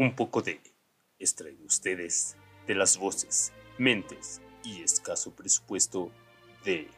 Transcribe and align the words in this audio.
un 0.00 0.14
poco 0.14 0.40
de 0.40 0.58
extraído 1.18 1.66
ustedes 1.66 2.34
de 2.66 2.74
las 2.74 2.96
voces, 2.96 3.52
mentes 3.76 4.40
y 4.64 4.82
escaso 4.82 5.32
presupuesto 5.32 6.10
de 6.64 6.88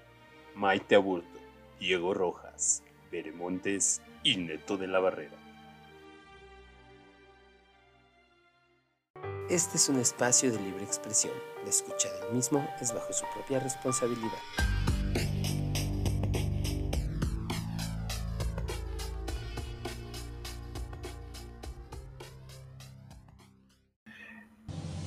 Maite 0.54 0.94
Aburto, 0.94 1.40
Diego 1.80 2.14
Rojas, 2.14 2.84
Beremontes 3.10 4.00
y 4.22 4.36
Neto 4.36 4.76
de 4.76 4.86
la 4.86 5.00
Barrera. 5.00 5.36
Este 9.50 9.78
es 9.78 9.88
un 9.88 9.98
espacio 9.98 10.52
de 10.52 10.60
libre 10.60 10.84
expresión. 10.84 11.34
La 11.64 11.70
escucha 11.70 12.08
del 12.20 12.34
mismo 12.36 12.64
es 12.80 12.94
bajo 12.94 13.12
su 13.12 13.24
propia 13.34 13.58
responsabilidad. 13.58 14.71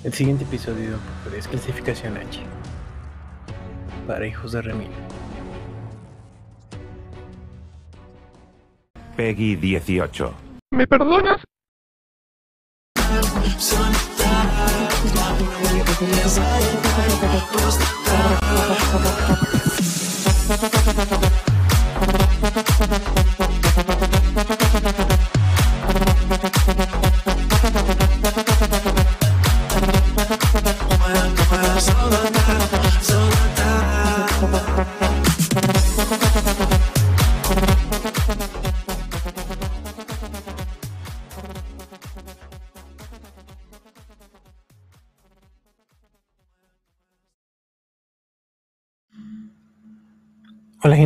El 0.05 0.13
siguiente 0.13 0.43
episodio 0.43 0.99
es 1.35 1.47
clasificación 1.47 2.15
H 2.15 2.39
para 4.05 4.27
hijos 4.27 4.51
de 4.51 4.61
Remil. 4.61 4.91
Peggy 9.17 9.55
18. 9.55 10.31
¿Me 10.73 10.85
perdonas? 10.85 11.41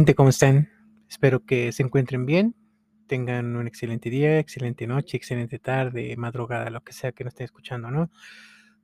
Gente, 0.10 0.16
¿cómo 0.16 0.30
están? 0.30 0.70
Espero 1.08 1.46
que 1.46 1.72
se 1.72 1.84
encuentren 1.84 2.26
bien, 2.26 2.56
tengan 3.06 3.56
un 3.56 3.68
excelente 3.68 4.10
día, 4.10 4.40
excelente 4.40 4.88
noche, 4.88 5.18
excelente 5.18 5.60
tarde, 5.60 6.16
madrugada, 6.18 6.72
lo 6.72 6.82
que 6.82 6.94
sea 6.94 7.12
que 7.12 7.24
nos 7.24 7.34
estén 7.34 7.46
escuchando, 7.46 7.92
¿no? 7.92 8.10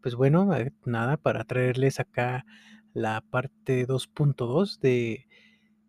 Pues 0.01 0.13
bueno, 0.13 0.55
eh, 0.55 0.71
nada, 0.85 1.17
para 1.17 1.43
traerles 1.43 1.99
acá 1.99 2.45
la 2.93 3.21
parte 3.21 3.87
2.2 3.87 4.79
de 4.79 5.25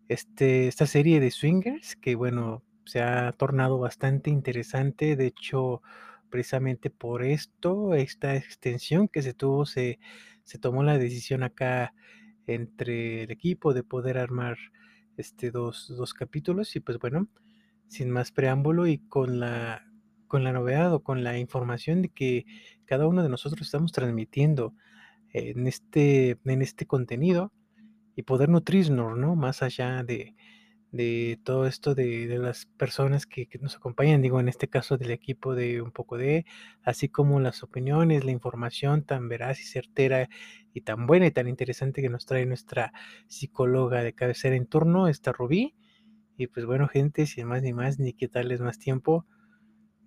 este, 0.07 0.67
esta 0.67 0.87
serie 0.87 1.19
de 1.19 1.29
swingers, 1.29 1.95
que 1.97 2.15
bueno, 2.15 2.63
se 2.85 3.03
ha 3.03 3.31
tornado 3.33 3.77
bastante 3.77 4.31
interesante, 4.31 5.15
de 5.15 5.27
hecho, 5.27 5.83
precisamente 6.31 6.89
por 6.89 7.23
esto, 7.23 7.93
esta 7.93 8.35
extensión 8.35 9.07
que 9.07 9.21
se 9.21 9.35
tuvo, 9.35 9.67
se, 9.67 9.99
se 10.45 10.57
tomó 10.57 10.81
la 10.81 10.97
decisión 10.97 11.43
acá 11.43 11.93
entre 12.47 13.21
el 13.25 13.29
equipo 13.29 13.75
de 13.75 13.83
poder 13.83 14.17
armar 14.17 14.57
este, 15.17 15.51
dos, 15.51 15.93
dos 15.95 16.13
capítulos 16.13 16.75
y 16.75 16.79
pues 16.79 16.99
bueno, 16.99 17.27
sin 17.87 18.09
más 18.09 18.31
preámbulo 18.31 18.87
y 18.87 18.99
con 18.99 19.39
la, 19.39 19.85
con 20.27 20.43
la 20.43 20.53
novedad 20.53 20.93
o 20.93 21.03
con 21.03 21.23
la 21.23 21.37
información 21.37 22.01
de 22.01 22.09
que 22.09 22.45
cada 22.85 23.07
uno 23.07 23.23
de 23.23 23.29
nosotros 23.29 23.61
estamos 23.61 23.91
transmitiendo 23.91 24.73
en 25.31 25.67
este, 25.67 26.37
en 26.45 26.61
este 26.61 26.85
contenido 26.85 27.51
y 28.15 28.23
poder 28.23 28.49
nutrirnos, 28.49 29.17
¿no? 29.17 29.35
Más 29.35 29.61
allá 29.61 30.03
de, 30.03 30.35
de 30.91 31.39
todo 31.43 31.67
esto 31.67 31.95
de, 31.95 32.27
de 32.27 32.37
las 32.39 32.65
personas 32.65 33.25
que, 33.25 33.47
que, 33.47 33.59
nos 33.59 33.75
acompañan, 33.75 34.21
digo, 34.21 34.39
en 34.39 34.47
este 34.47 34.67
caso 34.67 34.97
del 34.97 35.11
equipo 35.11 35.53
de 35.53 35.81
un 35.81 35.91
poco 35.91 36.17
de, 36.17 36.45
así 36.83 37.09
como 37.09 37.39
las 37.39 37.63
opiniones, 37.63 38.23
la 38.23 38.31
información 38.31 39.03
tan 39.03 39.27
veraz 39.27 39.59
y 39.59 39.63
certera 39.63 40.29
y 40.73 40.81
tan 40.81 41.05
buena 41.05 41.27
y 41.27 41.31
tan 41.31 41.47
interesante 41.47 42.01
que 42.01 42.09
nos 42.09 42.25
trae 42.25 42.45
nuestra 42.45 42.93
psicóloga 43.27 44.03
de 44.03 44.13
cabecera 44.13 44.55
en 44.55 44.67
turno, 44.67 45.07
esta 45.07 45.31
Rubí. 45.31 45.75
Y 46.37 46.47
pues 46.47 46.65
bueno, 46.65 46.87
gente, 46.87 47.25
sin 47.25 47.47
más 47.47 47.63
ni 47.63 47.73
más, 47.73 47.99
ni 47.99 48.13
quitarles 48.13 48.61
más 48.61 48.77
tiempo, 48.77 49.25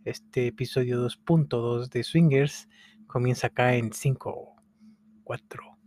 este 0.05 0.47
episodio 0.47 1.05
2.2 1.05 1.91
de 1.91 2.03
Swingers 2.05 2.69
comienza 3.07 3.49
acá 3.49 3.75
en 3.75 3.93
5, 3.93 4.57
4, 5.25 5.79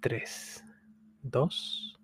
3, 0.00 0.64
2. 1.22 1.98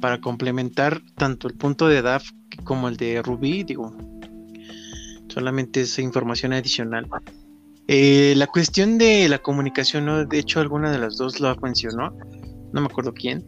Para 0.00 0.20
complementar 0.20 1.02
tanto 1.16 1.48
el 1.48 1.54
punto 1.54 1.88
de 1.88 2.02
DAF 2.02 2.24
como 2.64 2.88
el 2.88 2.96
de 2.96 3.22
Ruby, 3.22 3.64
digo, 3.64 3.94
solamente 5.28 5.82
esa 5.82 6.02
información 6.02 6.52
adicional. 6.52 7.08
Eh, 7.86 8.34
la 8.36 8.46
cuestión 8.46 8.98
de 8.98 9.28
la 9.28 9.38
comunicación, 9.38 10.04
¿no? 10.04 10.24
de 10.24 10.38
hecho 10.38 10.60
alguna 10.60 10.90
de 10.90 10.98
las 10.98 11.16
dos 11.16 11.40
lo 11.40 11.54
mencionó, 11.56 12.16
no 12.72 12.80
me 12.80 12.86
acuerdo 12.86 13.12
quién, 13.12 13.44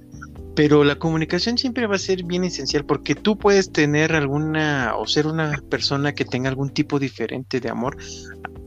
pero 0.55 0.85
la 0.85 0.97
comunicación 0.97 1.57
siempre 1.57 1.87
va 1.87 1.97
a 1.97 1.99
ser 1.99 2.25
bien 2.25 2.45
esencial 2.45 2.85
porque 2.85 3.15
tú 3.15 3.39
puedes 3.39 3.73
tener 3.73 4.15
alguna 4.15 4.95
o 4.97 5.07
ser 5.07 5.27
una 5.27 5.63
persona 5.71 6.13
que 6.13 6.25
tenga 6.25 6.49
algún 6.49 6.71
tipo 6.71 6.99
diferente 6.99 7.61
de 7.61 7.71
amor 7.71 7.97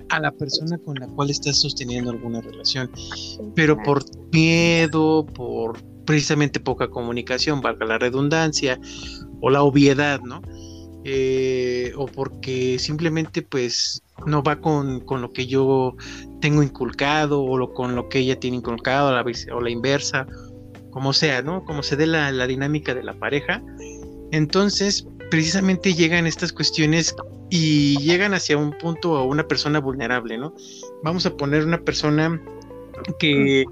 a 0.10 0.20
la 0.20 0.32
persona 0.32 0.78
con 0.78 0.96
la 0.96 1.08
cual 1.08 1.30
estás 1.30 1.60
sosteniendo 1.60 2.12
alguna 2.12 2.42
relación, 2.42 2.90
pero 3.56 3.78
por 3.84 4.04
miedo, 4.32 5.26
por 5.26 5.78
precisamente 6.06 6.60
poca 6.60 6.90
comunicación, 6.90 7.62
valga 7.62 7.86
la 7.86 7.98
redundancia, 7.98 8.80
o 9.42 9.50
la 9.50 9.64
obviedad, 9.64 10.22
¿no? 10.22 10.42
Eh, 11.04 11.94
o 11.98 12.08
porque 12.08 12.80
simplemente 12.80 13.44
pues 13.44 14.02
no 14.26 14.42
va 14.42 14.60
con, 14.60 15.02
con, 15.02 15.22
lo 15.22 15.32
que 15.32 15.46
yo 15.46 15.96
tengo 16.42 16.64
inculcado 16.64 17.44
o 17.44 17.74
con 17.74 17.96
lo 17.96 18.10
que 18.10 18.20
ella 18.20 18.40
tiene 18.40 18.58
inculcado 18.58 19.12
la, 19.12 19.24
o 19.54 19.62
la 19.62 19.70
inversa, 19.70 20.26
como 20.90 21.14
sea, 21.14 21.44
¿no? 21.44 21.64
Como 21.64 21.84
se 21.84 21.96
dé 21.96 22.08
la, 22.08 22.32
la 22.32 22.48
dinámica 22.48 22.96
de 22.96 23.04
la 23.04 23.14
pareja. 23.14 23.62
Entonces, 24.32 25.08
precisamente 25.30 25.94
llegan 25.94 26.26
estas 26.26 26.52
cuestiones 26.52 27.16
y 27.50 27.98
llegan 28.00 28.34
hacia 28.34 28.58
un 28.58 28.72
punto 28.72 29.16
a 29.18 29.24
una 29.24 29.48
persona 29.48 29.80
vulnerable, 29.80 30.38
¿no? 30.38 30.56
Vamos 31.04 31.26
a 31.26 31.38
poner 31.38 31.66
una 31.66 31.82
persona 31.82 32.42
que 33.20 33.66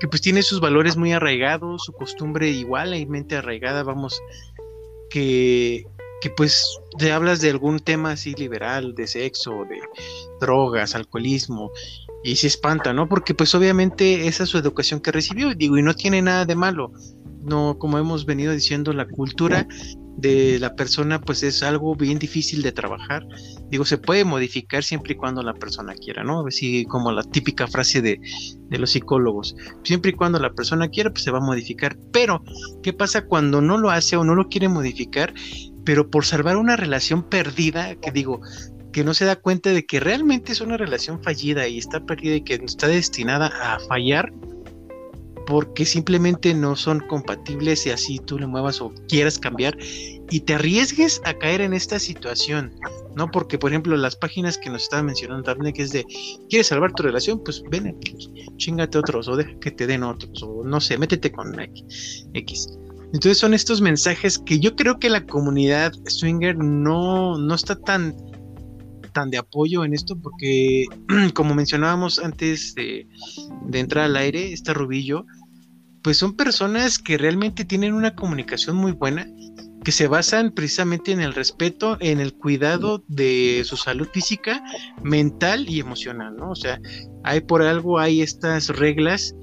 que 0.00 0.08
pues 0.08 0.22
tiene 0.22 0.42
sus 0.42 0.60
valores 0.60 0.96
muy 0.96 1.12
arraigados, 1.12 1.84
su 1.84 1.92
costumbre 1.92 2.50
igual, 2.50 2.94
y 2.94 3.06
mente 3.06 3.36
arraigada, 3.36 3.82
vamos, 3.82 4.20
que, 5.10 5.86
que 6.20 6.30
pues 6.30 6.66
te 6.98 7.12
hablas 7.12 7.40
de 7.40 7.50
algún 7.50 7.80
tema 7.80 8.12
así 8.12 8.34
liberal, 8.34 8.94
de 8.94 9.06
sexo, 9.06 9.64
de 9.68 9.80
drogas, 10.40 10.94
alcoholismo, 10.94 11.70
y 12.22 12.36
se 12.36 12.46
espanta, 12.46 12.92
¿no? 12.92 13.08
Porque 13.08 13.34
pues 13.34 13.54
obviamente 13.54 14.26
esa 14.26 14.44
es 14.44 14.48
su 14.48 14.58
educación 14.58 15.00
que 15.00 15.12
recibió, 15.12 15.54
digo, 15.54 15.76
y 15.76 15.82
no 15.82 15.94
tiene 15.94 16.22
nada 16.22 16.44
de 16.44 16.56
malo, 16.56 16.92
no, 17.44 17.78
como 17.78 17.98
hemos 17.98 18.24
venido 18.24 18.52
diciendo, 18.52 18.92
la 18.92 19.06
cultura 19.06 19.68
de 20.16 20.58
la 20.58 20.74
persona 20.76 21.20
pues 21.20 21.42
es 21.42 21.62
algo 21.62 21.94
bien 21.94 22.18
difícil 22.18 22.62
de 22.62 22.72
trabajar. 22.72 23.26
Digo, 23.74 23.84
se 23.84 23.98
puede 23.98 24.24
modificar 24.24 24.84
siempre 24.84 25.14
y 25.14 25.16
cuando 25.16 25.42
la 25.42 25.52
persona 25.52 25.96
quiera, 25.96 26.22
¿no? 26.22 26.46
Así 26.46 26.84
como 26.84 27.10
la 27.10 27.24
típica 27.24 27.66
frase 27.66 28.00
de, 28.00 28.20
de, 28.68 28.78
los 28.78 28.90
psicólogos. 28.90 29.56
Siempre 29.82 30.12
y 30.12 30.14
cuando 30.14 30.38
la 30.38 30.52
persona 30.52 30.86
quiera, 30.86 31.10
pues 31.10 31.24
se 31.24 31.32
va 31.32 31.38
a 31.38 31.44
modificar. 31.44 31.98
Pero, 32.12 32.44
¿qué 32.84 32.92
pasa 32.92 33.26
cuando 33.26 33.60
no 33.60 33.76
lo 33.76 33.90
hace 33.90 34.16
o 34.16 34.22
no 34.22 34.36
lo 34.36 34.46
quiere 34.48 34.68
modificar? 34.68 35.34
Pero 35.84 36.08
por 36.08 36.24
salvar 36.24 36.56
una 36.56 36.76
relación 36.76 37.28
perdida, 37.28 37.96
que 37.96 38.12
digo, 38.12 38.40
que 38.92 39.02
no 39.02 39.12
se 39.12 39.24
da 39.24 39.34
cuenta 39.34 39.70
de 39.70 39.84
que 39.84 39.98
realmente 39.98 40.52
es 40.52 40.60
una 40.60 40.76
relación 40.76 41.20
fallida 41.20 41.66
y 41.66 41.78
está 41.78 41.98
perdida 41.98 42.36
y 42.36 42.42
que 42.42 42.54
está 42.54 42.86
destinada 42.86 43.48
a 43.60 43.80
fallar, 43.80 44.32
porque 45.48 45.84
simplemente 45.84 46.54
no 46.54 46.76
son 46.76 47.00
compatibles 47.00 47.86
y 47.86 47.90
así 47.90 48.20
tú 48.20 48.38
le 48.38 48.46
muevas 48.46 48.80
o 48.80 48.94
quieras 49.08 49.36
cambiar 49.40 49.76
y 50.30 50.40
te 50.40 50.54
arriesgues 50.54 51.20
a 51.24 51.34
caer 51.34 51.60
en 51.60 51.74
esta 51.74 51.98
situación, 51.98 52.72
¿no? 53.16 53.30
Porque, 53.30 53.58
por 53.58 53.70
ejemplo, 53.70 53.96
las 53.96 54.16
páginas 54.16 54.58
que 54.58 54.70
nos 54.70 54.84
estaba 54.84 55.02
mencionando 55.02 55.42
Daphne, 55.42 55.72
que 55.72 55.82
es 55.82 55.92
de, 55.92 56.04
¿quieres 56.48 56.68
salvar 56.68 56.92
tu 56.92 57.02
relación? 57.02 57.42
Pues 57.44 57.62
ven 57.70 57.88
aquí, 57.88 58.16
chingate 58.56 58.98
otros 58.98 59.28
o 59.28 59.36
deja 59.36 59.58
que 59.60 59.70
te 59.70 59.86
den 59.86 60.02
otros 60.02 60.42
o 60.42 60.64
no 60.64 60.80
sé, 60.80 60.98
métete 60.98 61.30
con 61.30 61.54
X. 61.58 62.78
Entonces 63.12 63.38
son 63.38 63.54
estos 63.54 63.80
mensajes 63.80 64.38
que 64.38 64.58
yo 64.58 64.74
creo 64.74 64.98
que 64.98 65.08
la 65.08 65.24
comunidad 65.24 65.92
swinger 66.06 66.56
no, 66.56 67.38
no 67.38 67.54
está 67.54 67.76
tan 67.76 68.14
tan 69.12 69.30
de 69.30 69.38
apoyo 69.38 69.84
en 69.84 69.94
esto 69.94 70.18
porque, 70.20 70.86
como 71.34 71.54
mencionábamos 71.54 72.18
antes 72.18 72.74
de, 72.74 73.06
de 73.66 73.78
entrar 73.78 74.06
al 74.06 74.16
aire, 74.16 74.52
esta 74.52 74.74
Rubillo, 74.74 75.24
pues 76.02 76.18
son 76.18 76.36
personas 76.36 76.98
que 76.98 77.16
realmente 77.16 77.64
tienen 77.64 77.94
una 77.94 78.14
comunicación 78.14 78.76
muy 78.76 78.92
buena, 78.92 79.26
que 79.84 79.92
se 79.92 80.08
basan 80.08 80.50
precisamente 80.50 81.12
en 81.12 81.20
el 81.20 81.34
respeto, 81.34 81.98
en 82.00 82.20
el 82.20 82.34
cuidado 82.34 83.04
de 83.06 83.62
su 83.64 83.76
salud 83.76 84.08
física, 84.12 84.62
mental 85.02 85.68
y 85.68 85.80
emocional, 85.80 86.34
¿no? 86.36 86.50
O 86.50 86.56
sea, 86.56 86.80
hay 87.22 87.42
por 87.42 87.62
algo, 87.62 87.98
hay 87.98 88.22
estas 88.22 88.68
reglas 88.68 89.34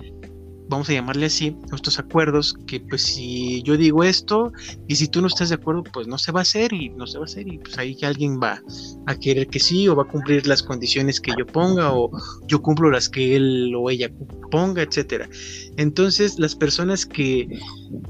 vamos 0.72 0.90
a 0.90 0.94
llamarle 0.94 1.26
así, 1.26 1.56
estos 1.74 2.00
acuerdos, 2.00 2.56
que 2.66 2.80
pues 2.80 3.02
si 3.02 3.62
yo 3.64 3.76
digo 3.76 4.06
esto 4.06 4.54
y 4.88 4.96
si 4.96 5.10
tú 5.10 5.22
no 5.22 5.28
estás 5.28 5.50
de 5.50 5.56
acuerdo, 5.56 5.84
pues 5.84 6.08
no 6.08 6.18
se 6.18 6.32
va 6.32 6.40
a 6.40 6.42
hacer 6.44 6.72
y 6.72 6.90
no 6.90 7.06
se 7.06 7.18
va 7.18 7.26
a 7.26 7.28
hacer 7.28 7.46
y 7.48 7.58
pues 7.60 7.78
ahí 7.78 7.98
alguien 8.04 8.40
va 8.42 8.62
a 9.06 9.16
querer 9.16 9.48
que 9.48 9.60
sí 9.60 9.90
o 9.90 9.96
va 9.98 10.04
a 10.04 10.08
cumplir 10.08 10.48
las 10.48 10.64
condiciones 10.64 11.20
que 11.20 11.34
yo 11.38 11.46
ponga 11.46 11.94
o 11.94 12.10
yo 12.48 12.62
cumplo 12.62 12.90
las 12.90 13.10
que 13.10 13.36
él 13.36 13.74
o 13.78 13.90
ella 13.90 14.10
ponga, 14.50 14.82
etcétera. 14.82 15.30
Entonces 15.76 16.40
las 16.40 16.56
personas 16.56 17.06
que, 17.06 17.50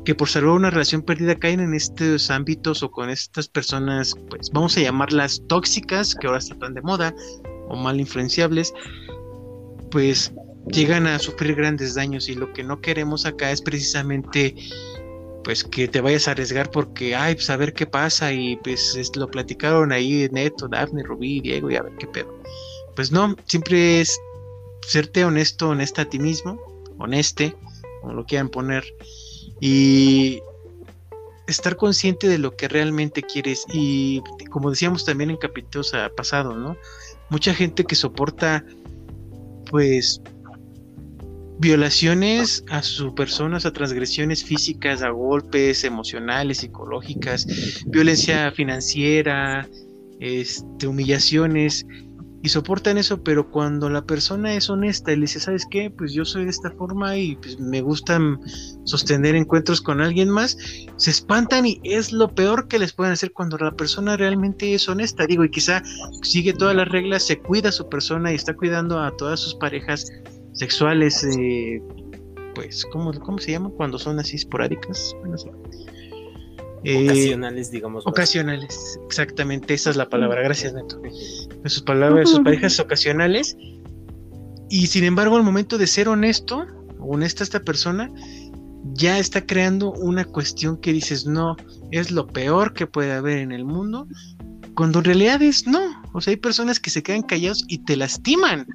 que 0.06 0.14
por 0.14 0.30
salvar 0.30 0.54
una 0.54 0.70
relación 0.70 1.02
perdida 1.02 1.36
caen 1.36 1.62
en 1.62 1.74
estos 1.74 2.30
ámbitos 2.30 2.84
o 2.84 2.92
con 2.92 3.10
estas 3.10 3.48
personas, 3.48 4.16
pues 4.30 4.52
vamos 4.52 4.78
a 4.78 4.82
llamarlas 4.82 5.42
tóxicas, 5.48 6.14
que 6.14 6.28
ahora 6.28 6.38
están 6.38 6.60
tan 6.60 6.74
de 6.76 6.84
moda, 6.84 7.16
o 7.70 7.76
mal 7.76 8.00
influenciables, 8.00 8.72
pues 9.90 10.32
llegan 10.68 11.08
a 11.08 11.20
sufrir 11.20 11.56
grandes 11.56 11.96
daños 11.96 12.30
y 12.30 12.36
lo 12.36 12.54
que 12.54 12.64
no 12.64 12.82
queremos 12.82 13.26
acá 13.26 13.52
es 13.52 13.62
precisamente 13.62 14.56
pues 15.44 15.64
que 15.64 15.88
te 15.88 16.02
vayas 16.02 16.28
a 16.28 16.32
arriesgar 16.32 16.70
porque, 16.70 17.16
ay, 17.16 17.36
pues 17.36 17.50
a 17.50 17.58
ver 17.58 17.74
qué 17.74 17.88
pasa 17.88 18.32
y 18.32 18.58
pues 18.58 18.96
lo 19.16 19.28
platicaron 19.28 19.92
ahí 19.92 20.30
Neto, 20.32 20.68
Daphne, 20.68 21.04
Rubí, 21.04 21.42
Diego 21.42 21.72
y 21.72 21.76
a 21.76 21.82
ver 21.82 21.94
qué 21.98 22.08
pedo. 22.08 22.38
Pues 22.96 23.12
no, 23.12 23.36
siempre 23.46 24.02
es 24.02 24.20
serte 24.88 25.26
honesto, 25.26 25.70
honesta 25.70 26.04
a 26.04 26.06
ti 26.06 26.20
mismo, 26.20 26.62
honeste, 27.00 27.56
como 28.02 28.14
lo 28.14 28.26
quieran 28.26 28.50
poner, 28.50 28.84
y 29.60 30.42
estar 31.48 31.76
consciente 31.76 32.28
de 32.28 32.38
lo 32.38 32.56
que 32.56 32.68
realmente 32.68 33.24
quieres 33.24 33.66
y 33.74 34.22
como 34.50 34.70
decíamos 34.70 35.06
también 35.06 35.32
en 35.32 35.38
capítulos 35.38 35.94
pasados, 36.16 36.56
¿no? 36.56 36.78
Mucha 37.30 37.54
gente 37.54 37.84
que 37.84 37.96
soporta 37.96 38.64
pues 39.70 40.22
violaciones 41.62 42.66
a 42.70 42.82
su 42.82 43.14
persona, 43.14 43.58
a 43.64 43.72
transgresiones 43.72 44.44
físicas, 44.44 45.04
a 45.04 45.12
golpes 45.12 45.84
emocionales, 45.84 46.58
psicológicas, 46.58 47.46
violencia 47.86 48.52
financiera, 48.52 49.70
este, 50.20 50.88
humillaciones, 50.88 51.86
y 52.44 52.50
soportan 52.50 52.98
eso, 52.98 53.22
pero 53.22 53.52
cuando 53.52 53.88
la 53.90 54.04
persona 54.04 54.56
es 54.56 54.72
honesta 54.72 55.12
y 55.12 55.18
le 55.18 55.22
dice, 55.22 55.40
¿sabes 55.40 55.68
qué? 55.70 55.92
Pues 55.92 56.12
yo 56.14 56.26
soy 56.26 56.46
de 56.46 56.50
esta 56.50 56.72
forma 56.72 57.16
y 57.16 57.36
pues 57.36 57.60
me 57.60 57.82
gusta 57.82 58.20
sostener 58.84 59.36
encuentros 59.36 59.80
con 59.80 60.02
alguien 60.02 60.30
más, 60.30 60.58
se 60.96 61.12
espantan 61.12 61.68
y 61.68 61.80
es 61.84 62.12
lo 62.12 62.34
peor 62.34 62.68
que 62.68 62.80
les 62.80 62.94
pueden 62.94 63.14
hacer 63.14 63.32
cuando 63.32 63.60
la 63.60 63.76
persona 63.76 64.18
realmente 64.18 64.74
es 64.74 64.90
honesta, 64.90 65.28
digo, 65.28 65.44
y 65.44 65.52
quizá 65.52 65.84
sigue 66.24 66.54
todas 66.54 66.76
las 66.76 66.88
reglas, 66.88 67.28
se 67.28 67.38
cuida 67.38 67.70
a 67.70 67.74
su 67.74 67.88
persona 67.88 68.32
y 68.32 68.36
está 68.36 68.56
cuidando 68.56 69.00
a 69.00 69.16
todas 69.16 69.40
sus 69.40 69.54
parejas 69.54 70.08
sexuales, 70.62 71.24
eh, 71.24 71.82
pues, 72.54 72.86
¿cómo, 72.92 73.12
¿cómo 73.14 73.40
se 73.40 73.52
llama? 73.52 73.72
Cuando 73.72 73.98
son 73.98 74.20
así 74.20 74.36
esporádicas. 74.36 75.16
Eh, 76.84 77.06
ocasionales, 77.06 77.72
digamos. 77.72 78.06
Ocasionales, 78.06 79.00
exactamente, 79.08 79.74
esa 79.74 79.90
es 79.90 79.96
la 79.96 80.08
palabra. 80.08 80.44
Gracias, 80.44 80.74
Neto. 80.74 81.02
Sus 81.66 81.82
palabras, 81.82 82.30
sus 82.30 82.42
parejas 82.42 82.80
ocasionales. 82.80 83.58
Y 84.70 84.86
sin 84.86 85.04
embargo, 85.04 85.36
al 85.36 85.44
momento 85.44 85.80
de 85.80 85.88
ser 85.88 86.08
honesto, 86.08 86.68
honesta 87.00 87.44
esta 87.44 87.62
persona, 87.62 88.12
ya 88.94 89.18
está 89.18 89.44
creando 89.44 89.92
una 89.94 90.26
cuestión 90.26 90.78
que 90.78 90.94
dices, 90.94 91.26
no, 91.26 91.56
es 91.90 92.12
lo 92.12 92.28
peor 92.28 92.74
que 92.74 92.86
puede 92.86 93.14
haber 93.14 93.40
en 93.40 93.52
el 93.52 93.66
mundo, 93.66 94.08
cuando 94.76 95.00
en 95.00 95.06
realidad 95.06 95.42
es 95.42 95.66
no. 95.66 96.04
O 96.14 96.22
sea, 96.22 96.32
hay 96.32 96.38
personas 96.38 96.80
que 96.80 96.92
se 96.92 97.02
quedan 97.02 97.24
callados 97.24 97.66
y 97.68 97.80
te 97.80 97.96
lastiman 97.96 98.68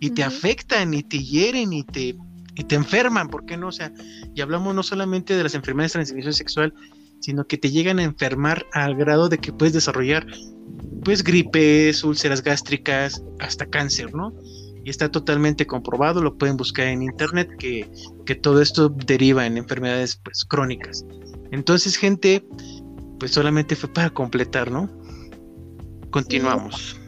y 0.00 0.10
te 0.10 0.24
afectan 0.24 0.94
y 0.94 1.02
te 1.02 1.22
hieren 1.22 1.72
y 1.72 1.84
te, 1.84 2.16
y 2.56 2.64
te 2.64 2.74
enferman, 2.74 3.28
¿por 3.28 3.44
qué 3.44 3.56
no? 3.56 3.68
O 3.68 3.72
sea, 3.72 3.92
y 4.34 4.40
hablamos 4.40 4.74
no 4.74 4.82
solamente 4.82 5.36
de 5.36 5.42
las 5.42 5.54
enfermedades 5.54 5.92
de 5.92 5.98
transmisión 5.98 6.32
sexual, 6.32 6.74
sino 7.20 7.46
que 7.46 7.58
te 7.58 7.70
llegan 7.70 7.98
a 7.98 8.02
enfermar 8.02 8.66
al 8.72 8.96
grado 8.96 9.28
de 9.28 9.38
que 9.38 9.52
puedes 9.52 9.74
desarrollar 9.74 10.26
pues 11.04 11.22
gripes, 11.22 12.02
úlceras 12.02 12.42
gástricas, 12.42 13.22
hasta 13.38 13.66
cáncer, 13.66 14.14
¿no? 14.14 14.32
Y 14.84 14.88
está 14.88 15.10
totalmente 15.10 15.66
comprobado, 15.66 16.22
lo 16.22 16.38
pueden 16.38 16.56
buscar 16.56 16.86
en 16.86 17.02
internet, 17.02 17.50
que, 17.58 17.90
que 18.24 18.34
todo 18.34 18.62
esto 18.62 18.88
deriva 18.88 19.46
en 19.46 19.58
enfermedades 19.58 20.16
pues 20.24 20.44
crónicas. 20.44 21.04
Entonces, 21.50 21.96
gente, 21.96 22.46
pues 23.18 23.32
solamente 23.32 23.76
fue 23.76 23.92
para 23.92 24.10
completar, 24.10 24.70
¿no? 24.70 24.90
Continuamos. 26.10 26.99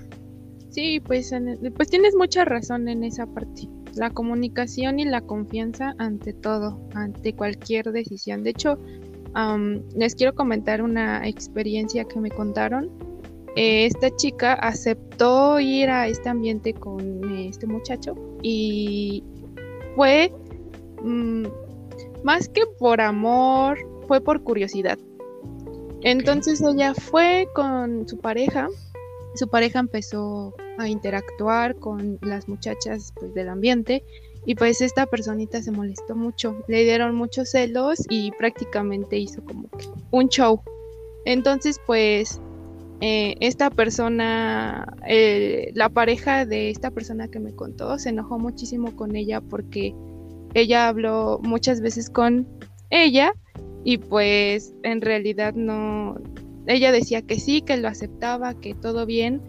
Sí, 0.72 1.00
pues, 1.00 1.30
pues 1.76 1.90
tienes 1.90 2.14
mucha 2.14 2.46
razón 2.46 2.88
en 2.88 3.04
esa 3.04 3.26
parte. 3.26 3.68
La 3.94 4.08
comunicación 4.08 4.98
y 5.00 5.04
la 5.04 5.20
confianza 5.20 5.94
ante 5.98 6.32
todo, 6.32 6.80
ante 6.94 7.34
cualquier 7.34 7.92
decisión. 7.92 8.42
De 8.42 8.50
hecho, 8.50 8.78
les 9.94 10.14
quiero 10.14 10.34
comentar 10.34 10.80
una 10.80 11.28
experiencia 11.28 12.04
que 12.04 12.18
me 12.18 12.30
contaron. 12.30 12.90
Eh, 13.54 13.84
esta 13.84 14.08
chica 14.16 14.54
aceptó 14.54 15.60
ir 15.60 15.90
a 15.90 16.08
este 16.08 16.30
ambiente 16.30 16.72
con 16.72 17.38
este 17.38 17.66
muchacho 17.66 18.14
y 18.40 19.22
fue 19.94 20.32
mm, 21.02 21.44
más 22.24 22.48
que 22.48 22.62
por 22.78 23.02
amor, 23.02 23.78
fue 24.08 24.22
por 24.22 24.42
curiosidad. 24.42 24.98
Entonces 26.00 26.62
ella 26.62 26.94
fue 26.94 27.46
con 27.54 28.08
su 28.08 28.16
pareja 28.16 28.70
su 29.34 29.48
pareja 29.48 29.78
empezó 29.78 30.54
a 30.78 30.88
interactuar 30.88 31.76
con 31.76 32.18
las 32.22 32.48
muchachas 32.48 33.12
pues, 33.18 33.34
del 33.34 33.48
ambiente 33.48 34.04
y 34.44 34.54
pues 34.54 34.80
esta 34.80 35.06
personita 35.06 35.62
se 35.62 35.70
molestó 35.70 36.16
mucho, 36.16 36.56
le 36.66 36.82
dieron 36.84 37.14
muchos 37.14 37.50
celos 37.50 37.98
y 38.08 38.32
prácticamente 38.32 39.16
hizo 39.16 39.44
como 39.44 39.68
un 40.10 40.28
show. 40.28 40.60
Entonces 41.24 41.80
pues 41.86 42.40
eh, 43.00 43.36
esta 43.40 43.70
persona, 43.70 44.86
eh, 45.08 45.70
la 45.74 45.88
pareja 45.88 46.46
de 46.46 46.70
esta 46.70 46.90
persona 46.90 47.28
que 47.28 47.40
me 47.40 47.54
contó, 47.54 47.98
se 47.98 48.10
enojó 48.10 48.38
muchísimo 48.38 48.94
con 48.96 49.16
ella 49.16 49.40
porque 49.40 49.94
ella 50.54 50.88
habló 50.88 51.40
muchas 51.42 51.80
veces 51.80 52.10
con 52.10 52.46
ella 52.90 53.32
y 53.84 53.98
pues 53.98 54.74
en 54.82 55.00
realidad 55.00 55.54
no, 55.54 56.16
ella 56.66 56.92
decía 56.92 57.22
que 57.22 57.40
sí, 57.40 57.62
que 57.62 57.76
lo 57.76 57.88
aceptaba, 57.88 58.54
que 58.54 58.74
todo 58.74 59.06
bien, 59.06 59.40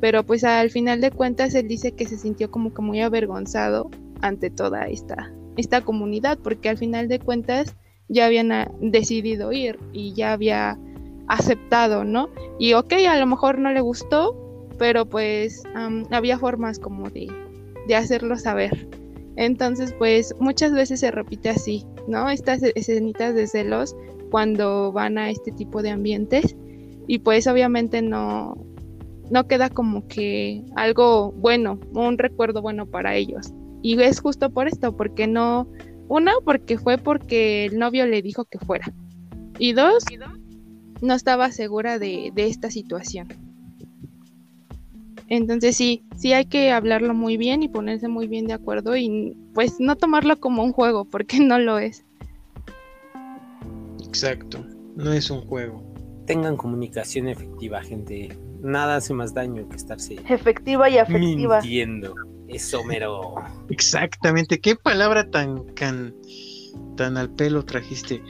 pero 0.00 0.24
pues 0.24 0.44
al 0.44 0.70
final 0.70 1.00
de 1.00 1.10
cuentas 1.10 1.54
él 1.54 1.68
dice 1.68 1.92
que 1.92 2.06
se 2.06 2.18
sintió 2.18 2.50
como 2.50 2.72
que 2.72 2.82
muy 2.82 3.00
avergonzado 3.00 3.90
ante 4.20 4.50
toda 4.50 4.88
esta, 4.88 5.32
esta 5.56 5.80
comunidad, 5.80 6.38
porque 6.38 6.68
al 6.68 6.78
final 6.78 7.08
de 7.08 7.18
cuentas 7.18 7.74
ya 8.08 8.26
habían 8.26 8.52
ah, 8.52 8.70
decidido 8.80 9.52
ir 9.52 9.78
y 9.92 10.12
ya 10.14 10.32
había 10.32 10.78
aceptado, 11.26 12.04
¿no? 12.04 12.30
Y 12.58 12.72
ok, 12.72 12.92
a 13.08 13.18
lo 13.18 13.26
mejor 13.26 13.58
no 13.58 13.70
le 13.72 13.80
gustó, 13.80 14.34
pero 14.78 15.06
pues 15.06 15.62
había 16.10 16.38
formas 16.38 16.78
como 16.78 17.10
de, 17.10 17.28
de 17.86 17.96
hacerlo 17.96 18.38
saber. 18.38 18.88
Entonces, 19.36 19.92
pues 19.92 20.34
muchas 20.40 20.72
veces 20.72 21.00
se 21.00 21.10
repite 21.10 21.50
así, 21.50 21.84
¿no? 22.08 22.28
Estas 22.30 22.62
escenitas 22.62 23.34
de 23.34 23.46
celos 23.46 23.94
cuando 24.30 24.90
van 24.92 25.18
a 25.18 25.30
este 25.30 25.52
tipo 25.52 25.82
de 25.82 25.90
ambientes 25.90 26.56
y 27.06 27.20
pues 27.20 27.46
obviamente 27.46 28.02
no, 28.02 28.56
no 29.30 29.46
queda 29.46 29.70
como 29.70 30.06
que 30.08 30.64
algo 30.76 31.32
bueno, 31.32 31.78
un 31.92 32.18
recuerdo 32.18 32.62
bueno 32.62 32.86
para 32.86 33.14
ellos. 33.14 33.52
Y 33.82 34.00
es 34.00 34.20
justo 34.20 34.50
por 34.50 34.66
esto, 34.66 34.96
porque 34.96 35.26
no, 35.26 35.68
una, 36.08 36.32
porque 36.44 36.78
fue 36.78 36.98
porque 36.98 37.66
el 37.66 37.78
novio 37.78 38.06
le 38.06 38.22
dijo 38.22 38.44
que 38.44 38.58
fuera. 38.58 38.92
Y 39.58 39.72
dos, 39.72 40.04
no 41.00 41.14
estaba 41.14 41.52
segura 41.52 41.98
de, 41.98 42.32
de 42.34 42.46
esta 42.46 42.70
situación. 42.70 43.28
Entonces 45.28 45.76
sí, 45.76 46.04
sí 46.16 46.32
hay 46.32 46.46
que 46.46 46.72
hablarlo 46.72 47.12
muy 47.12 47.36
bien 47.36 47.62
y 47.62 47.68
ponerse 47.68 48.08
muy 48.08 48.26
bien 48.26 48.46
de 48.46 48.54
acuerdo 48.54 48.96
y 48.96 49.36
pues 49.52 49.78
no 49.78 49.96
tomarlo 49.96 50.40
como 50.40 50.64
un 50.64 50.72
juego, 50.72 51.04
porque 51.04 51.38
no 51.40 51.58
lo 51.58 51.78
es. 51.78 52.04
Exacto, 54.06 54.64
no 54.96 55.12
es 55.12 55.30
un 55.30 55.42
juego. 55.42 55.84
Tengan 56.26 56.56
comunicación 56.56 57.28
efectiva, 57.28 57.82
gente. 57.82 58.36
Nada 58.60 58.96
hace 58.96 59.14
más 59.14 59.34
daño 59.34 59.68
que 59.68 59.76
estarse 59.76 60.16
efectiva 60.28 60.90
y 60.90 60.98
afectiva. 60.98 61.60
Mintiendo. 61.60 62.14
Eso 62.48 62.82
mero. 62.84 63.34
Exactamente. 63.68 64.58
Qué 64.60 64.74
palabra 64.74 65.30
tan, 65.30 65.66
tan, 65.74 66.14
tan 66.96 67.16
al 67.16 67.30
pelo 67.30 67.64
trajiste. 67.64 68.22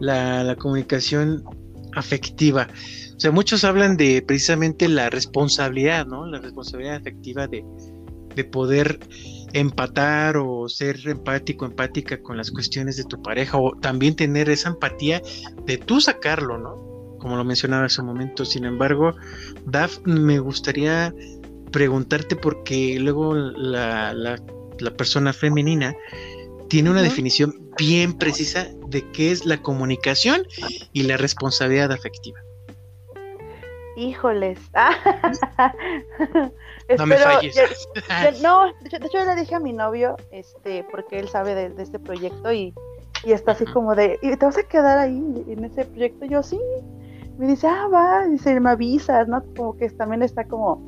La, 0.00 0.44
la 0.44 0.56
comunicación 0.56 1.44
afectiva. 1.94 2.68
O 3.16 3.20
sea, 3.20 3.30
muchos 3.30 3.64
hablan 3.64 3.96
de 3.96 4.22
precisamente 4.26 4.88
la 4.88 5.10
responsabilidad, 5.10 6.06
¿no? 6.06 6.26
La 6.26 6.38
responsabilidad 6.40 6.96
afectiva 6.96 7.46
de, 7.46 7.64
de 8.34 8.44
poder 8.44 8.98
empatar 9.52 10.36
o 10.36 10.68
ser 10.68 10.98
empático, 11.06 11.64
empática 11.64 12.20
con 12.20 12.36
las 12.36 12.50
cuestiones 12.50 12.96
de 12.96 13.04
tu 13.04 13.22
pareja 13.22 13.56
o 13.56 13.76
también 13.80 14.16
tener 14.16 14.50
esa 14.50 14.70
empatía 14.70 15.22
de 15.64 15.78
tú 15.78 16.00
sacarlo, 16.00 16.58
¿no? 16.58 16.93
Como 17.24 17.38
lo 17.38 17.44
mencionaba 17.44 17.86
hace 17.86 18.02
un 18.02 18.08
momento. 18.08 18.44
Sin 18.44 18.66
embargo, 18.66 19.14
Daf, 19.64 19.98
me 20.04 20.38
gustaría 20.40 21.14
preguntarte 21.72 22.36
porque 22.36 22.98
luego 23.00 23.34
la, 23.34 24.12
la, 24.12 24.90
persona 24.90 25.32
femenina 25.32 25.96
tiene 26.68 26.90
una 26.90 27.00
definición 27.00 27.72
bien 27.78 28.12
precisa 28.12 28.68
de 28.88 29.10
qué 29.12 29.30
es 29.30 29.46
la 29.46 29.62
comunicación 29.62 30.42
y 30.92 31.04
la 31.04 31.16
responsabilidad 31.16 31.92
afectiva. 31.92 32.38
Híjoles. 33.96 34.58
no 36.98 37.06
me 37.06 37.16
falles. 37.16 37.56
no, 38.42 38.66
de 38.66 38.96
hecho, 38.98 39.08
yo 39.14 39.24
le 39.24 39.34
dije 39.34 39.54
a 39.54 39.60
mi 39.60 39.72
novio, 39.72 40.16
este, 40.30 40.84
porque 40.90 41.20
él 41.20 41.30
sabe 41.30 41.54
de, 41.54 41.82
este 41.82 41.98
proyecto 41.98 42.52
y, 42.52 42.74
está 43.24 43.52
así 43.52 43.64
como 43.64 43.94
de, 43.94 44.18
¿y 44.20 44.36
te 44.36 44.44
vas 44.44 44.58
a 44.58 44.64
quedar 44.64 44.98
ahí 44.98 45.42
en 45.48 45.64
ese 45.64 45.86
proyecto? 45.86 46.26
Yo 46.26 46.42
sí. 46.42 46.60
Me 47.38 47.46
dice, 47.48 47.66
ah, 47.66 47.88
va, 47.92 48.26
dice, 48.26 48.58
me 48.60 48.70
avisas, 48.70 49.28
¿no? 49.28 49.42
Como 49.56 49.76
que 49.76 49.90
también 49.90 50.22
está 50.22 50.44
como 50.44 50.80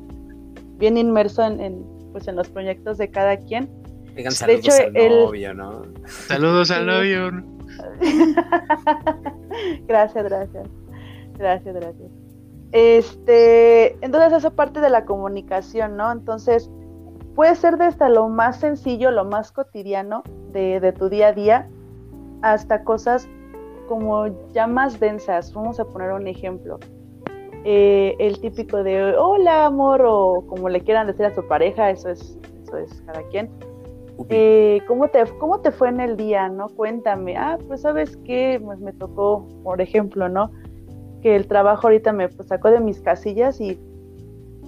bien 0.77 0.97
inmerso 0.97 1.43
en, 1.43 1.85
pues 2.11 2.27
en 2.27 2.35
los 2.35 2.49
proyectos 2.49 2.97
de 2.97 3.09
cada 3.09 3.37
quien. 3.37 3.69
Digan 4.15 4.31
saludos 4.31 4.79
al 4.79 4.93
novio, 4.93 5.53
¿no? 5.53 5.83
Saludos 6.05 6.71
al 6.71 6.85
novio. 6.85 7.31
gracias, 9.87 10.23
gracias. 10.23 10.67
Gracias, 11.37 11.75
gracias. 11.75 12.11
Este, 12.71 13.97
entonces 14.03 14.33
esa 14.33 14.49
parte 14.49 14.81
de 14.81 14.89
la 14.89 15.05
comunicación, 15.05 15.97
¿no? 15.97 16.11
Entonces, 16.11 16.69
puede 17.35 17.55
ser 17.55 17.77
desde 17.77 18.09
lo 18.09 18.27
más 18.29 18.59
sencillo, 18.59 19.11
lo 19.11 19.23
más 19.25 19.51
cotidiano 19.51 20.23
de, 20.51 20.93
tu 20.97 21.09
día 21.09 21.27
a 21.27 21.33
día, 21.33 21.69
hasta 22.41 22.83
cosas 22.83 23.29
como 23.87 24.27
ya 24.53 24.67
más 24.67 24.99
densas. 24.99 25.53
Vamos 25.53 25.79
a 25.79 25.85
poner 25.85 26.11
un 26.11 26.27
ejemplo. 26.27 26.79
Eh, 27.63 28.15
el 28.19 28.39
típico 28.39 28.83
de 28.83 29.15
hola 29.17 29.65
amor 29.65 30.03
o 30.05 30.43
como 30.47 30.69
le 30.69 30.81
quieran 30.81 31.07
decir 31.07 31.25
a 31.25 31.35
su 31.35 31.45
pareja, 31.47 31.89
eso 31.89 32.09
es, 32.09 32.37
eso 32.63 32.77
es 32.77 33.01
cada 33.05 33.23
quien. 33.29 33.49
Eh, 34.29 34.81
¿cómo, 34.87 35.07
te, 35.09 35.23
¿Cómo 35.39 35.59
te 35.59 35.71
fue 35.71 35.89
en 35.89 35.99
el 35.99 36.17
día? 36.17 36.49
¿No? 36.49 36.69
Cuéntame. 36.69 37.35
Ah, 37.37 37.57
pues 37.67 37.81
sabes 37.81 38.17
qué, 38.25 38.61
pues 38.63 38.79
me 38.79 38.93
tocó, 38.93 39.47
por 39.63 39.81
ejemplo, 39.81 40.29
¿no? 40.29 40.51
que 41.21 41.35
el 41.35 41.47
trabajo 41.47 41.87
ahorita 41.87 42.13
me 42.13 42.29
pues, 42.29 42.47
sacó 42.47 42.69
de 42.69 42.79
mis 42.79 43.01
casillas 43.01 43.59
y, 43.59 43.79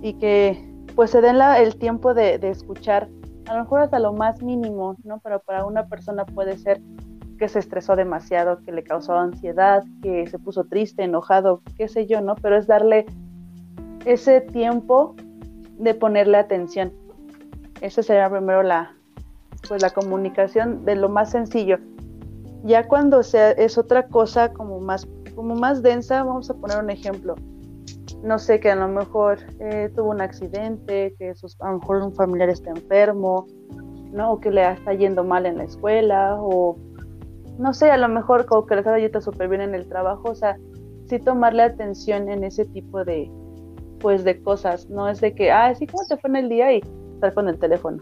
y 0.02 0.14
que 0.14 0.66
pues 0.96 1.12
se 1.12 1.22
den 1.22 1.38
la, 1.38 1.60
el 1.62 1.78
tiempo 1.78 2.14
de, 2.14 2.36
escuchar, 2.44 3.08
a 3.48 3.54
lo 3.54 3.62
mejor 3.62 3.82
hasta 3.82 4.00
lo 4.00 4.14
más 4.14 4.42
mínimo, 4.42 4.96
¿no? 5.04 5.20
Pero 5.24 5.40
para 5.40 5.66
una 5.66 5.88
persona 5.88 6.26
puede 6.26 6.58
ser 6.58 6.82
que 7.40 7.50
se 7.50 7.60
estresó 7.60 7.96
demasiado, 7.96 8.60
que 8.64 8.72
le 8.72 8.84
causó 8.84 9.14
ansiedad, 9.14 9.84
que 10.04 10.28
se 10.28 10.38
puso 10.38 10.66
triste, 10.66 11.04
enojado, 11.04 11.62
qué 11.78 11.88
sé 11.88 12.06
yo, 12.06 12.22
¿no? 12.22 12.36
Pero 12.36 12.58
es 12.58 12.68
darle 12.68 13.06
ese 14.06 14.42
tiempo 14.42 15.16
de 15.78 15.94
ponerle 15.96 16.38
atención. 16.38 16.94
Esa 17.82 18.04
sería 18.04 18.30
primero 18.30 18.62
la, 18.62 18.94
pues 19.68 19.82
la 19.82 19.90
comunicación 19.90 20.86
de 20.86 20.98
lo 20.98 21.10
más 21.10 21.32
sencillo. 21.32 21.80
Ya 22.64 22.88
cuando 22.88 23.24
sea, 23.24 23.52
es 23.52 23.78
otra 23.78 24.08
cosa 24.08 24.52
como 24.52 24.82
más 24.82 25.08
como 25.40 25.56
más 25.56 25.82
densa, 25.82 26.22
vamos 26.24 26.50
a 26.50 26.54
poner 26.54 26.84
un 26.84 26.90
ejemplo. 26.90 27.36
No 28.22 28.38
sé, 28.40 28.60
que 28.60 28.70
a 28.70 28.76
lo 28.76 28.90
mejor 28.90 29.40
eh, 29.62 29.90
tuvo 29.96 30.10
un 30.10 30.20
accidente, 30.20 31.16
que 31.18 31.34
sus, 31.34 31.56
a 31.62 31.72
lo 31.72 31.80
mejor 31.80 32.02
un 32.02 32.14
familiar 32.14 32.50
está 32.50 32.72
enfermo, 32.72 33.48
¿no? 34.12 34.34
O 34.34 34.40
que 34.42 34.52
le 34.52 34.70
está 34.70 34.94
yendo 34.94 35.24
mal 35.24 35.46
en 35.46 35.58
la 35.58 35.64
escuela, 35.64 36.36
o 36.38 36.76
no 37.60 37.74
sé, 37.74 37.92
a 37.92 37.98
lo 37.98 38.08
mejor 38.08 38.46
como 38.46 38.66
que 38.66 38.76
le 38.76 38.82
está 38.82 38.98
yendo 38.98 39.20
súper 39.20 39.50
bien 39.50 39.62
en 39.62 39.76
el 39.76 39.88
trabajo, 39.88 40.30
o 40.30 40.36
sea, 40.36 40.58
sí 41.08 41.20
tomarle 41.20 41.64
atención 41.64 42.30
en 42.30 42.46
ese 42.46 42.64
tipo 42.66 43.04
de, 43.04 43.30
pues, 44.00 44.24
de 44.24 44.42
cosas. 44.42 44.90
No 44.90 45.10
es 45.10 45.20
de 45.20 45.36
que, 45.36 45.52
ah, 45.52 45.76
sí, 45.76 45.86
¿cómo 45.86 46.06
te 46.08 46.16
fue 46.16 46.30
en 46.30 46.36
el 46.38 46.50
día? 46.50 46.74
Y 46.74 46.82
estar 47.16 47.34
con 47.34 47.50
el 47.50 47.60
teléfono. 47.60 48.02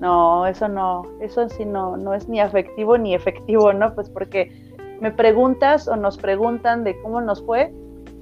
No, 0.00 0.46
eso 0.46 0.68
no, 0.68 1.02
eso 1.20 1.48
sí 1.48 1.64
no, 1.64 1.96
no 1.96 2.12
es 2.12 2.28
ni 2.28 2.40
afectivo 2.40 2.98
ni 2.98 3.14
efectivo, 3.14 3.72
¿no? 3.72 3.94
Pues 3.94 4.10
porque 4.10 4.52
me 5.00 5.10
preguntas 5.10 5.88
o 5.88 5.96
nos 5.96 6.18
preguntan 6.18 6.84
de 6.84 7.00
cómo 7.00 7.22
nos 7.22 7.42
fue 7.46 7.72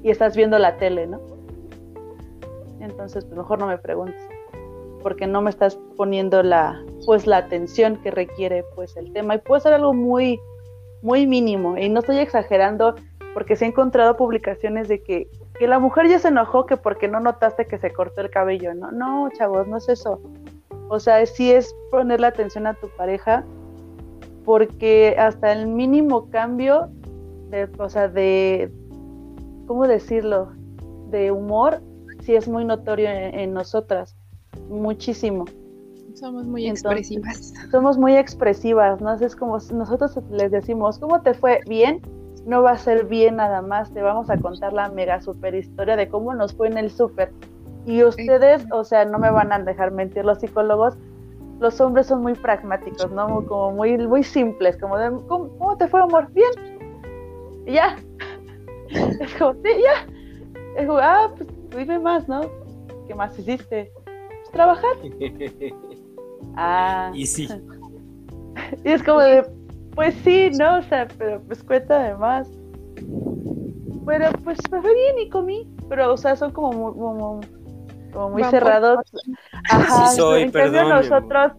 y 0.04 0.10
estás 0.10 0.36
viendo 0.36 0.58
la 0.60 0.76
tele, 0.76 1.08
¿no? 1.08 1.20
Entonces, 2.78 3.24
pues 3.24 3.36
mejor 3.36 3.58
no 3.58 3.66
me 3.66 3.78
preguntes, 3.78 4.22
porque 5.02 5.26
no 5.26 5.42
me 5.42 5.50
estás 5.50 5.76
poniendo 5.96 6.42
la, 6.42 6.80
pues 7.06 7.26
la 7.26 7.38
atención 7.38 7.96
que 7.96 8.10
requiere 8.10 8.64
pues 8.74 8.96
el 8.96 9.12
tema 9.12 9.34
y 9.34 9.38
puede 9.38 9.62
ser 9.62 9.72
algo 9.72 9.92
muy, 9.92 10.40
muy 11.02 11.26
mínimo 11.26 11.76
y 11.76 11.88
no 11.88 12.00
estoy 12.00 12.18
exagerando 12.18 12.94
porque 13.34 13.56
se 13.56 13.64
han 13.64 13.70
encontrado 13.70 14.16
publicaciones 14.16 14.88
de 14.88 15.02
que, 15.02 15.28
que 15.58 15.68
la 15.68 15.78
mujer 15.78 16.08
ya 16.08 16.18
se 16.18 16.28
enojó 16.28 16.66
que 16.66 16.76
porque 16.76 17.08
no 17.08 17.20
notaste 17.20 17.66
que 17.66 17.78
se 17.78 17.92
cortó 17.92 18.20
el 18.20 18.30
cabello, 18.30 18.74
¿no? 18.74 18.90
No, 18.90 19.28
chavos, 19.36 19.68
no 19.68 19.76
es 19.76 19.88
eso. 19.88 20.20
O 20.88 20.98
sea, 20.98 21.24
sí 21.26 21.52
es 21.52 21.74
ponerle 21.90 22.26
atención 22.26 22.66
a 22.66 22.74
tu 22.74 22.88
pareja 22.88 23.44
porque 24.44 25.14
hasta 25.18 25.52
el 25.52 25.68
mínimo 25.68 26.28
cambio 26.30 26.90
de, 27.50 27.68
o 27.78 27.88
sea, 27.88 28.08
de, 28.08 28.72
¿cómo 29.66 29.86
decirlo? 29.86 30.52
De 31.10 31.30
humor, 31.30 31.80
sí 32.22 32.34
es 32.34 32.48
muy 32.48 32.64
notorio 32.64 33.08
en, 33.08 33.52
nosotras, 33.52 34.16
muchísimo. 34.68 35.44
Somos 36.20 36.46
muy 36.46 36.68
expresivas. 36.68 37.54
Somos 37.70 37.96
muy 37.96 38.14
expresivas, 38.14 39.00
¿no? 39.00 39.14
Es 39.14 39.34
como 39.34 39.54
nosotros 39.54 40.18
les 40.30 40.50
decimos, 40.50 40.98
¿cómo 40.98 41.22
te 41.22 41.32
fue? 41.32 41.60
Bien, 41.66 42.02
no 42.44 42.62
va 42.62 42.72
a 42.72 42.78
ser 42.78 43.06
bien 43.06 43.36
nada 43.36 43.62
más, 43.62 43.92
te 43.94 44.02
vamos 44.02 44.28
a 44.28 44.36
contar 44.36 44.74
la 44.74 44.90
mega 44.90 45.22
super 45.22 45.54
historia 45.54 45.96
de 45.96 46.08
cómo 46.08 46.34
nos 46.34 46.54
fue 46.54 46.68
en 46.68 46.76
el 46.76 46.90
súper. 46.90 47.32
Y 47.86 48.04
ustedes, 48.04 48.66
o 48.70 48.84
sea, 48.84 49.06
no 49.06 49.18
me 49.18 49.30
van 49.30 49.50
a 49.50 49.58
dejar 49.60 49.92
mentir 49.92 50.26
los 50.26 50.40
psicólogos, 50.40 50.98
los 51.58 51.80
hombres 51.80 52.06
son 52.06 52.22
muy 52.22 52.34
pragmáticos, 52.34 53.10
¿no? 53.12 53.46
Como 53.46 53.72
muy, 53.72 53.96
muy 53.96 54.22
simples, 54.22 54.76
como 54.76 54.98
de, 54.98 55.10
¿cómo, 55.26 55.76
te 55.78 55.88
fue, 55.88 56.00
amor? 56.02 56.30
Bien. 56.32 56.50
Y 57.66 57.72
ya. 57.72 57.96
Es 58.90 59.34
como, 59.36 59.54
sí, 59.54 59.70
ya. 59.82 60.06
Es 60.76 60.86
como, 60.86 60.98
ah, 60.98 61.32
pues 61.36 61.48
dime 61.76 61.98
más, 61.98 62.28
¿no? 62.28 62.40
¿Qué 63.06 63.14
más 63.14 63.38
hiciste? 63.38 63.92
Pues 64.04 64.50
trabajar. 64.52 64.96
ah. 66.56 67.10
Y 67.14 67.26
sí. 67.26 67.48
y 68.84 68.90
es 68.90 69.02
como 69.02 69.20
de, 69.20 69.46
pues 69.94 70.14
sí, 70.24 70.50
¿no? 70.58 70.78
O 70.78 70.82
sea, 70.82 71.06
pero 71.18 71.40
pues 71.42 71.62
cuéntame 71.62 72.14
más. 72.16 72.48
Pero 74.06 74.30
pues 74.44 74.58
me 74.70 74.80
fue 74.80 74.94
bien 74.94 75.18
y 75.18 75.28
comí. 75.28 75.68
Pero, 75.88 76.12
o 76.12 76.16
sea, 76.16 76.36
son 76.36 76.52
como 76.52 76.72
muy 76.72 77.46
como 78.10 78.30
muy 78.30 78.44
cerrados. 78.44 78.98
Ajá, 79.70 80.08
soy, 80.08 80.42
en 80.42 80.50
cambio 80.50 80.84
nosotros, 80.84 81.52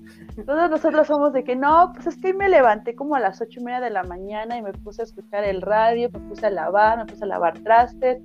todos 0.45 0.69
nosotros 0.69 1.07
somos 1.07 1.33
de 1.33 1.43
que 1.43 1.55
no, 1.55 1.91
pues 1.93 2.07
es 2.07 2.17
que 2.21 2.33
me 2.33 2.49
levanté 2.49 2.95
como 2.95 3.15
a 3.15 3.19
las 3.19 3.41
ocho 3.41 3.59
y 3.59 3.63
media 3.63 3.79
de 3.79 3.89
la 3.89 4.03
mañana 4.03 4.57
y 4.57 4.61
me 4.61 4.73
puse 4.73 5.01
a 5.01 5.05
escuchar 5.05 5.43
el 5.43 5.61
radio, 5.61 6.09
me 6.11 6.19
puse 6.19 6.45
a 6.45 6.49
lavar, 6.49 6.97
me 6.99 7.05
puse 7.05 7.23
a 7.23 7.27
lavar 7.27 7.59
trastes. 7.59 8.21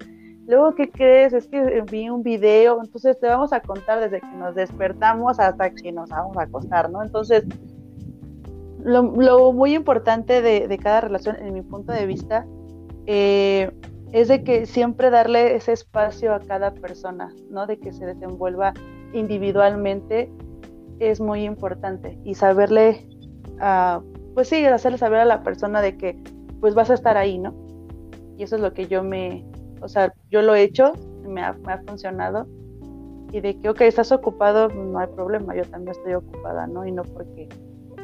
Luego, 0.46 0.74
¿qué 0.74 0.90
crees? 0.90 1.32
Es 1.32 1.48
que 1.48 1.82
vi 1.90 2.08
un 2.08 2.22
video, 2.22 2.80
entonces 2.80 3.18
te 3.18 3.26
vamos 3.26 3.52
a 3.52 3.60
contar 3.60 4.00
desde 4.00 4.20
que 4.20 4.36
nos 4.36 4.54
despertamos 4.54 5.40
hasta 5.40 5.70
que 5.70 5.90
nos 5.90 6.08
vamos 6.08 6.36
a 6.36 6.42
acostar, 6.42 6.88
¿no? 6.88 7.02
Entonces, 7.02 7.44
lo, 8.84 9.52
muy 9.52 9.74
importante 9.74 10.42
de, 10.42 10.68
de, 10.68 10.78
cada 10.78 11.00
relación, 11.00 11.36
en 11.36 11.52
mi 11.52 11.62
punto 11.62 11.92
de 11.92 12.06
vista, 12.06 12.46
eh, 13.06 13.72
es 14.12 14.28
de 14.28 14.44
que 14.44 14.66
siempre 14.66 15.10
darle 15.10 15.56
ese 15.56 15.72
espacio 15.72 16.32
a 16.32 16.38
cada 16.38 16.72
persona, 16.74 17.34
¿no? 17.50 17.66
De 17.66 17.78
que 17.78 17.92
se 17.92 18.06
desenvuelva 18.06 18.72
individualmente 19.12 20.30
es 21.00 21.20
muy 21.20 21.44
importante 21.44 22.18
y 22.24 22.34
saberle, 22.34 23.08
uh, 23.60 24.00
pues 24.34 24.48
sí, 24.48 24.64
hacerle 24.64 24.98
saber 24.98 25.20
a 25.20 25.24
la 25.24 25.42
persona 25.42 25.82
de 25.82 25.96
que 25.96 26.18
pues 26.60 26.74
vas 26.74 26.90
a 26.90 26.94
estar 26.94 27.16
ahí, 27.16 27.38
¿no? 27.38 27.54
Y 28.38 28.44
eso 28.44 28.56
es 28.56 28.62
lo 28.62 28.72
que 28.72 28.86
yo 28.86 29.02
me, 29.02 29.44
o 29.80 29.88
sea, 29.88 30.12
yo 30.30 30.42
lo 30.42 30.54
he 30.54 30.62
hecho, 30.62 30.92
me 31.26 31.42
ha, 31.42 31.54
funcionado 31.86 32.46
y 33.32 33.40
de 33.40 33.58
que, 33.58 33.68
ok, 33.68 33.80
estás 33.82 34.12
ocupado, 34.12 34.68
no 34.68 34.98
hay 34.98 35.08
problema, 35.08 35.54
yo 35.54 35.64
también 35.64 35.96
estoy 35.96 36.14
ocupada, 36.14 36.66
¿no? 36.66 36.86
Y 36.86 36.92
no 36.92 37.02
porque 37.02 37.48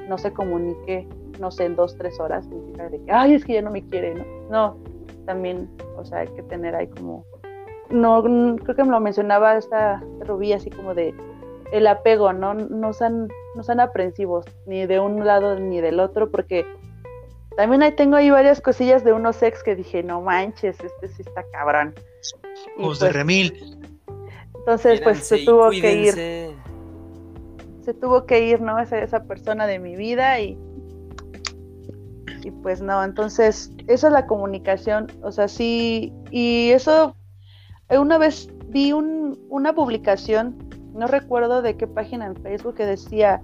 no 0.09 0.19
se 0.19 0.33
comunique, 0.33 1.09
no 1.41 1.51
sé, 1.51 1.67
en 1.67 1.77
dos, 1.77 1.97
tres 1.97 2.19
horas, 2.21 2.45
significa 2.45 2.89
de 2.89 3.03
que, 3.05 3.13
ay, 3.13 3.35
es 3.35 3.45
que 3.45 3.55
ya 3.55 3.63
no 3.63 3.71
me 3.71 3.87
quiere, 3.89 4.15
¿no? 4.15 4.25
No, 4.51 4.77
también, 5.25 5.71
o 5.97 6.05
sea, 6.05 6.19
hay 6.19 6.29
que 6.29 6.43
tener 6.43 6.75
ahí 6.75 6.89
como, 6.89 7.25
no, 7.91 8.23
creo 8.23 8.77
que 8.77 8.85
me 8.85 8.91
lo 8.91 9.01
mencionaba 9.01 9.57
esta 9.57 10.03
Rubí, 10.21 10.53
así 10.53 10.71
como 10.71 10.95
de 10.95 11.15
el 11.73 11.87
apego, 11.87 12.33
¿no? 12.33 12.55
No 12.55 12.93
sean, 12.93 13.29
no 13.55 13.63
sean 13.63 13.81
aprensivos, 13.81 14.45
ni 14.67 14.87
de 14.87 15.01
un 15.01 15.25
lado 15.25 15.59
ni 15.59 15.81
del 15.81 16.01
otro, 16.01 16.31
porque 16.31 16.67
también 17.57 17.83
ahí 17.83 17.93
tengo 17.93 18.17
ahí 18.17 18.31
varias 18.31 18.61
cosillas 18.61 19.05
de 19.05 19.13
unos 19.13 19.43
ex 19.43 19.63
que 19.63 19.77
dije, 19.77 20.03
no 20.03 20.21
manches, 20.21 20.77
este 20.81 21.09
sí 21.09 21.23
está 21.23 21.45
cabrón. 21.53 21.95
Y 22.77 22.83
pues, 22.83 23.01
de 23.01 23.13
remil. 23.13 23.79
Entonces, 24.55 25.01
pues 25.01 25.27
se 25.27 25.39
tuvo 25.45 25.71
que 25.71 25.95
ir. 25.95 26.15
se 27.85 27.95
tuvo 27.95 28.27
que 28.27 28.47
ir, 28.47 28.61
¿no? 28.61 28.79
Esa, 28.79 29.01
esa 29.01 29.25
persona 29.25 29.67
de 29.67 29.79
mi 29.79 29.97
vida 29.97 30.39
y, 30.41 30.57
y 32.45 32.51
pues 32.51 32.81
no, 32.81 33.03
entonces 33.03 33.73
esa 33.87 34.07
es 34.09 34.13
la 34.13 34.27
comunicación, 34.27 35.09
o 35.23 35.33
sea, 35.33 35.49
sí, 35.49 36.13
y 36.31 36.71
eso, 36.71 37.17
una 37.91 38.19
vez 38.19 38.49
vi 38.69 38.93
un, 38.93 39.39
una 39.49 39.75
publicación, 39.75 40.57
no 40.95 41.07
recuerdo 41.07 41.63
de 41.63 41.77
qué 41.77 41.87
página 41.87 42.27
en 42.27 42.37
Facebook, 42.37 42.75
que 42.75 42.87
decía, 42.87 43.41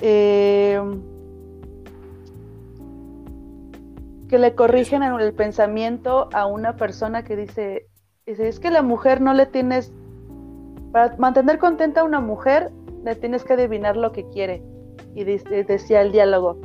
eh, 0.00 0.80
que 4.28 4.38
le 4.38 4.54
corrigen 4.54 5.02
el 5.02 5.34
pensamiento 5.34 6.28
a 6.32 6.46
una 6.46 6.76
persona 6.76 7.24
que 7.24 7.36
dice, 7.36 7.86
es 8.26 8.58
que 8.58 8.70
la 8.70 8.82
mujer 8.82 9.20
no 9.20 9.34
le 9.34 9.46
tienes, 9.46 9.92
para 10.92 11.16
mantener 11.16 11.58
contenta 11.58 12.00
a 12.00 12.04
una 12.04 12.20
mujer, 12.20 12.70
le 13.04 13.14
tienes 13.14 13.44
que 13.44 13.54
adivinar 13.54 13.96
lo 13.96 14.12
que 14.12 14.28
quiere. 14.30 14.62
Y 15.14 15.24
decía 15.24 16.02
el 16.02 16.10
diálogo, 16.10 16.58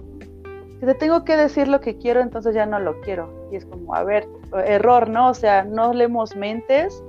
si 0.80 0.86
te 0.86 0.94
tengo 0.96 1.26
que 1.26 1.36
decir 1.36 1.68
lo 1.68 1.82
que 1.82 1.98
quiero, 1.98 2.22
entonces 2.22 2.56
ya 2.56 2.66
no 2.66 2.80
lo 2.80 3.00
quiero. 3.02 3.50
Y 3.52 3.58
es 3.58 3.66
como, 3.66 3.94
a 3.94 4.04
ver, 4.04 4.28
error, 4.66 5.10
¿no? 5.10 5.30
O 5.30 5.34
sea, 5.34 5.64
no 5.64 5.94
leemos 5.94 6.36
mentes, 6.36 7.04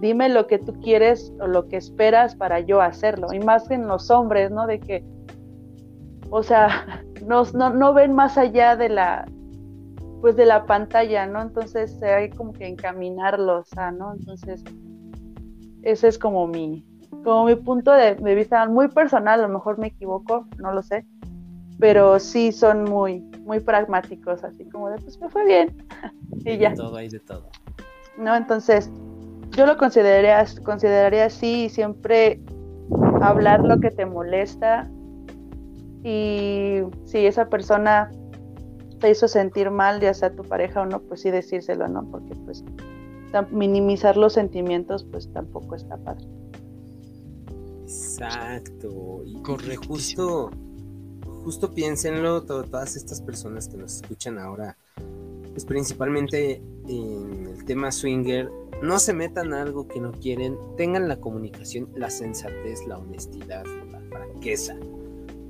dime 0.00 0.28
lo 0.28 0.46
que 0.46 0.58
tú 0.58 0.74
quieres 0.80 1.32
o 1.40 1.46
lo 1.46 1.68
que 1.68 1.76
esperas 1.76 2.34
para 2.34 2.60
yo 2.60 2.80
hacerlo. 2.80 3.32
Y 3.32 3.38
más 3.38 3.70
en 3.70 3.86
los 3.86 4.10
hombres, 4.10 4.50
¿no? 4.50 4.66
De 4.66 4.80
que, 4.80 5.04
o 6.30 6.42
sea, 6.42 7.04
no, 7.26 7.44
no 7.44 7.94
ven 7.94 8.12
más 8.12 8.36
allá 8.36 8.76
de 8.76 8.88
la, 8.88 9.26
pues 10.24 10.36
de 10.36 10.46
la 10.46 10.64
pantalla, 10.64 11.26
¿no? 11.26 11.42
Entonces 11.42 12.02
hay 12.02 12.30
como 12.30 12.54
que 12.54 12.66
encaminarlos, 12.66 13.68
¿no? 13.92 14.14
Entonces, 14.14 14.64
ese 15.82 16.08
es 16.08 16.18
como 16.18 16.46
mi, 16.46 16.82
como 17.22 17.44
mi 17.44 17.56
punto 17.56 17.92
de, 17.92 18.14
vista 18.34 18.66
muy 18.66 18.88
personal, 18.88 19.40
a 19.40 19.46
lo 19.46 19.52
mejor 19.52 19.76
me 19.76 19.88
equivoco, 19.88 20.46
no 20.56 20.72
lo 20.72 20.82
sé, 20.82 21.04
pero 21.78 22.18
sí 22.18 22.52
son 22.52 22.84
muy, 22.84 23.20
muy 23.40 23.60
pragmáticos, 23.60 24.42
así 24.44 24.64
como 24.70 24.88
de, 24.88 24.96
pues 24.96 25.20
me 25.20 25.28
fue 25.28 25.44
bien, 25.44 25.76
y 26.46 26.56
ya. 26.56 26.70
De 26.70 26.76
todo, 26.76 26.96
hay 26.96 27.10
de 27.10 27.20
todo. 27.20 27.50
¿No? 28.16 28.34
Entonces, 28.34 28.90
yo 29.50 29.66
lo 29.66 29.76
consideraría, 29.76 30.42
consideraría 30.64 31.26
así, 31.26 31.68
siempre 31.68 32.40
hablar 33.20 33.62
lo 33.62 33.78
que 33.78 33.90
te 33.90 34.06
molesta, 34.06 34.88
y 36.02 36.80
si 37.04 37.26
esa 37.26 37.50
persona 37.50 38.10
te 39.04 39.10
hizo 39.10 39.28
sentir 39.28 39.70
mal, 39.70 40.00
ya 40.00 40.14
sea 40.14 40.34
tu 40.34 40.44
pareja 40.44 40.80
o 40.80 40.86
no, 40.86 40.98
pues 41.02 41.20
sí 41.20 41.30
decírselo, 41.30 41.86
¿no? 41.88 42.10
Porque 42.10 42.34
pues 42.46 42.64
minimizar 43.50 44.16
los 44.16 44.32
sentimientos 44.32 45.04
pues 45.04 45.30
tampoco 45.30 45.74
está 45.74 45.98
padre. 45.98 46.24
Exacto. 47.82 49.22
Y 49.26 49.42
justo, 49.76 50.50
justo 51.44 51.70
piénsenlo, 51.74 52.44
todas 52.44 52.96
estas 52.96 53.20
personas 53.20 53.68
que 53.68 53.76
nos 53.76 53.96
escuchan 53.96 54.38
ahora, 54.38 54.78
pues 55.52 55.66
principalmente 55.66 56.62
en 56.88 57.48
el 57.48 57.62
tema 57.66 57.92
swinger, 57.92 58.50
no 58.82 58.98
se 58.98 59.12
metan 59.12 59.52
a 59.52 59.60
algo 59.60 59.86
que 59.86 60.00
no 60.00 60.12
quieren, 60.12 60.56
tengan 60.78 61.08
la 61.08 61.20
comunicación, 61.20 61.90
la 61.94 62.08
sensatez, 62.08 62.86
la 62.86 62.96
honestidad, 62.96 63.66
la 63.92 64.00
franqueza 64.08 64.78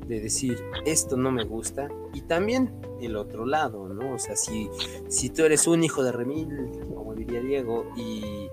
de 0.07 0.21
decir 0.21 0.59
esto 0.85 1.17
no 1.17 1.31
me 1.31 1.45
gusta 1.45 1.89
y 2.13 2.23
también 2.23 2.73
el 3.01 3.17
otro 3.17 3.47
lado, 3.47 3.89
¿no? 3.89 4.15
O 4.15 4.19
sea, 4.19 4.37
si, 4.37 4.69
si 5.09 5.31
tú 5.31 5.45
eres 5.45 5.67
un 5.67 5.85
hijo 5.85 6.03
de 6.03 6.13
Remil, 6.13 6.49
como 6.95 7.15
diría 7.15 7.41
Diego, 7.41 7.87
y 7.97 8.49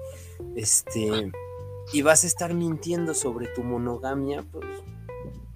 este 0.56 1.32
y 1.94 2.02
vas 2.02 2.24
a 2.24 2.28
estar 2.28 2.54
mintiendo 2.54 3.14
sobre 3.14 3.48
tu 3.48 3.64
monogamia, 3.64 4.44
pues 4.52 4.66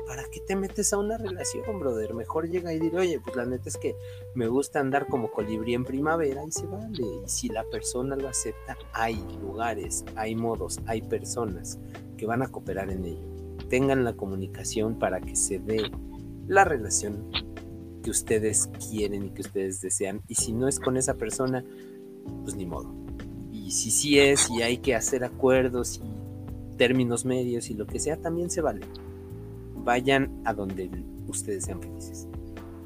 ¿para 0.05 0.23
qué 0.25 0.39
te 0.39 0.55
metes 0.55 0.93
a 0.93 0.97
una 0.97 1.17
relación, 1.17 1.79
brother? 1.79 2.13
Mejor 2.13 2.49
llega 2.49 2.73
y 2.73 2.79
dir, 2.79 2.95
oye, 2.95 3.19
pues 3.19 3.35
la 3.35 3.45
neta 3.45 3.69
es 3.69 3.77
que 3.77 3.95
me 4.33 4.47
gusta 4.47 4.79
andar 4.79 5.07
como 5.07 5.31
colibrí 5.31 5.73
en 5.73 5.85
primavera 5.85 6.43
y 6.45 6.51
se 6.51 6.65
vale. 6.65 7.01
Y 7.01 7.29
si 7.29 7.49
la 7.49 7.63
persona 7.63 8.15
lo 8.15 8.27
acepta, 8.27 8.77
hay 8.93 9.15
lugares, 9.41 10.03
hay 10.15 10.35
modos, 10.35 10.79
hay 10.85 11.01
personas 11.01 11.79
que 12.17 12.25
van 12.25 12.41
a 12.41 12.47
cooperar 12.47 12.89
en 12.91 13.05
ello 13.05 13.34
tengan 13.69 14.03
la 14.03 14.13
comunicación 14.13 14.97
para 14.99 15.21
que 15.21 15.35
se 15.35 15.59
dé 15.59 15.91
la 16.47 16.63
relación 16.63 17.31
que 18.03 18.11
ustedes 18.11 18.69
quieren 18.89 19.25
y 19.25 19.29
que 19.31 19.41
ustedes 19.41 19.81
desean. 19.81 20.21
Y 20.27 20.35
si 20.35 20.53
no 20.53 20.67
es 20.67 20.79
con 20.79 20.97
esa 20.97 21.15
persona, 21.15 21.63
pues 22.43 22.55
ni 22.55 22.65
modo. 22.65 22.93
Y 23.51 23.71
si 23.71 23.89
sí 23.89 24.19
es 24.19 24.49
y 24.51 24.61
hay 24.61 24.77
que 24.77 24.95
hacer 24.95 25.23
acuerdos 25.23 26.01
y 26.03 26.77
términos 26.77 27.25
medios 27.25 27.69
y 27.69 27.73
lo 27.73 27.87
que 27.87 27.99
sea, 27.99 28.17
también 28.17 28.49
se 28.49 28.61
vale. 28.61 28.81
Vayan 29.83 30.41
a 30.45 30.53
donde 30.53 30.89
ustedes 31.27 31.65
sean 31.65 31.81
felices. 31.81 32.27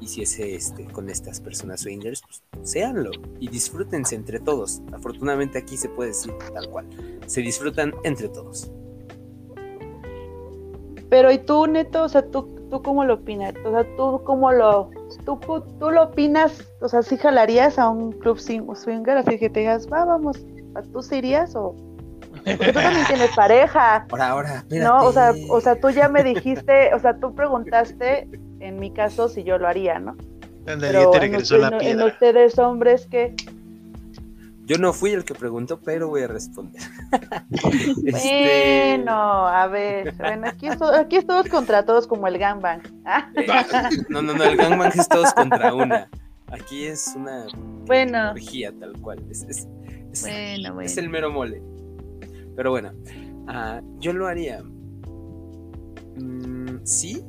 Y 0.00 0.06
si 0.06 0.22
es 0.22 0.38
este, 0.38 0.86
con 0.86 1.10
estas 1.10 1.40
personas 1.40 1.80
swingers, 1.80 2.22
pues 2.22 2.42
séanlo 2.62 3.10
y 3.38 3.48
disfrútense 3.48 4.14
entre 4.14 4.40
todos. 4.40 4.80
Afortunadamente 4.92 5.58
aquí 5.58 5.76
se 5.76 5.90
puede 5.90 6.10
decir 6.10 6.32
tal 6.54 6.70
cual. 6.70 6.86
Se 7.26 7.42
disfrutan 7.42 7.92
entre 8.04 8.28
todos. 8.28 8.70
Pero 11.10 11.30
¿y 11.32 11.38
tú, 11.38 11.66
Neto? 11.66 12.04
O 12.04 12.08
sea, 12.08 12.22
¿tú, 12.22 12.48
tú 12.70 12.82
cómo 12.82 13.04
lo 13.04 13.14
opinas? 13.14 13.52
O 13.64 13.70
sea, 13.70 13.84
¿tú 13.96 14.22
cómo 14.24 14.52
lo... 14.52 14.90
Tú, 15.26 15.38
tú 15.78 15.90
lo 15.90 16.04
opinas? 16.04 16.64
O 16.80 16.88
sea, 16.88 17.02
¿sí 17.02 17.16
jalarías 17.18 17.78
a 17.78 17.90
un 17.90 18.12
club 18.12 18.38
swinger? 18.38 19.18
Así 19.18 19.38
que 19.38 19.50
te 19.50 19.60
digas, 19.60 19.88
va, 19.92 20.04
vamos, 20.04 20.38
¿tú 20.92 21.02
sí 21.02 21.16
irías 21.16 21.54
o...? 21.56 21.74
Porque 22.44 22.72
tú 22.72 22.72
también 22.72 23.06
tienes 23.06 23.34
pareja. 23.34 24.06
Por 24.08 24.22
ahora, 24.22 24.64
No, 24.70 25.04
o 25.04 25.12
sea, 25.12 25.34
o 25.50 25.60
sea, 25.60 25.78
tú 25.78 25.90
ya 25.90 26.08
me 26.08 26.22
dijiste, 26.22 26.94
o 26.94 26.98
sea, 27.00 27.18
tú 27.18 27.34
preguntaste, 27.34 28.28
en 28.60 28.78
mi 28.78 28.92
caso, 28.92 29.28
si 29.28 29.42
yo 29.42 29.58
lo 29.58 29.66
haría, 29.66 29.98
¿no? 29.98 30.16
Pero 30.64 31.10
te 31.10 31.18
regresó 31.18 31.58
la 31.58 31.76
piedra. 31.76 32.04
en 32.04 32.08
ustedes 32.08 32.58
hombres 32.58 33.06
que 33.06 33.34
yo 34.70 34.78
no 34.78 34.92
fui 34.92 35.10
el 35.10 35.24
que 35.24 35.34
preguntó, 35.34 35.80
pero 35.80 36.06
voy 36.06 36.22
a 36.22 36.28
responder. 36.28 36.80
Este, 38.06 38.94
bueno, 38.96 39.48
a 39.48 39.66
ver, 39.66 40.14
bueno, 40.16 40.46
aquí, 40.46 40.68
es 40.68 41.26
todos 41.26 41.48
contra 41.48 41.84
todos 41.84 42.06
como 42.06 42.28
el 42.28 42.38
gangbang. 42.38 42.80
no, 44.08 44.22
no, 44.22 44.32
no, 44.32 44.44
el 44.44 44.56
gangbang 44.56 44.92
es 44.96 45.08
todos 45.08 45.34
contra 45.34 45.74
una. 45.74 46.08
Aquí 46.52 46.86
es 46.86 47.12
una 47.16 47.46
bueno. 47.84 48.32
tal 48.78 48.92
cual. 49.00 49.18
Es, 49.28 49.42
es, 49.42 49.68
bueno, 50.22 50.74
bueno. 50.74 50.80
es, 50.82 50.96
el 50.96 51.08
mero 51.08 51.32
mole. 51.32 51.60
Pero 52.54 52.70
bueno, 52.70 52.92
uh, 53.48 53.98
yo 53.98 54.12
lo 54.12 54.28
haría. 54.28 54.62
Mm, 56.16 56.78
sí, 56.84 57.24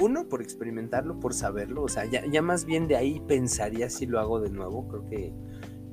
uno, 0.00 0.28
por 0.28 0.42
experimentarlo, 0.42 1.18
por 1.20 1.34
saberlo, 1.34 1.82
o 1.82 1.88
sea, 1.88 2.04
ya, 2.04 2.42
más 2.42 2.64
bien 2.64 2.88
de 2.88 2.96
ahí 2.96 3.20
pensaría 3.26 3.90
si 3.90 4.06
lo 4.06 4.20
hago 4.20 4.40
de 4.40 4.50
nuevo. 4.50 4.86
Creo 4.88 5.04
que 5.06 5.32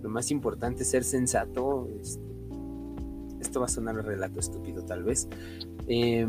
lo 0.01 0.09
más 0.09 0.31
importante 0.31 0.83
es 0.83 0.89
ser 0.89 1.03
sensato. 1.03 1.87
Este, 1.99 2.23
esto 3.39 3.59
va 3.59 3.65
a 3.65 3.69
sonar 3.69 3.95
un 3.95 4.03
relato 4.03 4.39
estúpido, 4.39 4.83
tal 4.83 5.03
vez. 5.03 5.27
Eh, 5.87 6.27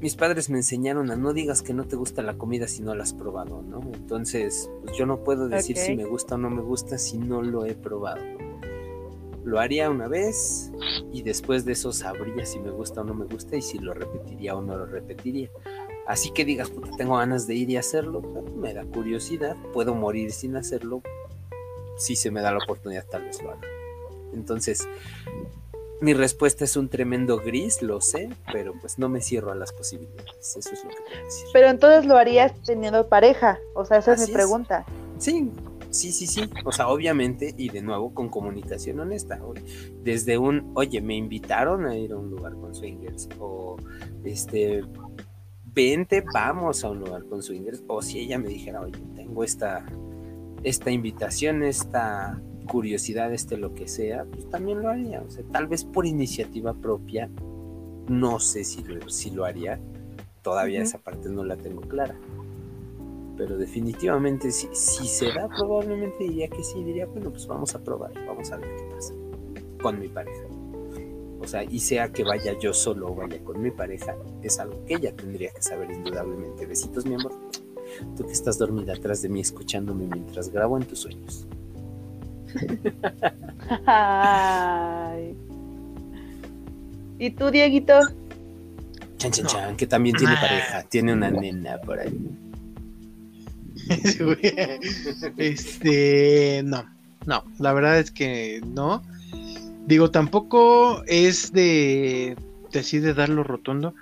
mis 0.00 0.16
padres 0.16 0.50
me 0.50 0.58
enseñaron 0.58 1.10
a 1.10 1.16
no 1.16 1.32
digas 1.32 1.62
que 1.62 1.72
no 1.72 1.84
te 1.84 1.96
gusta 1.96 2.22
la 2.22 2.36
comida 2.36 2.68
si 2.68 2.82
no 2.82 2.94
la 2.94 3.04
has 3.04 3.14
probado, 3.14 3.62
¿no? 3.62 3.80
Entonces, 3.94 4.70
pues 4.82 4.96
yo 4.96 5.06
no 5.06 5.24
puedo 5.24 5.48
decir 5.48 5.76
si 5.78 5.96
me 5.96 6.04
gusta 6.04 6.34
o 6.34 6.38
no 6.38 6.50
me 6.50 6.62
gusta 6.62 6.98
si 6.98 7.18
no 7.18 7.42
lo 7.42 7.64
he 7.64 7.74
probado. 7.74 8.20
Lo 9.44 9.60
haría 9.60 9.90
una 9.90 10.08
vez 10.08 10.72
y 11.12 11.22
después 11.22 11.64
de 11.64 11.72
eso 11.72 11.92
sabría 11.92 12.44
si 12.44 12.58
me 12.60 12.70
gusta 12.70 13.02
o 13.02 13.04
no 13.04 13.14
me 13.14 13.26
gusta 13.26 13.56
y 13.56 13.62
si 13.62 13.78
lo 13.78 13.94
repetiría 13.94 14.56
o 14.56 14.62
no 14.62 14.76
lo 14.76 14.86
repetiría. 14.86 15.50
Así 16.06 16.30
que 16.32 16.44
digas, 16.44 16.70
tengo 16.98 17.16
ganas 17.16 17.46
de 17.46 17.54
ir 17.54 17.70
y 17.70 17.76
hacerlo, 17.76 18.20
me 18.56 18.74
da 18.74 18.84
curiosidad, 18.84 19.56
puedo 19.72 19.94
morir 19.94 20.32
sin 20.32 20.56
hacerlo, 20.56 21.02
si 21.96 22.14
se 22.16 22.30
me 22.30 22.42
da 22.42 22.52
la 22.52 22.58
oportunidad 22.58 23.06
tal 23.06 23.24
vez 23.24 23.42
lo 23.42 23.52
haga. 23.52 23.66
Entonces, 24.34 24.86
mi 26.00 26.12
respuesta 26.12 26.64
es 26.64 26.76
un 26.76 26.88
tremendo 26.88 27.38
gris, 27.38 27.80
lo 27.80 28.00
sé, 28.00 28.28
pero 28.52 28.74
pues 28.78 28.98
no 28.98 29.08
me 29.08 29.22
cierro 29.22 29.52
a 29.52 29.54
las 29.54 29.72
posibilidades, 29.72 30.56
eso 30.56 30.70
es 30.72 30.84
lo 30.84 30.90
que 30.90 30.96
puedo 30.96 31.24
decir. 31.24 31.46
Pero 31.52 31.68
entonces 31.68 32.04
lo 32.04 32.16
harías 32.16 32.52
teniendo 32.62 33.08
pareja, 33.08 33.58
o 33.74 33.84
sea, 33.86 33.98
esa 33.98 34.12
es 34.12 34.28
mi 34.28 34.34
pregunta. 34.34 34.84
Sí, 35.18 35.50
sí, 35.90 36.12
sí, 36.12 36.26
sí, 36.26 36.50
o 36.64 36.72
sea, 36.72 36.88
obviamente, 36.88 37.54
y 37.56 37.70
de 37.70 37.80
nuevo 37.80 38.12
con 38.12 38.28
comunicación 38.28 39.00
honesta, 39.00 39.40
desde 40.02 40.36
un, 40.36 40.72
oye, 40.74 41.00
me 41.00 41.14
invitaron 41.16 41.86
a 41.86 41.96
ir 41.96 42.12
a 42.12 42.16
un 42.16 42.28
lugar 42.28 42.52
con 42.54 42.74
swingers, 42.74 43.28
o 43.38 43.76
este, 44.24 44.82
vente, 45.74 46.24
vamos 46.32 46.84
a 46.84 46.90
un 46.90 47.00
lugar 47.00 47.24
con 47.24 47.42
swingers. 47.42 47.82
O 47.86 48.02
si 48.02 48.20
ella 48.20 48.38
me 48.38 48.48
dijera, 48.48 48.80
oye, 48.80 48.98
tengo 49.14 49.44
esta, 49.44 49.84
esta 50.62 50.90
invitación, 50.90 51.62
esta 51.62 52.40
curiosidad, 52.66 53.32
este 53.32 53.56
lo 53.56 53.74
que 53.74 53.88
sea, 53.88 54.24
pues 54.24 54.48
también 54.48 54.80
lo 54.82 54.88
haría. 54.88 55.20
O 55.22 55.30
sea, 55.30 55.44
tal 55.52 55.66
vez 55.66 55.84
por 55.84 56.06
iniciativa 56.06 56.72
propia, 56.74 57.28
no 58.08 58.38
sé 58.40 58.64
si 58.64 58.82
lo, 58.82 59.08
si 59.08 59.30
lo 59.30 59.44
haría. 59.44 59.80
Todavía 60.42 60.82
esa 60.82 60.98
parte 60.98 61.28
no 61.28 61.44
la 61.44 61.56
tengo 61.56 61.80
clara. 61.82 62.16
Pero 63.36 63.56
definitivamente, 63.56 64.52
si, 64.52 64.68
si 64.72 65.06
se 65.06 65.32
da, 65.32 65.48
probablemente 65.48 66.24
diría 66.24 66.48
que 66.48 66.62
sí. 66.62 66.84
Diría, 66.84 67.06
bueno, 67.06 67.30
pues 67.30 67.46
vamos 67.46 67.74
a 67.74 67.82
probar, 67.82 68.12
vamos 68.26 68.50
a 68.52 68.56
ver 68.58 68.68
qué 68.76 68.94
pasa 68.94 69.14
con 69.82 70.00
mi 70.00 70.08
pareja. 70.08 70.44
O 71.44 71.46
sea, 71.46 71.62
y 71.64 71.78
sea 71.80 72.10
que 72.10 72.24
vaya 72.24 72.58
yo 72.58 72.72
solo 72.72 73.08
o 73.12 73.14
vaya 73.14 73.38
con 73.44 73.62
mi 73.62 73.70
pareja, 73.70 74.16
es 74.42 74.58
algo 74.58 74.84
que 74.86 74.94
ella 74.94 75.14
tendría 75.14 75.50
que 75.52 75.62
saber 75.62 75.90
indudablemente. 75.90 76.66
Besitos, 76.66 77.06
mi 77.06 77.14
amor. 77.14 77.32
Tú 78.16 78.26
que 78.26 78.32
estás 78.32 78.58
dormida 78.58 78.94
atrás 78.94 79.22
de 79.22 79.28
mí 79.28 79.40
escuchándome 79.40 80.06
mientras 80.06 80.48
grabo 80.50 80.76
en 80.78 80.84
tus 80.84 81.00
sueños. 81.00 81.46
Ay. 83.86 85.36
¿Y 87.18 87.30
tú, 87.30 87.50
Dieguito? 87.50 88.00
Chan, 89.18 89.30
chan, 89.30 89.46
chan, 89.46 89.76
que 89.76 89.86
también 89.86 90.16
tiene 90.16 90.34
pareja, 90.34 90.82
tiene 90.84 91.12
una 91.12 91.30
nena 91.30 91.78
por 91.80 92.00
ahí. 92.00 92.18
este, 95.36 96.62
no, 96.64 96.84
no, 97.26 97.44
la 97.58 97.72
verdad 97.72 97.98
es 97.98 98.10
que 98.10 98.60
no. 98.66 99.02
Digo, 99.86 100.10
tampoco 100.10 101.02
es 101.06 101.52
de, 101.52 102.36
de 102.72 103.00
de 103.00 103.14
darlo 103.14 103.44
rotundo. 103.44 103.94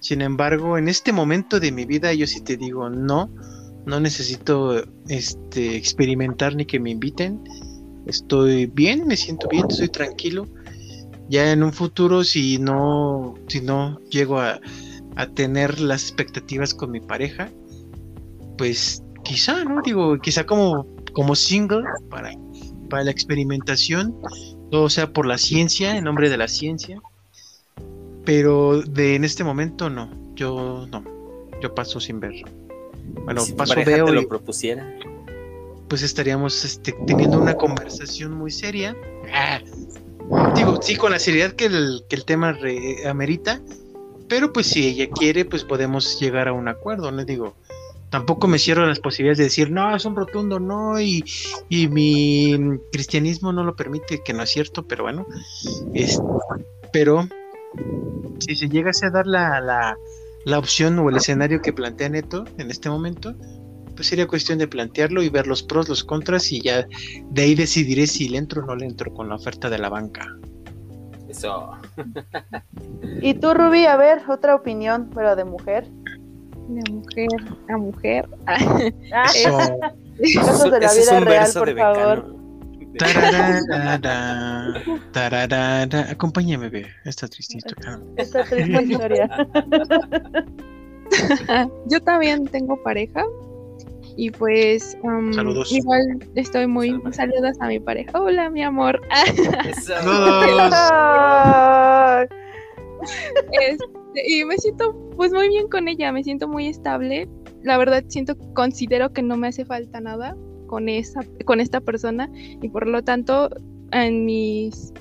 Sin 0.00 0.22
embargo, 0.22 0.78
en 0.78 0.88
este 0.88 1.12
momento 1.12 1.60
de 1.60 1.72
mi 1.72 1.84
vida 1.84 2.12
yo 2.12 2.26
sí 2.26 2.40
te 2.40 2.56
digo, 2.56 2.90
no, 2.90 3.30
no 3.86 4.00
necesito 4.00 4.82
este 5.08 5.76
experimentar 5.76 6.54
ni 6.56 6.64
que 6.64 6.80
me 6.80 6.90
inviten. 6.90 7.42
Estoy 8.06 8.66
bien, 8.66 9.06
me 9.06 9.16
siento 9.16 9.48
bien, 9.48 9.66
estoy 9.68 9.88
tranquilo. 9.88 10.46
Ya 11.28 11.52
en 11.52 11.62
un 11.62 11.72
futuro 11.72 12.22
si 12.22 12.58
no 12.58 13.34
si 13.48 13.62
no 13.62 13.98
llego 14.10 14.40
a, 14.40 14.60
a 15.16 15.26
tener 15.28 15.80
las 15.80 16.02
expectativas 16.02 16.74
con 16.74 16.90
mi 16.90 17.00
pareja, 17.00 17.50
pues 18.58 19.02
quizá, 19.22 19.64
¿no? 19.64 19.80
Digo, 19.82 20.18
quizá 20.18 20.44
como 20.44 20.86
como 21.14 21.34
single 21.34 21.84
para 22.10 22.30
para 22.90 23.04
la 23.04 23.10
experimentación, 23.10 24.14
todo 24.74 24.90
sea 24.90 25.12
por 25.12 25.24
la 25.24 25.38
ciencia, 25.38 25.96
en 25.96 26.04
nombre 26.04 26.28
de 26.28 26.36
la 26.36 26.48
ciencia 26.48 27.00
pero 28.24 28.82
de 28.82 29.14
en 29.14 29.24
este 29.24 29.44
momento 29.44 29.90
no, 29.90 30.10
yo 30.34 30.86
no, 30.90 31.04
yo 31.60 31.74
paso 31.74 32.00
sin 32.00 32.20
verlo. 32.20 32.48
Bueno, 33.24 33.42
si 33.42 33.52
paso 33.52 33.74
veo 33.84 34.06
te 34.06 34.12
lo 34.12 34.28
propusiera. 34.28 34.98
Pues 35.88 36.02
estaríamos 36.02 36.64
este, 36.64 36.92
teniendo 37.06 37.38
una 37.38 37.54
conversación 37.54 38.32
muy 38.32 38.50
seria. 38.50 38.96
Ah, 39.32 39.60
digo, 40.54 40.80
sí, 40.80 40.96
con 40.96 41.12
la 41.12 41.18
seriedad 41.18 41.52
que 41.52 41.66
el, 41.66 42.02
que 42.08 42.16
el 42.16 42.24
tema 42.24 42.56
amerita, 43.06 43.60
pero 44.28 44.52
pues 44.52 44.66
si 44.66 44.88
ella 44.88 45.08
quiere, 45.10 45.44
pues 45.44 45.64
podemos 45.64 46.18
llegar 46.18 46.48
a 46.48 46.54
un 46.54 46.68
acuerdo, 46.68 47.12
¿no? 47.12 47.24
Digo, 47.24 47.54
tampoco 48.14 48.46
me 48.46 48.60
cierro 48.60 48.86
las 48.86 49.00
posibilidades 49.00 49.38
de 49.38 49.44
decir, 49.44 49.72
no, 49.72 49.96
es 49.96 50.04
un 50.04 50.14
rotundo 50.14 50.60
no, 50.60 51.00
y, 51.00 51.24
y 51.68 51.88
mi 51.88 52.78
cristianismo 52.92 53.52
no 53.52 53.64
lo 53.64 53.74
permite, 53.74 54.22
que 54.22 54.32
no 54.32 54.44
es 54.44 54.50
cierto, 54.50 54.86
pero 54.86 55.02
bueno, 55.02 55.26
es, 55.94 56.22
pero 56.92 57.28
si 58.38 58.54
se 58.54 58.68
llegase 58.68 59.06
a 59.06 59.10
dar 59.10 59.26
la, 59.26 59.60
la, 59.60 59.98
la, 60.44 60.58
opción 60.60 60.96
o 61.00 61.08
el 61.08 61.16
escenario 61.16 61.60
que 61.60 61.72
plantea 61.72 62.08
Neto 62.08 62.44
en 62.56 62.70
este 62.70 62.88
momento, 62.88 63.34
pues 63.96 64.06
sería 64.06 64.28
cuestión 64.28 64.58
de 64.58 64.68
plantearlo 64.68 65.20
y 65.20 65.28
ver 65.28 65.48
los 65.48 65.64
pros, 65.64 65.88
los 65.88 66.04
contras 66.04 66.52
y 66.52 66.60
ya 66.60 66.86
de 67.30 67.42
ahí 67.42 67.56
decidiré 67.56 68.06
si 68.06 68.28
le 68.28 68.38
entro 68.38 68.62
o 68.62 68.66
no 68.66 68.76
le 68.76 68.86
entro 68.86 69.12
con 69.12 69.28
la 69.28 69.34
oferta 69.34 69.68
de 69.68 69.78
la 69.78 69.88
banca. 69.88 70.24
Eso. 71.28 71.72
y 73.22 73.34
tú, 73.34 73.54
Ruby, 73.54 73.86
a 73.86 73.96
ver, 73.96 74.22
otra 74.30 74.54
opinión, 74.54 75.10
pero 75.12 75.34
de 75.34 75.44
mujer. 75.44 75.90
De 76.68 76.90
mujer 76.90 77.28
a 77.68 77.76
mujer. 77.76 78.28
Eso. 79.34 79.78
Casos 80.34 80.70
de 80.70 80.80
la 80.80 80.92
vida 80.92 81.20
real, 81.20 81.50
por 81.52 81.76
favor. 81.76 82.44
Acompáñame, 86.10 86.68
ve 86.68 86.86
esta 87.04 87.26
triste 87.28 87.58
historia. 87.58 88.00
Esta 88.16 88.44
triste 88.44 88.82
historia. 88.82 89.28
Yo 91.86 92.00
también 92.00 92.46
tengo 92.46 92.80
pareja. 92.82 93.24
Y 94.16 94.30
pues 94.30 94.96
um, 95.02 95.32
saludos. 95.32 95.72
igual 95.72 96.02
estoy 96.36 96.68
muy 96.68 97.02
saludos. 97.10 97.56
a 97.60 97.66
mi 97.66 97.80
pareja. 97.80 98.20
Hola, 98.20 98.48
mi 98.50 98.62
amor. 98.62 99.00
Este, 103.52 103.84
y 104.26 104.44
me 104.44 104.56
siento 104.56 104.94
pues 105.16 105.32
muy 105.32 105.48
bien 105.48 105.68
con 105.68 105.88
ella, 105.88 106.12
me 106.12 106.24
siento 106.24 106.48
muy 106.48 106.66
estable. 106.66 107.28
La 107.62 107.78
verdad 107.78 108.04
siento, 108.08 108.36
considero 108.54 109.12
que 109.12 109.22
no 109.22 109.36
me 109.36 109.48
hace 109.48 109.64
falta 109.64 110.00
nada 110.00 110.36
con, 110.66 110.88
esa, 110.88 111.20
con 111.44 111.60
esta 111.60 111.80
persona 111.80 112.30
y 112.34 112.68
por 112.68 112.86
lo 112.86 113.02
tanto 113.02 113.50
en 113.92 114.24
mis 114.24 114.92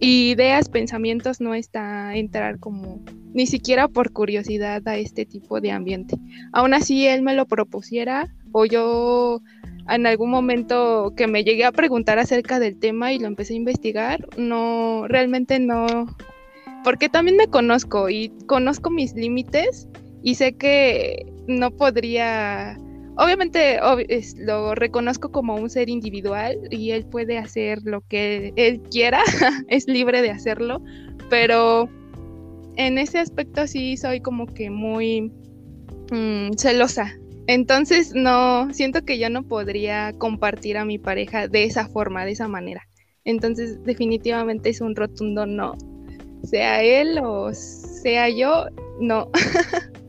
ideas, 0.00 0.68
pensamientos 0.68 1.40
no 1.40 1.54
está 1.54 2.16
entrar 2.16 2.58
como 2.58 3.02
ni 3.32 3.46
siquiera 3.46 3.86
por 3.86 4.12
curiosidad 4.12 4.86
a 4.88 4.96
este 4.96 5.26
tipo 5.26 5.60
de 5.60 5.70
ambiente. 5.70 6.16
Aún 6.52 6.74
así 6.74 7.06
él 7.06 7.22
me 7.22 7.34
lo 7.34 7.46
propusiera 7.46 8.34
o 8.52 8.64
yo 8.64 9.40
en 9.88 10.06
algún 10.06 10.30
momento 10.30 11.12
que 11.16 11.26
me 11.26 11.44
llegué 11.44 11.64
a 11.64 11.72
preguntar 11.72 12.18
acerca 12.18 12.58
del 12.58 12.78
tema 12.78 13.12
y 13.12 13.18
lo 13.18 13.26
empecé 13.26 13.54
a 13.54 13.56
investigar, 13.56 14.26
no, 14.36 15.06
realmente 15.08 15.58
no, 15.58 15.86
porque 16.84 17.08
también 17.08 17.36
me 17.36 17.48
conozco 17.48 18.08
y 18.08 18.30
conozco 18.46 18.90
mis 18.90 19.14
límites 19.14 19.88
y 20.22 20.34
sé 20.34 20.54
que 20.54 21.26
no 21.46 21.70
podría 21.70 22.78
obviamente 23.16 23.78
lo 24.38 24.74
reconozco 24.74 25.30
como 25.30 25.56
un 25.56 25.68
ser 25.68 25.90
individual 25.90 26.56
y 26.70 26.92
él 26.92 27.04
puede 27.04 27.38
hacer 27.38 27.80
lo 27.84 28.00
que 28.00 28.52
él 28.56 28.80
quiera, 28.90 29.22
es 29.68 29.86
libre 29.86 30.22
de 30.22 30.30
hacerlo, 30.30 30.82
pero 31.28 31.88
en 32.76 32.98
ese 32.98 33.18
aspecto 33.18 33.66
sí 33.66 33.96
soy 33.96 34.20
como 34.20 34.46
que 34.46 34.70
muy 34.70 35.32
mm, 36.10 36.52
celosa. 36.56 37.14
Entonces 37.46 38.12
no, 38.14 38.72
siento 38.72 39.04
que 39.04 39.18
yo 39.18 39.28
no 39.28 39.42
podría 39.42 40.12
compartir 40.16 40.78
a 40.78 40.84
mi 40.84 40.98
pareja 40.98 41.48
de 41.48 41.64
esa 41.64 41.88
forma, 41.88 42.24
de 42.24 42.32
esa 42.32 42.48
manera. 42.48 42.86
Entonces 43.24 43.82
definitivamente 43.84 44.70
es 44.70 44.80
un 44.80 44.96
rotundo 44.96 45.46
no. 45.46 45.76
Sea 46.44 46.82
él 46.82 47.20
o 47.22 47.52
sea 47.52 48.28
yo, 48.28 48.66
no. 48.98 49.28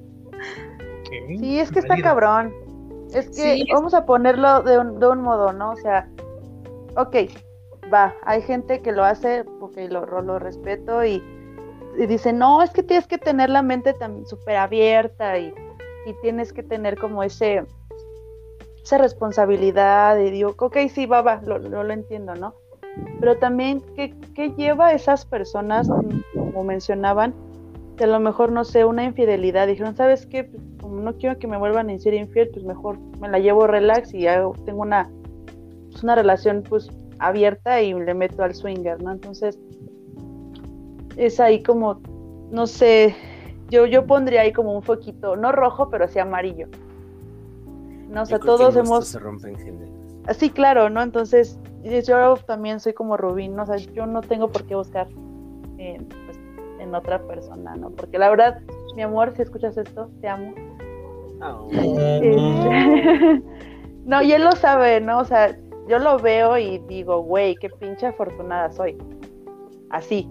Sí, 1.27 1.59
es 1.59 1.71
que 1.71 1.79
está 1.79 1.97
cabrón. 2.01 2.53
Es 3.13 3.29
que 3.29 3.65
vamos 3.73 3.93
a 3.93 4.05
ponerlo 4.05 4.63
de 4.63 4.79
un, 4.79 4.99
de 4.99 5.07
un 5.07 5.21
modo, 5.21 5.51
¿no? 5.51 5.71
O 5.71 5.75
sea, 5.75 6.07
ok, 6.95 7.15
va, 7.93 8.15
hay 8.23 8.41
gente 8.41 8.81
que 8.81 8.91
lo 8.91 9.03
hace, 9.03 9.43
porque 9.59 9.89
lo, 9.89 10.05
lo 10.05 10.39
respeto 10.39 11.03
y, 11.03 11.21
dice, 12.07 12.33
no, 12.33 12.63
es 12.63 12.71
que 12.71 12.83
tienes 12.83 13.07
que 13.07 13.17
tener 13.17 13.49
la 13.49 13.61
mente 13.61 13.93
tan 13.93 14.25
súper 14.25 14.55
abierta 14.57 15.37
y, 15.37 15.53
tienes 16.21 16.51
que 16.51 16.63
tener 16.63 16.97
como 16.97 17.21
ese 17.21 17.63
esa 18.83 18.97
responsabilidad 18.97 20.17
y 20.17 20.31
digo, 20.31 20.55
ok, 20.57 20.77
sí, 20.91 21.05
va, 21.05 21.21
va, 21.21 21.39
lo, 21.45 21.59
lo, 21.59 21.83
lo 21.83 21.93
entiendo, 21.93 22.33
¿no? 22.33 22.55
Pero 23.19 23.37
también, 23.37 23.81
¿qué, 23.95 24.13
¿qué, 24.33 24.49
lleva 24.51 24.87
a 24.87 24.93
esas 24.93 25.25
personas, 25.25 25.89
como 26.33 26.63
mencionaban, 26.63 27.33
que 27.97 28.03
a 28.03 28.07
lo 28.07 28.19
mejor, 28.19 28.51
no 28.51 28.63
sé, 28.63 28.85
una 28.85 29.03
infidelidad? 29.03 29.67
Dijeron, 29.67 29.95
¿sabes 29.95 30.25
qué? 30.25 30.49
no 30.91 31.13
quiero 31.17 31.39
que 31.39 31.47
me 31.47 31.57
vuelvan 31.57 31.89
a 31.89 31.93
decir 31.93 32.13
infiel, 32.13 32.49
pues 32.49 32.65
mejor 32.65 32.99
me 33.19 33.29
la 33.29 33.39
llevo 33.39 33.67
relax 33.67 34.13
y 34.13 34.21
ya 34.21 34.43
tengo 34.65 34.81
una, 34.81 35.09
pues 35.89 36.03
una 36.03 36.15
relación 36.15 36.63
pues 36.67 36.89
abierta 37.19 37.81
y 37.81 37.93
le 37.93 38.13
meto 38.13 38.43
al 38.43 38.53
swinger, 38.53 39.01
¿no? 39.01 39.11
Entonces, 39.11 39.59
es 41.17 41.39
ahí 41.39 41.61
como, 41.63 42.01
no 42.51 42.67
sé, 42.67 43.15
yo, 43.69 43.85
yo 43.85 44.05
pondría 44.05 44.41
ahí 44.41 44.51
como 44.51 44.73
un 44.73 44.83
foquito, 44.83 45.35
no 45.35 45.51
rojo, 45.51 45.89
pero 45.89 46.07
sí 46.07 46.19
amarillo. 46.19 46.67
No, 48.09 48.23
o 48.23 48.25
sea, 48.25 48.39
todos 48.39 48.75
hemos... 48.75 49.07
Se 49.07 49.19
rompen 49.19 49.55
Sí, 50.37 50.49
claro, 50.49 50.89
¿no? 50.89 51.01
Entonces, 51.01 51.57
yo 51.83 52.35
también 52.45 52.79
soy 52.79 52.93
como 52.93 53.17
Rubín, 53.17 53.55
¿no? 53.55 53.63
O 53.63 53.65
sea, 53.65 53.77
yo 53.77 54.05
no 54.05 54.21
tengo 54.21 54.49
por 54.49 54.65
qué 54.65 54.75
buscar 54.75 55.07
pues, 55.75 56.39
en 56.79 56.95
otra 56.95 57.19
persona, 57.27 57.75
¿no? 57.75 57.89
Porque 57.91 58.17
la 58.17 58.29
verdad, 58.29 58.59
mi 58.95 59.01
amor, 59.01 59.33
si 59.35 59.41
escuchas 59.41 59.77
esto, 59.77 60.09
te 60.21 60.27
amo. 60.27 60.53
no, 64.05 64.21
y 64.21 64.31
él 64.31 64.43
lo 64.43 64.51
sabe, 64.51 65.01
¿no? 65.01 65.19
O 65.19 65.25
sea, 65.25 65.57
yo 65.87 65.99
lo 65.99 66.19
veo 66.19 66.57
y 66.57 66.79
digo, 66.87 67.21
güey, 67.21 67.55
qué 67.55 67.69
pinche 67.69 68.07
afortunada 68.07 68.71
soy. 68.71 68.97
Así. 69.89 70.29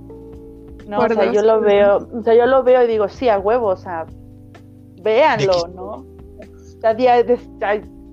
No, 0.87 0.99
o 0.99 1.09
sea, 1.09 1.33
yo 1.33 1.43
lo 1.43 1.61
veo, 1.61 2.09
o 2.13 2.23
sea, 2.23 2.35
yo 2.35 2.47
lo 2.47 2.63
veo 2.63 2.83
y 2.83 2.87
digo, 2.87 3.09
sí, 3.09 3.29
a 3.29 3.39
huevo, 3.39 3.69
o 3.69 3.77
sea, 3.77 4.07
véanlo, 5.03 5.69
¿no? 5.75 5.91
O 5.91 6.07
sea, 6.81 6.95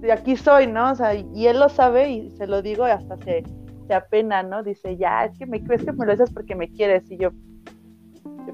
de, 0.02 0.12
aquí 0.12 0.36
soy, 0.36 0.68
¿no? 0.68 0.92
O 0.92 0.96
sea, 0.96 1.14
y 1.14 1.48
él 1.48 1.60
lo 1.60 1.70
sabe 1.70 2.10
y 2.10 2.32
se 2.32 2.48
lo 2.48 2.62
digo 2.62 2.88
y 2.88 2.92
hasta 2.92 3.18
se, 3.18 3.44
se 3.88 3.94
apena, 3.94 4.44
¿no? 4.44 4.64
Dice, 4.64 4.98
ya, 4.98 5.26
es 5.26 5.38
que 5.38 5.46
me 5.46 5.64
crees 5.64 5.84
que 5.84 5.94
me 5.94 6.06
lo 6.06 6.12
dices 6.12 6.32
porque 6.32 6.56
me 6.56 6.70
quieres. 6.70 7.10
Y 7.10 7.18
yo, 7.18 7.32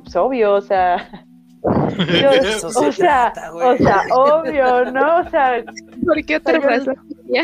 pues 0.04 0.16
obvio, 0.16 0.54
o 0.54 0.62
sea, 0.62 1.28
o, 1.64 2.92
sea, 2.92 3.34
o 3.54 3.78
sea, 3.78 4.04
obvio, 4.12 4.92
¿no? 4.92 5.20
O 5.20 5.30
sea, 5.30 5.64
¿por 6.06 6.26
qué 6.26 6.38
otra 6.38 6.60
razón? 6.60 6.96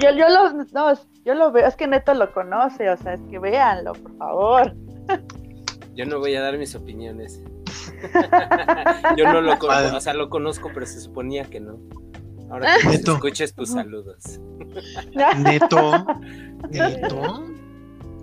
Yo, 0.00 0.10
yo, 0.10 0.28
lo, 0.28 0.64
no, 0.72 0.92
yo 1.24 1.34
lo 1.34 1.52
veo, 1.52 1.66
es 1.66 1.76
que 1.76 1.86
Neto 1.86 2.14
lo 2.14 2.32
conoce, 2.32 2.88
o 2.88 2.96
sea, 2.96 3.14
es 3.14 3.20
que 3.30 3.38
véanlo, 3.38 3.92
por 3.92 4.16
favor. 4.16 4.74
Yo 5.94 6.06
no 6.06 6.18
voy 6.18 6.34
a 6.34 6.40
dar 6.40 6.56
mis 6.56 6.74
opiniones. 6.74 7.42
Yo 9.16 9.30
no 9.30 9.42
lo 9.42 9.58
conozco, 9.58 9.96
o 9.96 10.00
sea, 10.00 10.14
lo 10.14 10.30
conozco, 10.30 10.70
pero 10.72 10.86
se 10.86 11.00
suponía 11.00 11.44
que 11.44 11.60
no. 11.60 11.78
Ahora 12.52 12.76
que 12.82 12.88
Neto. 12.88 13.14
escuches 13.14 13.54
tus 13.54 13.70
saludos. 13.70 14.38
Neto, 15.38 16.04
neto, 16.70 17.44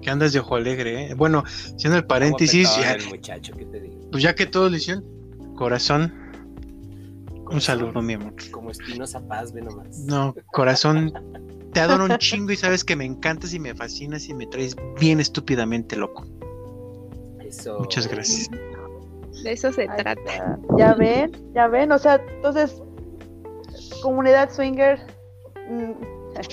que 0.04 0.10
andas 0.12 0.34
de 0.34 0.40
ojo 0.40 0.56
alegre, 0.56 1.08
¿eh? 1.08 1.14
Bueno, 1.16 1.44
siendo 1.78 1.98
el 1.98 2.06
paréntesis, 2.06 2.68
Guapetón 2.68 3.00
ya, 3.00 3.04
el 3.04 3.10
muchacho, 3.10 3.54
¿qué 3.58 3.66
te 3.66 3.80
digo? 3.80 3.96
pues 4.12 4.22
ya 4.22 4.36
que 4.36 4.46
todos 4.46 4.70
le 4.72 4.78
hicieron, 4.78 5.04
corazón, 5.56 6.14
un 7.50 7.60
saludo, 7.60 8.04
mi 8.04 8.14
amor. 8.14 8.36
Como 8.52 8.70
Espinosa 8.70 9.20
Paz, 9.28 9.52
ve 9.52 9.64
nomás. 9.64 9.98
No, 10.02 10.36
corazón, 10.54 11.12
te 11.74 11.80
adoro 11.80 12.06
un 12.06 12.18
chingo 12.20 12.52
y 12.52 12.56
sabes 12.56 12.84
que 12.84 12.96
me 12.96 13.06
encantas 13.06 13.56
y 13.56 13.60
me 13.60 13.74
fascinas 13.74 14.30
y 14.30 14.36
me 14.36 14.46
traes 14.46 14.76
bien 15.00 15.20
estúpidamente 15.20 15.96
loco. 15.96 16.24
Eso. 17.40 17.80
Muchas 17.80 18.08
gracias. 18.08 18.48
De 19.44 19.54
eso 19.54 19.72
se 19.72 19.88
trata. 19.88 20.60
Ya 20.78 20.94
ven, 20.94 21.32
ya 21.56 21.68
ven, 21.68 21.92
o 21.92 21.98
sea, 21.98 22.22
entonces, 22.36 22.80
comunidad 24.02 24.50
swinger, 24.50 25.00
mm, 25.68 25.94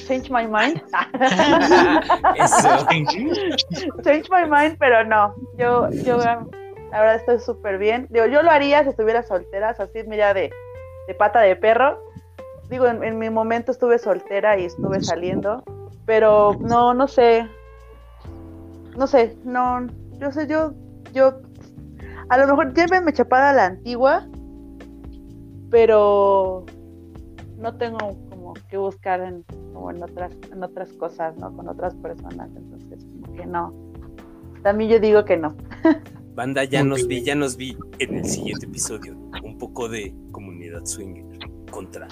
change 0.07 0.31
my 0.31 0.47
mind. 0.47 0.83
Eso. 2.37 2.87
change 4.05 4.29
my 4.31 4.45
mind, 4.47 4.77
pero 4.79 5.05
no, 5.05 5.35
yo, 5.59 5.91
yo 5.91 6.19
la 6.19 7.01
verdad 7.01 7.17
estoy 7.17 7.39
súper 7.41 7.79
bien. 7.79 8.07
Digo, 8.11 8.27
yo 8.27 8.43
lo 8.43 8.51
haría 8.51 8.83
si 8.83 8.91
estuviera 8.91 9.23
soltera, 9.23 9.71
así 9.71 10.03
mira 10.07 10.35
de, 10.35 10.51
de 11.07 11.15
pata 11.15 11.41
de 11.41 11.57
perro. 11.57 11.99
Digo, 12.69 12.87
en, 12.87 13.03
en 13.05 13.19
mi 13.19 13.31
momento 13.31 13.73
estuve 13.73 13.99
soltera 13.99 14.59
y 14.59 14.65
estuve 14.65 15.03
saliendo, 15.03 15.63
pero 16.05 16.57
no, 16.61 16.95
no 16.95 17.07
sé, 17.07 17.49
no 18.97 19.07
sé, 19.07 19.37
no, 19.45 19.87
yo 20.19 20.33
sé, 20.33 20.47
yo, 20.47 20.73
yo, 21.13 21.41
a 22.29 22.39
lo 22.39 22.47
mejor 22.47 22.75
llévenme 22.75 23.13
chapada 23.13 23.51
a 23.51 23.53
la 23.53 23.67
antigua, 23.67 24.27
pero 25.71 26.65
no 27.59 27.77
tengo 27.77 27.99
como 28.31 28.55
que 28.69 28.77
buscar 28.77 29.21
en, 29.21 29.43
como 29.73 29.91
en 29.91 30.03
otras, 30.03 30.33
en 30.53 30.63
otras 30.63 30.93
cosas, 30.95 31.37
¿no? 31.37 31.55
Con 31.57 31.69
otras 31.69 31.95
personas, 31.97 32.51
entonces 32.57 33.05
como 33.05 33.35
que 33.35 33.47
no. 33.47 33.75
También 34.63 34.91
yo 34.91 35.01
digo 35.01 35.25
que 35.25 35.37
no. 35.37 35.57
Banda, 36.35 36.65
ya 36.65 36.81
Muy 36.81 36.91
nos 36.91 37.07
bien. 37.07 37.09
vi, 37.09 37.23
ya 37.25 37.35
nos 37.35 37.57
vi 37.57 37.77
en 37.99 38.17
el 38.17 38.25
siguiente 38.27 38.67
episodio. 38.67 39.17
Un 39.43 39.57
poco 39.59 39.89
de 39.89 40.15
comunidad 40.33 40.85
swinger 40.85 41.25
contra. 41.71 42.09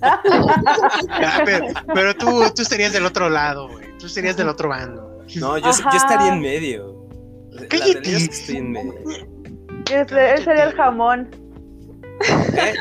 Ah, 0.00 1.42
pero, 1.44 1.66
pero 1.94 2.14
tú, 2.14 2.26
tú 2.54 2.62
estarías 2.62 2.92
del 2.92 3.04
otro 3.04 3.28
lado, 3.28 3.68
güey. 3.68 3.86
Tú 3.98 4.06
estarías 4.06 4.36
del 4.36 4.48
otro 4.48 4.68
bando. 4.70 5.22
No, 5.38 5.58
yo, 5.58 5.70
yo 5.70 5.96
estaría 5.96 6.32
en 6.32 6.40
medio. 6.40 7.06
La 7.50 7.66
Cállate. 7.68 7.92
realidad 7.92 8.14
es 8.14 8.28
que 8.28 8.34
estoy 8.34 8.56
en 8.56 8.72
medio. 8.72 8.94
Él 9.90 10.08
sería 10.08 10.64
el 10.64 10.72
jamón. 10.74 11.28
¿Eh? 12.54 12.74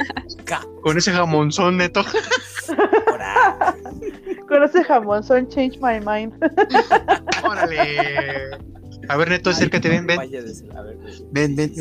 Con 0.82 0.98
ese 0.98 1.12
jamonzón, 1.12 1.78
neto. 1.78 2.02
Con 4.48 4.64
ese 4.64 4.84
jamón 4.84 5.24
son 5.24 5.48
change 5.50 5.80
my 5.82 6.00
mind. 6.00 6.34
Órale. 7.44 8.58
A 9.10 9.18
ver, 9.18 9.30
neto, 9.30 9.50
acércate, 9.50 9.90
ven, 9.90 10.08
ven. 10.08 10.20
Ven, 11.32 11.56
ven. 11.56 11.72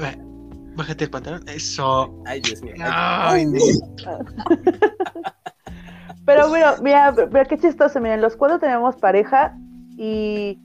Ven. 0.00 0.34
Bájate 0.76 1.04
el 1.04 1.10
pantalón. 1.10 1.48
Eso. 1.48 2.20
Ay, 2.26 2.40
Dios 2.40 2.60
mío. 2.62 2.74
Ay, 2.80 3.46
neto. 3.46 3.64
Pero 6.26 6.48
bueno, 6.48 6.72
mira, 6.82 7.12
mira 7.12 7.44
qué 7.44 7.56
chistoso. 7.58 8.00
Miren, 8.00 8.20
los 8.20 8.34
cuatro 8.34 8.58
tenemos 8.58 8.96
pareja 8.96 9.56
y 9.96 10.58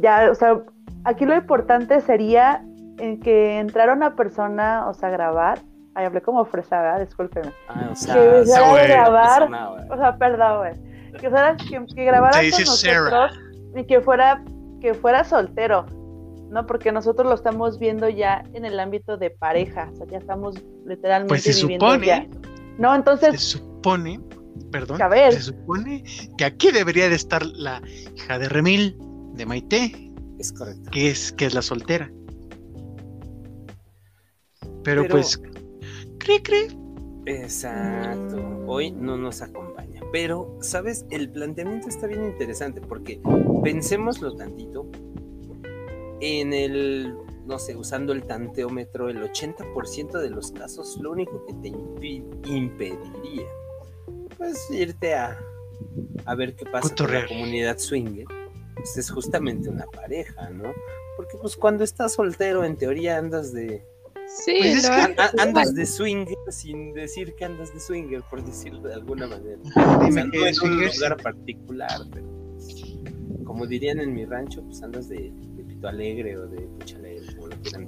ya, 0.00 0.30
o 0.30 0.34
sea, 0.34 0.60
aquí 1.04 1.24
lo 1.24 1.36
importante 1.36 2.00
sería 2.00 2.64
en 2.98 3.20
que 3.20 3.58
entrara 3.58 3.92
una 3.92 4.14
persona, 4.16 4.86
o 4.88 4.94
sea, 4.94 5.08
a 5.08 5.12
grabar. 5.12 5.60
Ay, 5.94 6.06
hablé 6.06 6.20
como 6.22 6.44
fresada, 6.44 6.98
discúlpeme. 6.98 7.52
Ah, 7.68 7.88
o 7.92 7.94
sea, 7.94 8.14
Que 8.14 8.20
sí, 8.20 8.26
empezara 8.36 8.66
a 8.66 8.70
güey. 8.72 8.88
grabar, 8.88 9.38
persona, 9.38 9.70
o 9.70 9.96
sea, 9.96 10.16
perdón, 10.18 10.58
güey. 10.58 10.72
Que, 11.20 11.30
fuera- 11.30 11.56
que, 11.56 11.86
que 11.94 12.04
grabara 12.04 12.38
con 12.40 12.50
nosotros 12.50 12.80
Sarah. 12.80 13.30
y 13.76 13.84
que 13.84 14.00
fuera, 14.00 14.44
que 14.80 14.94
fuera 14.94 15.22
soltero, 15.22 15.86
¿no? 16.50 16.66
Porque 16.66 16.90
nosotros 16.90 17.28
lo 17.28 17.34
estamos 17.34 17.78
viendo 17.78 18.08
ya 18.08 18.42
en 18.54 18.64
el 18.64 18.80
ámbito 18.80 19.16
de 19.16 19.30
pareja, 19.30 19.88
o 19.92 19.96
sea, 19.96 20.06
ya 20.08 20.18
estamos 20.18 20.56
literalmente 20.84 21.28
Pues 21.28 21.42
se 21.44 21.52
viviendo 21.62 21.86
supone, 21.86 22.06
ya. 22.06 22.26
No, 22.78 22.90
se 22.90 22.96
entonces, 22.96 23.40
supone, 23.40 24.20
perdón, 24.72 25.00
A 25.00 25.06
ver. 25.06 25.32
se 25.32 25.42
supone 25.42 26.02
que 26.36 26.44
aquí 26.44 26.72
debería 26.72 27.08
de 27.08 27.14
estar 27.14 27.46
la 27.46 27.80
hija 28.16 28.38
de 28.40 28.48
Remil, 28.48 28.98
de 29.34 29.46
Maite, 29.46 30.12
Es 30.40 30.52
correcto. 30.52 30.90
que 30.90 31.10
es, 31.10 31.30
que 31.32 31.46
es 31.46 31.54
la 31.54 31.62
soltera. 31.62 32.10
Pero, 34.84 35.02
Pero- 35.02 35.14
pues, 35.14 35.40
cree, 36.18 36.42
cree. 36.42 36.68
Exacto. 37.26 38.36
Hoy 38.66 38.90
no 38.90 39.16
nos 39.16 39.42
acompaña. 39.42 40.00
Pero, 40.12 40.56
¿sabes? 40.60 41.06
El 41.10 41.30
planteamiento 41.30 41.88
está 41.88 42.06
bien 42.06 42.24
interesante 42.24 42.80
porque 42.80 43.20
pensémoslo 43.62 44.36
tantito. 44.36 44.86
En 46.20 46.52
el, 46.52 47.14
no 47.46 47.58
sé, 47.58 47.76
usando 47.76 48.12
el 48.12 48.24
tanteómetro, 48.24 49.08
el 49.08 49.22
80% 49.22 50.12
de 50.20 50.30
los 50.30 50.52
casos, 50.52 50.98
lo 51.00 51.10
único 51.12 51.44
que 51.46 51.54
te 51.54 51.68
impediría, 52.48 53.46
pues 54.36 54.70
irte 54.70 55.14
a, 55.14 55.38
a 56.24 56.34
ver 56.34 56.54
qué 56.54 56.64
pasa 56.66 56.94
con 56.94 57.12
la 57.12 57.26
comunidad 57.26 57.78
swinger, 57.78 58.26
pues 58.76 58.96
es 58.96 59.10
justamente 59.10 59.68
una 59.68 59.86
pareja, 59.86 60.48
¿no? 60.50 60.72
Porque 61.16 61.36
pues 61.40 61.56
cuando 61.56 61.84
estás 61.84 62.14
soltero, 62.14 62.64
en 62.64 62.76
teoría 62.76 63.18
andas 63.18 63.52
de, 63.52 63.84
Sí, 64.28 64.54
Pues 64.58 64.76
es 64.84 64.88
que- 64.90 64.94
An- 64.96 65.14
an- 65.18 65.40
andas 65.40 65.74
de 65.74 65.86
swinger 65.86 66.36
sin 66.50 66.92
decir 66.94 67.34
que 67.36 67.44
andas 67.44 67.72
de 67.72 67.80
swinger, 67.80 68.22
por 68.30 68.44
decirlo 68.44 68.80
de 68.88 68.94
alguna 68.94 69.26
manera. 69.26 69.58
O 69.76 70.04
Dime 70.04 70.12
sea, 70.12 70.30
que 70.30 70.38
no 70.38 70.46
es 70.46 70.62
en 70.62 70.70
un 70.72 70.84
lugar 70.84 71.16
particular, 71.22 72.00
pero 72.12 72.26
como 73.44 73.66
dirían 73.66 74.00
en 74.00 74.14
mi 74.14 74.24
rancho, 74.24 74.62
pues 74.64 74.82
andas 74.82 75.08
de, 75.08 75.32
de 75.56 75.64
pito 75.64 75.86
alegre 75.88 76.36
o 76.38 76.46
de 76.46 76.62
pucha 76.62 76.98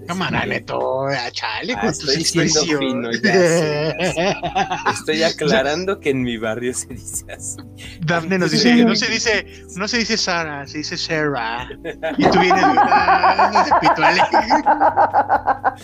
Cámara, 0.06 0.46
neto, 0.46 1.06
ah, 1.06 1.30
chale 1.32 1.74
Ah, 1.74 1.80
con 1.80 1.90
estoy 1.90 2.16
tus 2.48 2.68
fino, 2.78 3.10
ya 3.12 3.18
sé, 3.32 3.96
ya 4.16 4.90
Estoy 4.92 5.22
aclarando 5.24 5.98
que 6.00 6.10
en 6.10 6.22
mi 6.22 6.36
barrio 6.38 6.72
se 6.74 6.88
dice 6.88 7.24
así. 7.32 7.58
Dafne 8.00 8.38
nos 8.38 8.50
dice, 8.52 8.84
no 8.84 8.94
se 8.94 9.08
dice, 9.10 9.46
no 9.76 9.86
se 9.88 9.98
dice 9.98 10.16
Sara, 10.16 10.66
se 10.66 10.78
dice 10.78 10.96
Sarah. 10.96 11.68
Y 12.18 12.30
tú 12.30 12.38
vienes 12.40 12.64
ah. 12.64 13.64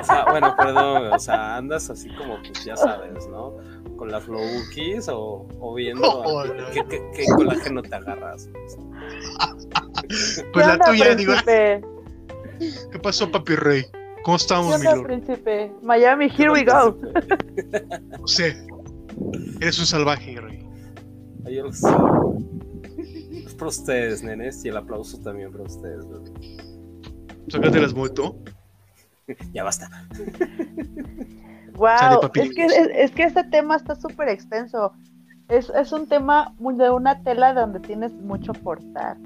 O 0.00 0.04
sea, 0.04 0.24
bueno, 0.30 0.54
perdón, 0.56 1.12
o 1.12 1.18
sea, 1.18 1.56
andas 1.56 1.90
así 1.90 2.08
como, 2.16 2.38
pues 2.42 2.64
ya 2.64 2.76
sabes, 2.76 3.26
¿no? 3.28 3.56
Con 3.96 4.10
las 4.10 4.26
lowkies 4.26 5.08
o, 5.08 5.46
o 5.60 5.74
viendo 5.74 6.02
Oh, 6.08 6.44
no. 6.44 6.70
qué, 6.72 6.82
qué- 6.88 7.02
qué 7.14 7.24
colágeno 7.36 7.82
te 7.82 7.94
agarras. 7.94 8.48
Pues 10.08 10.42
¿Qué 10.52 10.60
la 10.60 10.78
tuya, 10.78 11.14
digo? 11.14 11.34
¿Qué 12.90 12.98
pasó, 12.98 13.30
papi 13.30 13.54
rey? 13.56 13.84
¿Cómo 14.24 14.36
¿Qué 14.36 14.42
estamos, 14.42 14.78
mi 14.78 14.84
lord? 14.84 15.04
príncipe? 15.04 15.72
Miami, 15.82 16.28
here 16.28 16.50
we 16.50 16.64
go. 16.64 16.96
No 18.20 18.26
sé. 18.26 18.56
Eres 19.60 19.78
un 19.78 19.86
salvaje, 19.86 20.40
rey. 20.40 20.66
Ay, 21.44 21.56
yo 21.56 21.64
lo 21.64 21.72
sé. 21.72 21.88
Es 23.46 23.54
para 23.54 23.68
ustedes, 23.68 24.22
nenes, 24.22 24.64
y 24.64 24.68
el 24.68 24.76
aplauso 24.76 25.18
también 25.20 25.50
para 25.50 25.64
ustedes. 25.64 26.04
Sácate 27.48 27.80
las 27.80 27.94
moto. 27.94 28.36
Ya 29.52 29.62
basta. 29.62 29.88
Wow, 31.74 32.30
es 32.34 32.54
que, 32.54 32.64
es, 32.66 32.72
es 32.92 33.10
que 33.12 33.22
este 33.22 33.44
tema 33.44 33.76
está 33.76 33.94
súper 33.94 34.28
extenso. 34.28 34.92
Es, 35.48 35.70
es 35.70 35.92
un 35.92 36.06
tema 36.06 36.54
de 36.58 36.90
una 36.90 37.22
tela 37.22 37.54
donde 37.54 37.80
tienes 37.80 38.12
mucho 38.12 38.52
por 38.52 38.80
dar. 38.92 39.16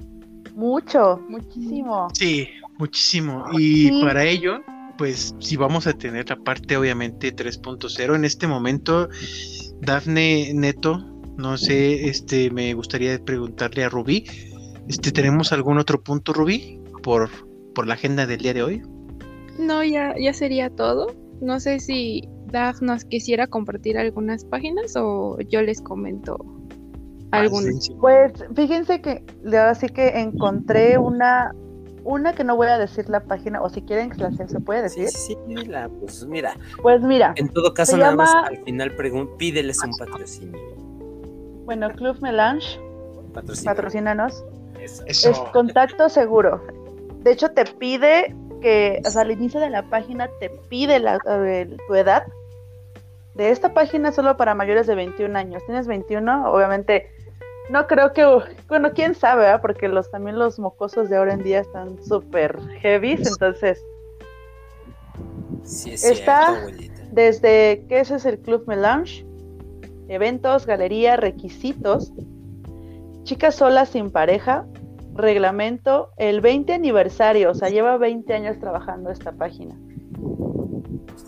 Mucho, 0.56 1.20
muchísimo. 1.28 2.08
Sí, 2.14 2.48
muchísimo. 2.78 3.44
Y 3.58 3.88
Sí. 3.88 4.00
para 4.02 4.24
ello, 4.24 4.62
pues 4.98 5.34
sí 5.38 5.56
vamos 5.56 5.86
a 5.86 5.92
tener 5.92 6.28
la 6.30 6.36
parte 6.36 6.76
obviamente 6.76 7.30
3.0 7.30 8.16
en 8.16 8.24
este 8.24 8.46
momento. 8.46 9.08
Dafne 9.82 10.52
Neto, 10.54 10.98
no 11.36 11.58
sé, 11.58 12.08
este 12.08 12.50
me 12.50 12.72
gustaría 12.72 13.22
preguntarle 13.22 13.84
a 13.84 13.90
Rubí, 13.90 14.24
este 14.88 15.12
tenemos 15.12 15.52
algún 15.52 15.78
otro 15.78 16.02
punto 16.02 16.32
Rubí 16.32 16.80
por 17.02 17.28
por 17.74 17.86
la 17.86 17.92
agenda 17.94 18.26
del 18.26 18.38
día 18.40 18.54
de 18.54 18.62
hoy. 18.62 18.82
No, 19.58 19.84
ya, 19.84 20.14
ya 20.18 20.32
sería 20.32 20.70
todo. 20.70 21.14
No 21.42 21.60
sé 21.60 21.78
si 21.78 22.26
Daf 22.46 22.80
nos 22.80 23.04
quisiera 23.04 23.46
compartir 23.46 23.98
algunas 23.98 24.46
páginas 24.46 24.94
o 24.96 25.36
yo 25.50 25.60
les 25.60 25.82
comento 25.82 26.38
Pues 28.00 28.32
fíjense 28.54 29.00
que 29.00 29.24
de 29.42 29.58
ahora 29.58 29.74
sí 29.74 29.88
que 29.88 30.20
encontré 30.20 30.98
una, 30.98 31.54
una 32.04 32.34
que 32.34 32.44
no 32.44 32.56
voy 32.56 32.68
a 32.68 32.78
decir 32.78 33.08
la 33.08 33.20
página, 33.20 33.60
o 33.62 33.68
si 33.68 33.82
quieren 33.82 34.10
que 34.10 34.18
la 34.22 34.30
se 34.32 34.48
se 34.48 34.60
puede 34.60 34.82
decir. 34.82 35.08
sí, 35.08 35.36
sí, 35.48 35.64
la- 35.66 35.88
pues 35.88 36.24
mira, 36.26 36.54
Pues 36.82 37.00
mira, 37.02 37.32
en 37.36 37.48
todo 37.48 37.72
caso, 37.74 37.96
nada 37.96 38.14
más 38.14 38.32
al 38.34 38.58
final 38.64 38.92
pídeles 39.38 39.82
un 39.82 39.90
patrocinio. 39.98 40.58
bueno, 41.64 41.90
Club 41.90 42.20
Melange, 42.20 42.78
Patrocinio. 43.32 43.70
patrocínanos. 43.74 44.44
Eso. 44.80 45.02
Es 45.30 45.38
contacto 45.52 46.08
seguro. 46.08 46.62
De 47.22 47.32
hecho, 47.32 47.48
te 47.50 47.64
pide 47.64 48.36
que, 48.62 49.02
o 49.04 49.10
sea, 49.10 49.22
al 49.22 49.32
inicio 49.32 49.58
de 49.58 49.68
la 49.68 49.82
página 49.90 50.28
te 50.38 50.48
pide 50.68 51.00
la, 51.00 51.18
eh, 51.28 51.76
tu 51.88 51.94
edad. 51.96 52.24
De 53.34 53.50
esta 53.50 53.74
página 53.74 54.12
solo 54.12 54.36
para 54.36 54.54
mayores 54.54 54.86
de 54.86 54.94
21 54.94 55.36
años. 55.36 55.62
¿Tienes 55.66 55.86
21? 55.88 56.50
Obviamente, 56.50 57.10
no 57.70 57.86
creo 57.86 58.12
que, 58.12 58.24
bueno, 58.68 58.92
quién 58.94 59.14
sabe, 59.14 59.42
¿verdad? 59.42 59.60
Porque 59.60 59.88
los 59.88 60.10
también 60.10 60.38
los 60.38 60.58
mocosos 60.58 61.08
de 61.10 61.16
ahora 61.16 61.34
en 61.34 61.42
día 61.42 61.60
están 61.60 62.02
súper 62.02 62.58
heavy, 62.80 63.12
entonces 63.12 63.82
Sí, 65.64 65.92
es 65.92 66.04
Está- 66.04 66.46
cierto, 66.46 66.60
abuelita. 66.60 66.94
Desde 67.10 67.84
que 67.88 68.00
ese 68.00 68.16
es 68.16 68.24
el 68.26 68.38
Club 68.38 68.64
Melange, 68.66 69.26
eventos, 70.08 70.66
galería, 70.66 71.16
requisitos, 71.16 72.12
chicas 73.24 73.56
solas 73.56 73.88
sin 73.88 74.10
pareja, 74.10 74.64
reglamento, 75.14 76.10
el 76.18 76.40
20 76.40 76.74
aniversario, 76.74 77.50
o 77.50 77.54
sea, 77.54 77.68
lleva 77.70 77.96
20 77.96 78.32
años 78.34 78.58
trabajando 78.60 79.10
esta 79.10 79.32
página. 79.32 79.76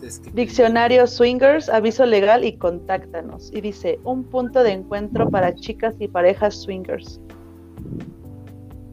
¿Ustedes 0.08 0.20
qué 0.20 0.30
Diccionario 0.30 1.06
swingers, 1.06 1.68
aviso 1.68 2.06
legal 2.06 2.44
y 2.44 2.56
contáctanos. 2.56 3.50
Y 3.52 3.60
dice, 3.60 4.00
un 4.04 4.24
punto 4.24 4.62
de 4.62 4.72
encuentro 4.72 5.28
para 5.30 5.54
chicas 5.54 5.94
y 5.98 6.08
parejas 6.08 6.62
swingers. 6.62 7.20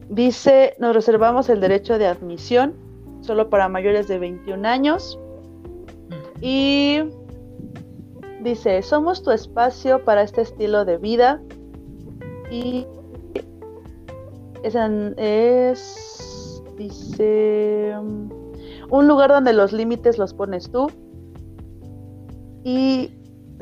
Dice, 0.08 0.74
nos 0.78 0.94
reservamos 0.94 1.48
el 1.48 1.60
derecho 1.60 1.98
de 1.98 2.06
admisión, 2.06 2.74
solo 3.20 3.48
para 3.50 3.68
mayores 3.68 4.08
de 4.08 4.18
21 4.18 4.68
años. 4.68 5.18
Y 6.40 7.00
dice, 8.42 8.82
somos 8.82 9.22
tu 9.22 9.30
espacio 9.30 10.04
para 10.04 10.22
este 10.22 10.42
estilo 10.42 10.84
de 10.84 10.98
vida. 10.98 11.40
Y 12.50 12.86
es, 14.62 14.74
es 15.16 16.62
dice, 16.76 17.94
un 18.90 19.08
lugar 19.08 19.30
donde 19.30 19.52
los 19.52 19.72
límites 19.72 20.18
los 20.18 20.34
pones 20.34 20.70
tú. 20.70 20.88
Y 22.66 23.12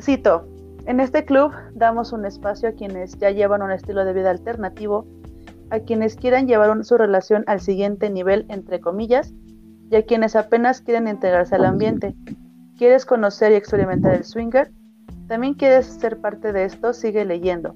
cito, 0.01 0.47
en 0.87 0.99
este 0.99 1.25
club 1.25 1.51
damos 1.75 2.11
un 2.11 2.25
espacio 2.25 2.69
a 2.69 2.71
quienes 2.71 3.15
ya 3.19 3.29
llevan 3.29 3.61
un 3.61 3.69
estilo 3.69 4.03
de 4.03 4.13
vida 4.13 4.31
alternativo, 4.31 5.05
a 5.69 5.77
quienes 5.77 6.15
quieran 6.15 6.47
llevar 6.47 6.83
su 6.83 6.97
relación 6.97 7.43
al 7.45 7.61
siguiente 7.61 8.09
nivel, 8.09 8.47
entre 8.49 8.79
comillas, 8.79 9.31
y 9.91 9.95
a 9.95 10.01
quienes 10.07 10.35
apenas 10.35 10.81
quieren 10.81 11.07
integrarse 11.07 11.53
al 11.53 11.65
ambiente. 11.65 12.15
¿Quieres 12.79 13.05
conocer 13.05 13.51
y 13.51 13.55
experimentar 13.57 14.15
el 14.15 14.23
swinger? 14.23 14.71
¿También 15.27 15.53
quieres 15.53 15.85
ser 15.85 16.19
parte 16.19 16.51
de 16.51 16.65
esto? 16.65 16.91
Sigue 16.91 17.25
leyendo. 17.25 17.75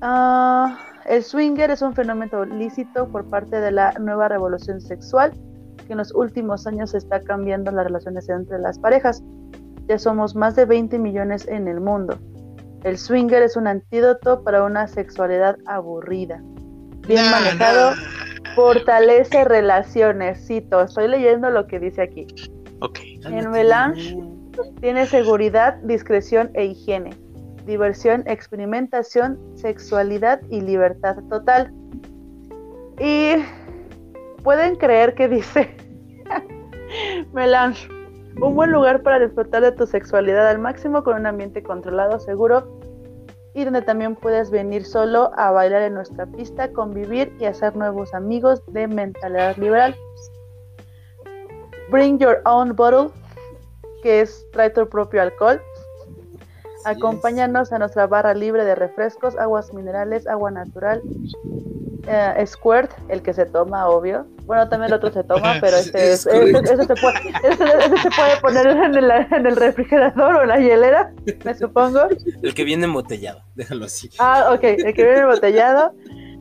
Ah, 0.00 0.78
el 1.04 1.22
swinger 1.22 1.70
es 1.70 1.82
un 1.82 1.92
fenómeno 1.92 2.46
lícito 2.46 3.08
por 3.08 3.28
parte 3.28 3.60
de 3.60 3.72
la 3.72 3.92
nueva 4.00 4.26
revolución 4.28 4.80
sexual 4.80 5.34
que 5.84 5.92
en 5.92 5.98
los 5.98 6.14
últimos 6.14 6.66
años 6.66 6.94
está 6.94 7.20
cambiando 7.20 7.70
las 7.70 7.84
relaciones 7.84 8.28
entre 8.28 8.58
las 8.58 8.78
parejas. 8.78 9.22
Ya 9.86 9.98
somos 9.98 10.34
más 10.34 10.56
de 10.56 10.64
20 10.64 10.98
millones 10.98 11.46
en 11.46 11.68
el 11.68 11.80
mundo. 11.80 12.18
El 12.84 12.98
swinger 12.98 13.42
es 13.42 13.56
un 13.56 13.66
antídoto 13.66 14.42
para 14.42 14.62
una 14.62 14.86
sexualidad 14.88 15.56
aburrida. 15.66 16.42
Bien 17.06 17.30
manejado, 17.30 17.94
fortalece 18.54 19.44
relaciones. 19.44 20.46
Cito, 20.46 20.82
estoy 20.82 21.08
leyendo 21.08 21.50
lo 21.50 21.66
que 21.66 21.80
dice 21.80 22.02
aquí. 22.02 22.26
Ok. 22.80 22.98
En 23.24 23.50
Melange 23.50 24.16
tiene 24.80 25.06
seguridad, 25.06 25.76
discreción 25.82 26.50
e 26.54 26.66
higiene. 26.66 27.16
Diversión, 27.66 28.22
experimentación, 28.26 29.38
sexualidad 29.54 30.40
y 30.50 30.60
libertad 30.60 31.16
total. 31.30 31.72
Y 33.00 33.36
pueden 34.44 34.76
creer 34.76 35.14
que 35.14 35.26
dice 35.26 35.74
Melange, 37.32 37.88
un 38.40 38.54
buen 38.54 38.70
lugar 38.70 39.02
para 39.02 39.18
disfrutar 39.18 39.62
de 39.62 39.72
tu 39.72 39.86
sexualidad 39.86 40.46
al 40.46 40.60
máximo 40.60 41.02
con 41.02 41.16
un 41.16 41.26
ambiente 41.26 41.62
controlado, 41.62 42.20
seguro 42.20 42.78
y 43.54 43.64
donde 43.64 43.82
también 43.82 44.16
puedes 44.16 44.50
venir 44.50 44.84
solo 44.84 45.30
a 45.36 45.50
bailar 45.50 45.82
en 45.82 45.94
nuestra 45.94 46.26
pista, 46.26 46.72
convivir 46.72 47.32
y 47.40 47.46
hacer 47.46 47.74
nuevos 47.76 48.12
amigos 48.12 48.62
de 48.72 48.86
mentalidad 48.88 49.56
liberal. 49.56 49.96
Bring 51.90 52.18
your 52.18 52.40
own 52.44 52.74
bottle, 52.74 53.10
que 54.02 54.22
es 54.22 54.44
trae 54.52 54.70
tu 54.70 54.88
propio 54.88 55.22
alcohol. 55.22 55.60
Acompáñanos 56.84 57.72
a 57.72 57.78
nuestra 57.78 58.06
barra 58.08 58.34
libre 58.34 58.64
de 58.64 58.74
refrescos, 58.74 59.38
aguas 59.38 59.72
minerales, 59.72 60.26
agua 60.26 60.50
natural, 60.50 61.00
eh, 62.06 62.44
squirt, 62.46 62.90
el 63.08 63.22
que 63.22 63.32
se 63.32 63.46
toma, 63.46 63.88
obvio. 63.88 64.26
Bueno, 64.46 64.68
también 64.68 64.90
el 64.92 64.94
otro 64.96 65.10
se 65.12 65.24
toma, 65.24 65.54
pero 65.60 65.76
este, 65.76 66.12
Es 66.12 66.26
ese, 66.26 66.30
correcto. 66.52 66.72
ese 66.72 66.84
se 66.84 66.94
puede, 66.96 67.14
ese- 67.44 67.86
ese 67.86 67.98
se 68.02 68.10
puede 68.10 68.36
poner 68.40 68.66
en 68.66 68.94
el, 68.94 69.10
en 69.10 69.46
el 69.46 69.56
refrigerador 69.56 70.36
o 70.36 70.42
en 70.42 70.48
la 70.48 70.58
hielera, 70.58 71.12
me 71.44 71.54
supongo. 71.54 72.00
El 72.42 72.54
que 72.54 72.64
viene 72.64 72.84
embotellado, 72.84 73.42
déjalo 73.54 73.84
así. 73.86 74.10
Ah, 74.18 74.50
ok, 74.54 74.62
el 74.62 74.94
que 74.94 75.04
viene 75.04 75.20
embotellado. 75.20 75.92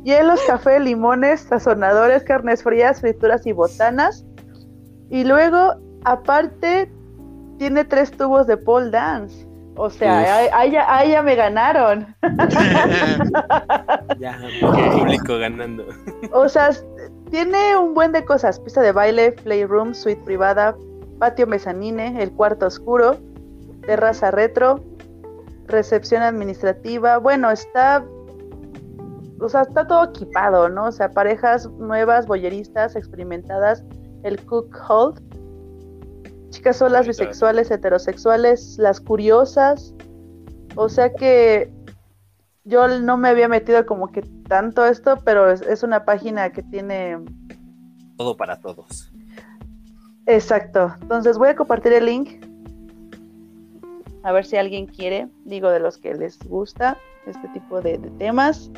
Hielos, 0.04 0.41
café, 0.45 0.80
limones, 0.82 1.41
sazonadores, 1.41 2.23
carnes 2.23 2.62
frías, 2.62 2.99
frituras 2.99 3.45
y 3.47 3.54
botanas. 3.54 4.26
Y 5.10 5.23
luego, 5.23 5.76
aparte, 6.04 6.91
tiene 7.58 7.86
tres 7.86 8.12
tubos 8.12 8.45
de 8.47 8.58
pole 8.58 8.89
dance. 8.89 9.47
O 9.75 9.89
sea, 9.89 10.49
ahí 10.53 11.12
ya 11.12 11.23
me 11.23 11.36
ganaron. 11.36 12.15
Ya, 14.19 14.39
público 14.62 15.38
ganando. 15.38 15.86
O 16.31 16.47
sea, 16.47 16.69
tiene 17.29 17.75
un 17.75 17.93
buen 17.93 18.12
de 18.12 18.23
cosas. 18.23 18.59
Pista 18.59 18.81
de 18.81 18.91
baile, 18.91 19.31
playroom, 19.31 19.93
suite 19.93 20.21
privada, 20.23 20.75
patio 21.19 21.47
mezanine, 21.47 22.21
el 22.21 22.31
cuarto 22.31 22.67
oscuro, 22.67 23.17
terraza 23.86 24.31
retro, 24.31 24.83
recepción 25.67 26.21
administrativa. 26.21 27.17
Bueno, 27.17 27.49
está... 27.51 28.05
O 29.39 29.49
sea, 29.49 29.63
está 29.63 29.88
todo 29.88 30.05
equipado, 30.05 30.69
¿no? 30.69 30.86
O 30.86 30.91
sea, 30.91 31.09
parejas 31.09 31.67
nuevas, 31.71 32.27
boyeristas, 32.27 32.95
experimentadas, 32.95 33.83
el 34.23 34.43
cook 34.45 34.73
hold, 34.88 35.19
chicas 36.54 36.78
solas, 36.78 37.08
bisexuales, 37.08 37.72
heterosexuales, 37.72 38.78
las 38.78 39.02
curiosas. 39.02 39.94
O 40.76 40.88
sea 40.88 41.13
que 41.13 41.72
yo 42.63 42.88
no 43.00 43.18
me 43.18 43.30
había 43.30 43.48
metido 43.48 43.86
como 43.86 44.12
que 44.12 44.22
tanto 44.48 44.86
esto, 44.86 45.18
pero 45.26 45.52
es, 45.52 45.62
es 45.62 45.84
una 45.84 46.06
página 46.06 46.52
que 46.52 46.63
tiene... 46.63 47.20
Todo 48.18 48.38
para 48.38 48.62
todos. 48.62 49.12
Exacto. 50.28 50.94
Entonces 51.02 51.38
voy 51.38 51.50
a 51.50 51.56
compartir 51.56 51.94
el 51.94 52.06
link. 52.06 52.46
A 54.24 54.32
ver 54.32 54.46
si 54.46 54.56
alguien 54.56 54.86
quiere, 54.86 55.28
digo, 55.44 55.70
de 55.70 55.80
los 55.80 55.98
que 55.98 56.13
les 56.13 56.39
gusta 56.48 56.98
este 57.26 57.48
tipo 57.50 57.82
de, 57.82 57.98
de 57.98 58.10
temas. 58.12 58.72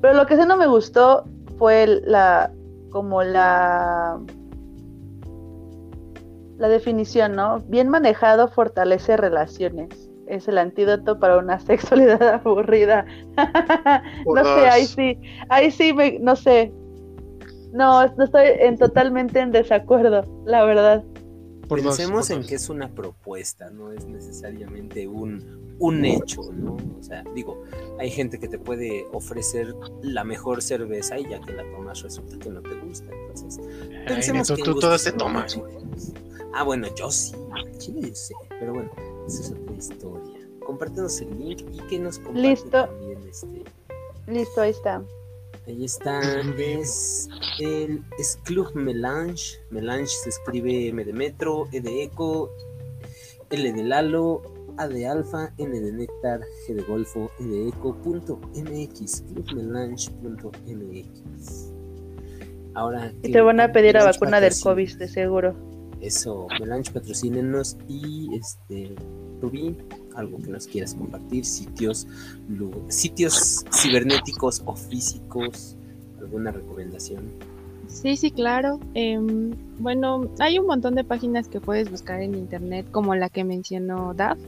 Pero 0.00 0.14
lo 0.14 0.26
que 0.26 0.36
sí 0.36 0.42
no 0.46 0.56
me 0.56 0.66
gustó 0.66 1.24
fue 1.58 1.86
la, 2.04 2.52
como 2.90 3.22
la, 3.22 4.20
la 6.58 6.68
definición, 6.68 7.34
¿no? 7.34 7.60
Bien 7.60 7.88
manejado 7.88 8.48
fortalece 8.48 9.16
relaciones. 9.16 10.10
Es 10.26 10.48
el 10.48 10.58
antídoto 10.58 11.18
para 11.18 11.38
una 11.38 11.58
sexualidad 11.66 12.22
aburrida. 12.22 13.04
No 14.26 14.42
sé, 14.42 14.66
ahí 14.68 14.86
sí, 14.86 15.18
ahí 15.48 15.70
sí 15.70 15.92
me, 15.92 16.18
no 16.18 16.34
sé. 16.36 16.72
No, 17.72 18.06
no 18.06 18.24
estoy 18.24 18.46
en, 18.60 18.78
totalmente 18.78 19.40
en 19.40 19.50
desacuerdo, 19.50 20.24
la 20.46 20.64
verdad. 20.64 21.04
Por 21.68 21.82
dos, 21.82 21.96
Pensemos 21.96 22.28
por 22.28 22.36
en 22.36 22.40
dos. 22.42 22.48
que 22.48 22.54
es 22.54 22.68
una 22.68 22.88
propuesta, 22.88 23.70
no 23.70 23.92
es 23.92 24.06
necesariamente 24.06 25.08
un, 25.08 25.76
un 25.78 26.04
hecho, 26.04 26.42
¿no? 26.52 26.76
O 26.98 27.02
sea, 27.02 27.24
digo, 27.34 27.62
hay 27.98 28.10
gente 28.10 28.38
que 28.38 28.48
te 28.48 28.58
puede 28.58 29.06
ofrecer 29.12 29.74
la 30.02 30.24
mejor 30.24 30.62
cerveza 30.62 31.18
y 31.18 31.28
ya 31.28 31.40
que 31.40 31.52
la 31.52 31.64
tomas 31.72 32.02
resulta 32.02 32.38
que 32.38 32.50
no 32.50 32.62
te 32.62 32.74
gusta. 32.74 33.10
Entonces, 33.12 33.60
Ay, 33.90 34.06
pensemos 34.06 34.50
neto, 34.50 34.62
que 34.62 34.70
en 34.70 34.74
tú 34.74 34.80
todas 34.80 35.04
te 35.04 35.12
tomas. 35.12 35.58
Ah, 36.56 36.62
bueno, 36.62 36.86
yo 36.94 37.10
sí, 37.10 37.34
chile 37.78 38.08
yo 38.08 38.14
sé, 38.14 38.34
pero 38.48 38.72
bueno, 38.72 38.90
esa 39.26 39.42
es 39.42 39.50
otra 39.50 39.74
historia. 39.74 40.38
Compártenos 40.64 41.20
el 41.20 41.36
link 41.38 41.62
y 41.72 41.78
que 41.88 41.98
nos 41.98 42.18
comparten 42.18 42.50
Listo. 42.50 42.70
también 42.70 43.18
este. 43.28 43.64
Listo, 44.28 44.60
ahí 44.60 44.70
está. 44.70 45.02
Ahí 45.66 45.84
está, 45.84 46.20
es 46.58 47.28
el 47.58 48.04
es 48.18 48.38
Club 48.44 48.72
Melange. 48.74 49.58
Melange 49.70 50.06
se 50.08 50.28
escribe 50.28 50.88
M 50.88 51.04
de 51.04 51.12
metro, 51.12 51.66
E 51.72 51.80
de 51.80 52.04
eco, 52.04 52.50
L 53.50 53.72
de 53.72 53.82
Lalo, 53.82 54.42
A 54.76 54.86
de 54.86 55.08
alfa, 55.08 55.52
N 55.58 55.80
de 55.80 55.92
néctar, 55.92 56.40
G 56.68 56.74
de 56.74 56.82
golfo, 56.82 57.30
E 57.40 57.44
de 57.44 57.68
eco, 57.68 57.96
punto 57.96 58.38
MX, 58.54 59.22
clubmelange.mx. 59.22 61.72
Ahora. 62.74 63.12
Y 63.22 63.32
te 63.32 63.40
van 63.40 63.58
a 63.60 63.72
pedir 63.72 63.94
la 63.94 64.04
vacuna 64.04 64.40
del 64.40 64.52
COVID, 64.62 64.98
de 64.98 65.08
seguro. 65.08 65.73
Eso, 66.04 66.48
Melange 66.60 66.92
patrocínenos 66.92 67.78
y 67.88 68.28
este, 68.36 68.94
Rubí, 69.40 69.74
algo 70.14 70.36
que 70.38 70.50
nos 70.50 70.66
quieras 70.66 70.94
compartir, 70.94 71.46
sitios, 71.46 72.06
sitios 72.88 73.64
cibernéticos 73.72 74.62
o 74.66 74.76
físicos, 74.76 75.78
alguna 76.20 76.50
recomendación. 76.50 77.30
Sí, 77.88 78.16
sí, 78.16 78.30
claro. 78.30 78.80
Em, 78.92 79.52
bueno, 79.78 80.30
hay 80.40 80.58
un 80.58 80.66
montón 80.66 80.94
de 80.94 81.04
páginas 81.04 81.48
que 81.48 81.60
puedes 81.60 81.90
buscar 81.90 82.20
en 82.20 82.34
internet, 82.34 82.86
como 82.90 83.14
la 83.14 83.30
que 83.30 83.42
mencionó 83.42 84.12
Daf. 84.12 84.38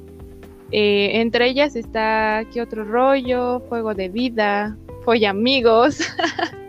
Eh, 0.72 1.20
entre 1.20 1.48
ellas 1.48 1.74
está 1.74 2.44
¿Qué 2.52 2.61
otro 2.61 2.84
rollo? 2.84 3.61
Juego 3.61 3.94
de 3.94 4.11
vida, 4.11 4.76
Folla 5.04 5.30
Amigos. 5.30 6.00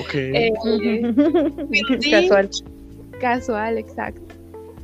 Ok. 0.00 0.14
Eh, 0.14 0.52
Casual. 2.10 2.50
Casual, 3.20 3.78
exacto. 3.78 4.22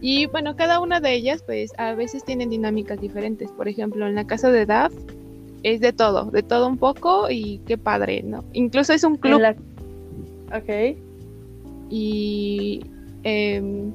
Y 0.01 0.27
bueno, 0.27 0.55
cada 0.57 0.81
una 0.81 1.01
de 1.01 1.15
ellas, 1.15 1.43
pues 1.47 1.73
a 1.79 1.95
veces 1.95 2.25
tienen 2.25 2.51
dinámicas 2.51 3.01
diferentes. 3.01 3.51
Por 3.53 3.69
ejemplo, 3.69 4.07
en 4.07 4.15
la 4.15 4.27
casa 4.27 4.51
de 4.51 4.67
Daf 4.67 4.93
es 5.63 5.81
de 5.81 5.93
todo, 5.93 6.31
de 6.31 6.43
todo 6.43 6.69
un 6.69 6.77
poco 6.77 7.31
y 7.31 7.61
qué 7.67 7.79
padre, 7.79 8.23
¿no? 8.23 8.45
Incluso 8.53 8.93
es 8.93 9.03
un 9.05 9.17
club. 9.17 9.41
La- 9.41 9.57
Ok. 10.55 10.97
Y 11.91 12.81
em, 13.23 13.93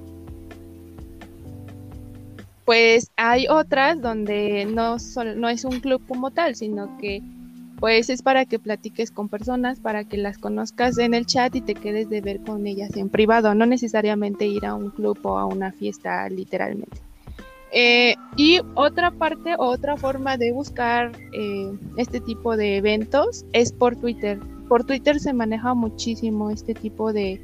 pues 2.65 3.11
hay 3.17 3.47
otras 3.47 4.01
donde 4.01 4.65
no, 4.65 4.99
sol- 4.99 5.39
no 5.39 5.49
es 5.49 5.63
un 5.65 5.79
club 5.79 6.01
como 6.07 6.31
tal, 6.31 6.55
sino 6.55 6.97
que 6.97 7.21
pues 7.79 8.09
es 8.09 8.21
para 8.21 8.45
que 8.45 8.59
platiques 8.59 9.11
con 9.11 9.29
personas, 9.29 9.79
para 9.79 10.03
que 10.03 10.17
las 10.17 10.37
conozcas 10.37 10.97
en 10.97 11.13
el 11.13 11.25
chat 11.25 11.55
y 11.55 11.61
te 11.61 11.75
quedes 11.75 12.09
de 12.09 12.21
ver 12.21 12.41
con 12.41 12.67
ellas 12.67 12.95
en 12.95 13.09
privado, 13.09 13.55
no 13.55 13.65
necesariamente 13.65 14.45
ir 14.45 14.65
a 14.65 14.75
un 14.75 14.91
club 14.91 15.17
o 15.23 15.37
a 15.37 15.45
una 15.45 15.71
fiesta 15.71 16.27
literalmente. 16.29 16.97
Eh, 17.71 18.15
y 18.35 18.59
otra 18.73 19.11
parte, 19.11 19.55
otra 19.57 19.95
forma 19.95 20.37
de 20.37 20.51
buscar 20.51 21.11
eh, 21.33 21.71
este 21.97 22.19
tipo 22.19 22.57
de 22.57 22.77
eventos 22.77 23.45
es 23.53 23.71
por 23.71 23.95
Twitter. 23.95 24.39
Por 24.67 24.83
Twitter 24.83 25.19
se 25.19 25.33
maneja 25.33 25.73
muchísimo 25.73 26.49
este 26.49 26.73
tipo 26.73 27.13
de, 27.13 27.41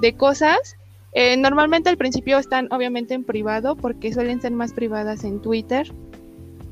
de 0.00 0.12
cosas. 0.14 0.76
Eh, 1.12 1.36
normalmente 1.38 1.88
al 1.88 1.96
principio 1.96 2.38
están 2.38 2.68
obviamente 2.70 3.14
en 3.14 3.24
privado 3.24 3.76
porque 3.76 4.12
suelen 4.12 4.40
ser 4.40 4.52
más 4.52 4.74
privadas 4.74 5.24
en 5.24 5.40
Twitter. 5.40 5.90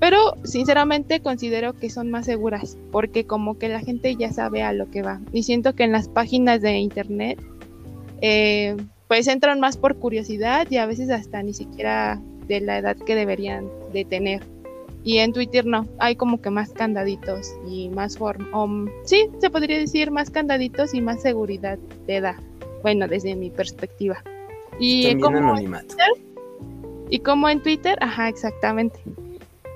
Pero 0.00 0.34
sinceramente 0.44 1.20
considero 1.20 1.72
que 1.72 1.88
son 1.88 2.10
más 2.10 2.26
seguras 2.26 2.76
porque 2.90 3.24
como 3.24 3.58
que 3.58 3.68
la 3.68 3.80
gente 3.80 4.14
ya 4.16 4.32
sabe 4.32 4.62
a 4.62 4.72
lo 4.72 4.90
que 4.90 5.02
va. 5.02 5.20
Y 5.32 5.44
siento 5.44 5.74
que 5.74 5.84
en 5.84 5.92
las 5.92 6.08
páginas 6.08 6.60
de 6.60 6.78
internet 6.78 7.40
eh, 8.20 8.76
pues 9.08 9.26
entran 9.28 9.60
más 9.60 9.76
por 9.76 9.96
curiosidad 9.96 10.66
y 10.70 10.78
a 10.78 10.86
veces 10.86 11.10
hasta 11.10 11.42
ni 11.42 11.54
siquiera 11.54 12.20
de 12.46 12.60
la 12.60 12.78
edad 12.78 12.96
que 12.96 13.14
deberían 13.14 13.68
de 13.92 14.04
tener. 14.04 14.42
Y 15.02 15.18
en 15.18 15.32
Twitter 15.32 15.66
no, 15.66 15.86
hay 15.98 16.16
como 16.16 16.40
que 16.40 16.48
más 16.48 16.72
candaditos 16.72 17.54
y 17.68 17.90
más 17.90 18.16
form, 18.16 18.52
um, 18.54 18.88
sí, 19.04 19.28
se 19.38 19.50
podría 19.50 19.78
decir 19.78 20.10
más 20.10 20.30
candaditos 20.30 20.94
y 20.94 21.02
más 21.02 21.20
seguridad 21.20 21.78
de 22.06 22.16
edad. 22.16 22.36
Bueno, 22.82 23.06
desde 23.06 23.36
mi 23.36 23.50
perspectiva. 23.50 24.22
Y 24.78 25.02
También 25.02 25.20
como, 25.20 25.38
anonimato. 25.38 25.94
y 27.10 27.18
como 27.18 27.48
en 27.50 27.62
Twitter, 27.62 27.98
ajá, 28.00 28.30
exactamente. 28.30 28.98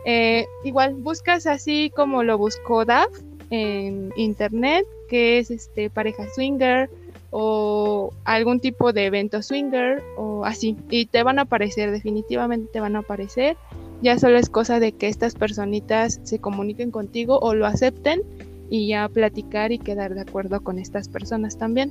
Eh, 0.04 0.46
igual 0.64 0.94
buscas 0.94 1.46
así 1.46 1.92
como 1.94 2.22
lo 2.22 2.38
buscó 2.38 2.84
Daf 2.84 3.08
en 3.50 4.12
internet, 4.16 4.86
que 5.08 5.38
es 5.38 5.50
este 5.50 5.90
pareja 5.90 6.28
swinger 6.34 6.88
o 7.30 8.12
algún 8.24 8.60
tipo 8.60 8.92
de 8.92 9.06
evento 9.06 9.42
swinger 9.42 10.02
o 10.16 10.44
así. 10.44 10.76
Y 10.90 11.06
te 11.06 11.22
van 11.22 11.38
a 11.38 11.42
aparecer, 11.42 11.90
definitivamente 11.90 12.70
te 12.72 12.80
van 12.80 12.96
a 12.96 13.00
aparecer. 13.00 13.56
Ya 14.00 14.18
solo 14.18 14.38
es 14.38 14.48
cosa 14.48 14.78
de 14.78 14.92
que 14.92 15.08
estas 15.08 15.34
personitas 15.34 16.20
se 16.22 16.38
comuniquen 16.38 16.90
contigo 16.90 17.38
o 17.40 17.54
lo 17.54 17.66
acepten 17.66 18.22
y 18.70 18.88
ya 18.88 19.08
platicar 19.08 19.72
y 19.72 19.78
quedar 19.78 20.14
de 20.14 20.20
acuerdo 20.20 20.60
con 20.60 20.78
estas 20.78 21.08
personas 21.08 21.58
también. 21.58 21.90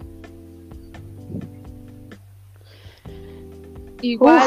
Igual, 4.02 4.44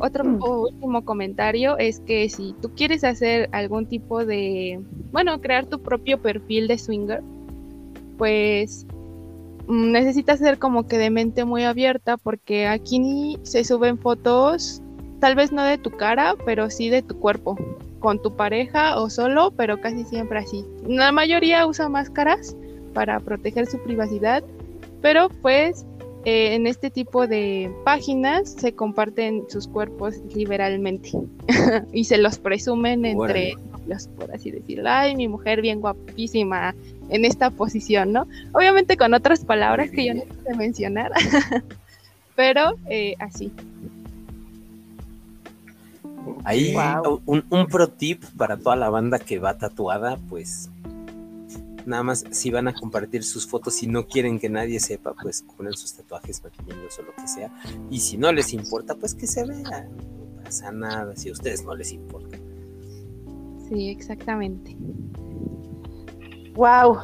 otro 0.00 0.62
último 0.62 1.04
comentario 1.04 1.76
es 1.78 2.00
que 2.00 2.28
si 2.28 2.54
tú 2.62 2.70
quieres 2.74 3.04
hacer 3.04 3.48
algún 3.52 3.86
tipo 3.86 4.24
de, 4.24 4.80
bueno, 5.12 5.40
crear 5.40 5.66
tu 5.66 5.80
propio 5.80 6.20
perfil 6.20 6.66
de 6.66 6.78
swinger, 6.78 7.22
pues 8.16 8.86
mm, 9.66 9.92
necesitas 9.92 10.38
ser 10.38 10.58
como 10.58 10.86
que 10.86 10.96
de 10.96 11.10
mente 11.10 11.44
muy 11.44 11.64
abierta 11.64 12.16
porque 12.16 12.66
aquí 12.66 12.98
ni 12.98 13.38
se 13.42 13.62
suben 13.62 13.98
fotos, 13.98 14.80
tal 15.20 15.34
vez 15.34 15.52
no 15.52 15.62
de 15.62 15.76
tu 15.76 15.90
cara, 15.90 16.34
pero 16.46 16.70
sí 16.70 16.88
de 16.88 17.02
tu 17.02 17.18
cuerpo, 17.18 17.56
con 18.00 18.22
tu 18.22 18.36
pareja 18.36 18.98
o 18.98 19.10
solo, 19.10 19.50
pero 19.50 19.80
casi 19.80 20.04
siempre 20.04 20.38
así. 20.38 20.64
La 20.86 21.12
mayoría 21.12 21.66
usa 21.66 21.90
máscaras 21.90 22.56
para 22.94 23.20
proteger 23.20 23.66
su 23.66 23.78
privacidad, 23.82 24.42
pero 25.02 25.28
pues 25.42 25.84
eh, 26.26 26.56
en 26.56 26.66
este 26.66 26.90
tipo 26.90 27.28
de 27.28 27.72
páginas 27.84 28.50
se 28.50 28.74
comparten 28.74 29.44
sus 29.48 29.68
cuerpos 29.68 30.16
liberalmente 30.34 31.12
y 31.92 32.02
se 32.02 32.18
los 32.18 32.38
presumen 32.38 33.04
entre 33.06 33.54
los, 33.86 34.08
por 34.08 34.34
así 34.34 34.50
decirlo, 34.50 34.90
ay, 34.90 35.14
mi 35.14 35.28
mujer 35.28 35.62
bien 35.62 35.80
guapísima 35.80 36.74
en 37.10 37.24
esta 37.24 37.50
posición, 37.50 38.10
¿no? 38.10 38.26
Obviamente 38.52 38.96
con 38.96 39.14
otras 39.14 39.44
palabras 39.44 39.88
que 39.92 40.04
yo 40.04 40.14
no 40.14 40.22
sé 40.44 40.54
mencionar, 40.56 41.12
pero 42.34 42.74
eh, 42.90 43.14
así. 43.20 43.52
Ahí 46.42 46.74
Wow. 46.74 47.22
un, 47.24 47.44
un 47.50 47.66
pro 47.68 47.86
tip 47.86 48.24
para 48.36 48.56
toda 48.56 48.74
la 48.74 48.90
banda 48.90 49.20
que 49.20 49.38
va 49.38 49.58
tatuada, 49.58 50.18
pues 50.28 50.70
nada 51.86 52.02
más 52.02 52.24
si 52.30 52.50
van 52.50 52.68
a 52.68 52.74
compartir 52.74 53.22
sus 53.24 53.46
fotos 53.46 53.82
y 53.82 53.86
no 53.86 54.06
quieren 54.06 54.38
que 54.38 54.48
nadie 54.50 54.80
sepa, 54.80 55.14
pues 55.22 55.42
ponen 55.56 55.72
sus 55.74 55.94
tatuajes 55.94 56.42
maquillos 56.42 56.98
o 56.98 57.02
lo 57.02 57.14
que 57.14 57.26
sea. 57.28 57.50
Y 57.90 58.00
si 58.00 58.18
no 58.18 58.30
les 58.32 58.52
importa, 58.52 58.94
pues 58.96 59.14
que 59.14 59.26
se 59.26 59.44
vea. 59.46 59.88
No 59.88 60.42
pasa 60.44 60.70
nada 60.72 61.16
si 61.16 61.28
a 61.28 61.32
ustedes 61.32 61.64
no 61.64 61.74
les 61.74 61.92
importa. 61.92 62.38
Sí, 63.68 63.88
exactamente. 63.88 64.76
Wow. 66.54 66.98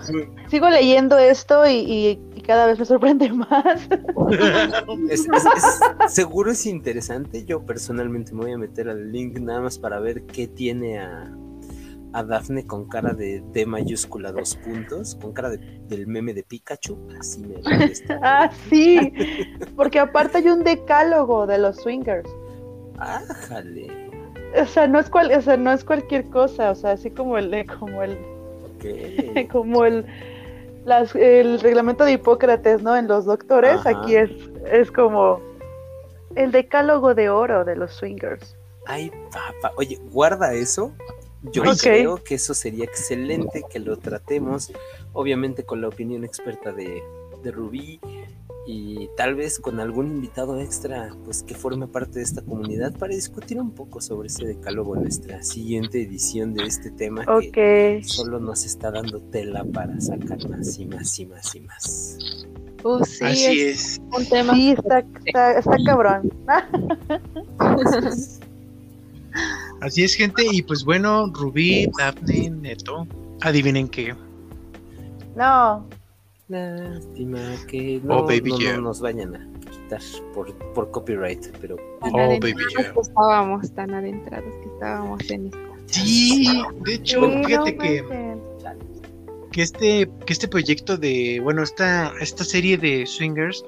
Sigo 0.49 0.71
leyendo 0.71 1.19
esto 1.19 1.67
y, 1.67 1.73
y- 1.75 2.21
y 2.37 2.41
cada 2.41 2.67
vez 2.67 2.79
me 2.79 2.85
sorprende 2.87 3.31
más. 3.33 3.89
Es- 5.11 5.21
es- 5.29 5.29
es- 5.29 6.13
seguro 6.15 6.51
es 6.53 6.65
interesante. 6.65 7.45
Yo 7.45 7.63
personalmente 7.67 8.33
me 8.33 8.41
voy 8.43 8.53
a 8.53 8.59
meter 8.59 8.89
al 8.89 9.13
link 9.13 9.39
nada 9.41 9.61
más 9.61 9.79
para 9.79 10.01
ver 10.01 10.23
qué 10.25 10.47
tiene 10.49 10.99
a, 11.01 11.31
a 12.15 12.23
Dafne 12.23 12.67
con 12.67 12.89
cara 12.89 13.13
de 13.15 13.43
D 13.53 13.65
mayúscula 13.67 14.33
dos 14.33 14.57
puntos, 14.57 15.17
con 15.21 15.33
cara 15.33 15.51
de- 15.51 15.59
del 15.89 16.07
meme 16.07 16.35
de 16.35 16.43
Pikachu. 16.43 16.99
Así 17.19 17.41
me 17.41 17.57
ah, 18.23 18.51
sí. 18.69 19.13
Porque 19.77 19.99
aparte 19.99 20.39
hay 20.39 20.49
un 20.49 20.63
decálogo 20.65 21.47
de 21.47 21.59
los 21.59 21.77
swingers. 21.77 22.29
Ájale. 22.99 24.11
O 24.61 24.67
sea, 24.67 24.87
no 24.87 24.99
es 25.01 25.09
cual, 25.09 25.33
o 25.33 25.41
sea, 25.41 25.57
no 25.57 25.73
es 25.73 25.83
cualquier 25.85 26.27
cosa, 26.27 26.71
o 26.71 26.75
sea, 26.75 26.93
así 26.93 27.11
como 27.11 27.39
el 27.39 27.67
como 27.79 28.03
el 28.03 28.19
como 29.51 29.85
el 29.85 30.05
las- 30.85 31.15
el 31.15 31.61
reglamento 31.61 32.05
de 32.05 32.13
Hipócrates, 32.13 32.83
¿no? 32.83 32.97
En 32.97 33.09
los 33.09 33.25
doctores, 33.25 33.75
Ajá. 33.87 33.91
aquí 34.03 34.17
es 34.17 34.31
es 34.71 34.91
como 34.91 35.41
el 36.35 36.53
decálogo 36.53 37.15
de 37.15 37.29
oro 37.31 37.65
de 37.65 37.77
los 37.77 37.93
swingers. 37.95 38.57
Ay, 38.87 39.11
papá. 39.33 39.73
Oye, 39.77 39.99
guarda 40.11 40.53
eso. 40.55 40.93
Yo 41.51 41.63
creo 41.81 42.23
que 42.23 42.37
eso 42.37 42.55
sería 42.55 42.85
excelente 42.85 43.65
que 43.69 43.81
lo 43.81 43.99
tratemos, 43.99 44.73
obviamente 45.13 45.65
con 45.65 45.81
la 45.81 45.89
opinión 45.89 46.25
experta 46.25 46.73
de, 46.73 47.03
de 47.43 47.51
Rubí 47.51 48.01
y 48.65 49.09
tal 49.17 49.35
vez 49.35 49.59
con 49.59 49.81
algún 49.81 50.07
invitado 50.07 50.61
extra, 50.61 51.15
pues 51.25 51.43
que 51.43 51.55
forme 51.55 51.89
parte 51.89 52.21
de 52.21 52.25
esta 52.25 52.43
comunidad 52.43 52.97
para 52.97 53.15
discutir 53.15 53.61
un 53.61 53.73
poco 53.73 54.01
sobre 54.01 54.29
ese 54.29 54.47
decálogo 54.47 54.95
en 54.95 55.03
nuestra 55.03 55.43
siguiente 55.43 56.03
edición 56.03 56.55
de 56.55 56.65
este 56.65 56.91
tema 56.93 57.25
que 57.53 58.01
solo 58.05 58.39
nos 58.39 58.65
está 58.65 58.93
dando 58.93 59.21
tela 59.21 59.65
para 59.65 60.01
sacar 60.01 60.49
más 60.49 60.79
y 60.79 60.87
más 60.87 61.19
y 61.19 61.27
más 61.27 61.55
y 61.57 61.61
más. 61.61 62.19
Uh, 62.85 63.05
sí, 63.05 63.25
Así 63.25 63.61
es 63.63 63.95
es. 63.95 64.01
un 64.17 64.29
tema. 64.29 64.55
Sí, 64.55 64.71
está, 64.73 65.05
está, 65.25 65.59
está 65.59 65.77
cabrón. 65.85 66.33
Así 69.83 70.05
es, 70.05 70.15
gente. 70.15 70.45
Y 70.51 70.63
pues 70.63 70.85
bueno, 70.85 71.27
Rubí, 71.35 71.87
Daphne, 71.99 72.51
Neto, 72.51 73.07
adivinen 73.41 73.89
qué. 73.89 74.15
No, 75.37 75.85
Lástima 76.49 77.41
que 77.67 78.01
no, 78.05 78.19
Oh, 78.19 78.27
baby, 78.27 78.53
no- 78.75 78.83
nos 78.83 79.01
vayan 79.01 79.35
a 79.35 79.49
quitar 79.71 80.01
por, 80.35 80.53
por 80.75 80.91
copyright, 80.91 81.47
pero 81.61 81.77
Tan 82.01 82.13
Oh, 82.15 82.29
baby, 82.39 82.55
yeah. 82.77 82.93
que 82.93 83.01
estábamos, 83.01 83.73
tan 83.75 83.95
adentrados 83.95 84.53
que 84.63 84.69
estábamos 84.75 85.31
en 85.31 85.47
esto. 85.47 85.59
Sí, 85.87 86.63
de 86.85 86.95
hecho, 86.95 87.21
sí, 87.31 87.45
fíjate 87.45 87.73
no 87.73 87.83
que, 87.83 88.39
que 89.51 89.63
este, 89.63 90.11
que 90.27 90.33
este 90.33 90.49
proyecto 90.49 90.97
de, 90.97 91.41
bueno, 91.43 91.63
esta, 91.63 92.13
esta 92.21 92.45
serie 92.45 92.77
de 92.79 93.07
swingers, 93.07 93.65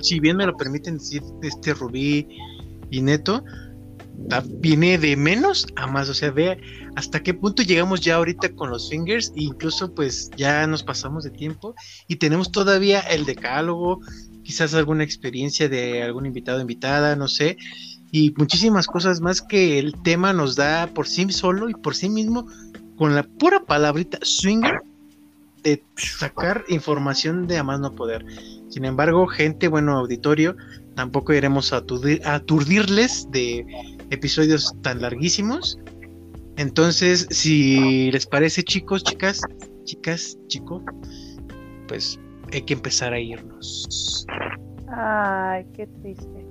si 0.00 0.20
bien 0.20 0.36
me 0.36 0.46
lo 0.46 0.56
permiten 0.56 0.98
decir 0.98 1.22
este 1.42 1.74
Rubí 1.74 2.26
y 2.90 3.00
Neto, 3.02 3.44
viene 4.60 4.98
de 4.98 5.16
menos 5.16 5.66
a 5.76 5.86
más, 5.86 6.08
o 6.08 6.14
sea, 6.14 6.30
ve 6.30 6.60
hasta 6.96 7.22
qué 7.22 7.34
punto 7.34 7.62
llegamos 7.62 8.00
ya 8.00 8.16
ahorita 8.16 8.54
con 8.54 8.70
los 8.70 8.88
fingers, 8.90 9.32
e 9.36 9.42
incluso 9.42 9.94
pues 9.94 10.30
ya 10.36 10.66
nos 10.66 10.82
pasamos 10.82 11.24
de 11.24 11.30
tiempo 11.30 11.74
y 12.06 12.16
tenemos 12.16 12.52
todavía 12.52 13.00
el 13.00 13.24
decálogo, 13.24 14.00
quizás 14.42 14.74
alguna 14.74 15.04
experiencia 15.04 15.68
de 15.68 16.02
algún 16.02 16.26
invitado 16.26 16.58
o 16.58 16.60
invitada, 16.60 17.16
no 17.16 17.28
sé, 17.28 17.56
y 18.12 18.34
muchísimas 18.36 18.86
cosas 18.86 19.20
más 19.20 19.40
que 19.40 19.78
el 19.78 19.94
tema 20.02 20.32
nos 20.32 20.56
da 20.56 20.88
por 20.88 21.06
sí 21.06 21.30
solo 21.30 21.68
y 21.68 21.74
por 21.74 21.94
sí 21.94 22.08
mismo, 22.08 22.46
con 22.96 23.14
la 23.14 23.22
pura 23.22 23.64
palabrita 23.64 24.18
swinger, 24.22 24.80
de 25.62 25.82
sacar 25.96 26.64
información 26.68 27.46
de 27.46 27.58
a 27.58 27.64
más 27.64 27.80
no 27.80 27.92
poder. 27.92 28.24
Sin 28.70 28.84
embargo, 28.84 29.26
gente, 29.26 29.68
bueno, 29.68 29.96
auditorio, 29.98 30.56
tampoco 30.94 31.32
iremos 31.32 31.72
a 31.72 31.82
aturdirles 32.24 33.30
de 33.30 33.66
episodios 34.10 34.74
tan 34.82 35.00
larguísimos. 35.00 35.78
Entonces, 36.56 37.26
si 37.30 38.10
les 38.12 38.26
parece, 38.26 38.62
chicos, 38.62 39.02
chicas, 39.02 39.40
chicas, 39.84 40.38
chico, 40.48 40.84
pues 41.88 42.18
hay 42.52 42.62
que 42.62 42.74
empezar 42.74 43.12
a 43.12 43.20
irnos. 43.20 44.26
Ay, 44.88 45.64
qué 45.74 45.86
triste. 46.02 46.46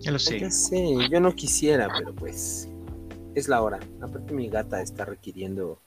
Ya 0.00 0.12
lo 0.12 0.18
sé. 0.18 0.40
Ya 0.40 0.50
sé, 0.50 0.96
yo 1.10 1.20
no 1.20 1.34
quisiera, 1.34 1.88
pero 1.96 2.14
pues 2.14 2.68
es 3.34 3.48
la 3.48 3.62
hora. 3.62 3.80
Aparte 4.02 4.34
mi 4.34 4.48
gata 4.48 4.82
está 4.82 5.04
requiriendo 5.04 5.80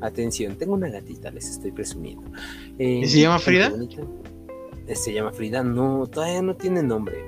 atención. 0.00 0.56
Tengo 0.56 0.74
una 0.74 0.88
gatita, 0.88 1.30
les 1.30 1.50
estoy 1.50 1.72
presumiendo. 1.72 2.30
¿Y 2.78 3.06
se 3.06 3.20
llama 3.20 3.38
Frida? 3.38 3.72
Eh, 4.86 4.94
se 4.94 5.12
llama 5.12 5.32
Frida, 5.32 5.62
no, 5.62 6.06
todavía 6.06 6.40
no 6.40 6.56
tiene 6.56 6.82
nombre. 6.82 7.22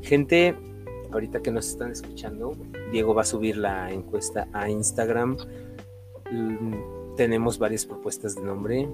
Gente, 0.00 0.56
ahorita 1.14 1.40
que 1.40 1.50
nos 1.50 1.68
están 1.68 1.92
escuchando, 1.92 2.52
Diego 2.90 3.14
va 3.14 3.22
a 3.22 3.24
subir 3.24 3.56
la 3.56 3.90
encuesta 3.92 4.48
a 4.52 4.68
Instagram. 4.68 5.36
Mm, 6.30 7.14
tenemos 7.16 7.58
varias 7.58 7.86
propuestas 7.86 8.34
de 8.34 8.42
nombre. 8.42 8.88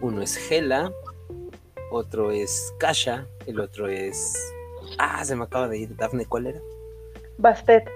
Uno 0.00 0.22
es 0.22 0.36
Gela, 0.36 0.92
otro 1.90 2.30
es 2.30 2.72
Kasha, 2.78 3.26
el 3.46 3.60
otro 3.60 3.88
es. 3.88 4.34
Ah, 4.98 5.24
se 5.24 5.34
me 5.34 5.44
acaba 5.44 5.68
de 5.68 5.78
ir. 5.78 5.96
Dafne, 5.96 6.26
¿cuál 6.26 6.46
era? 6.46 6.60
Bastet. 7.38 7.90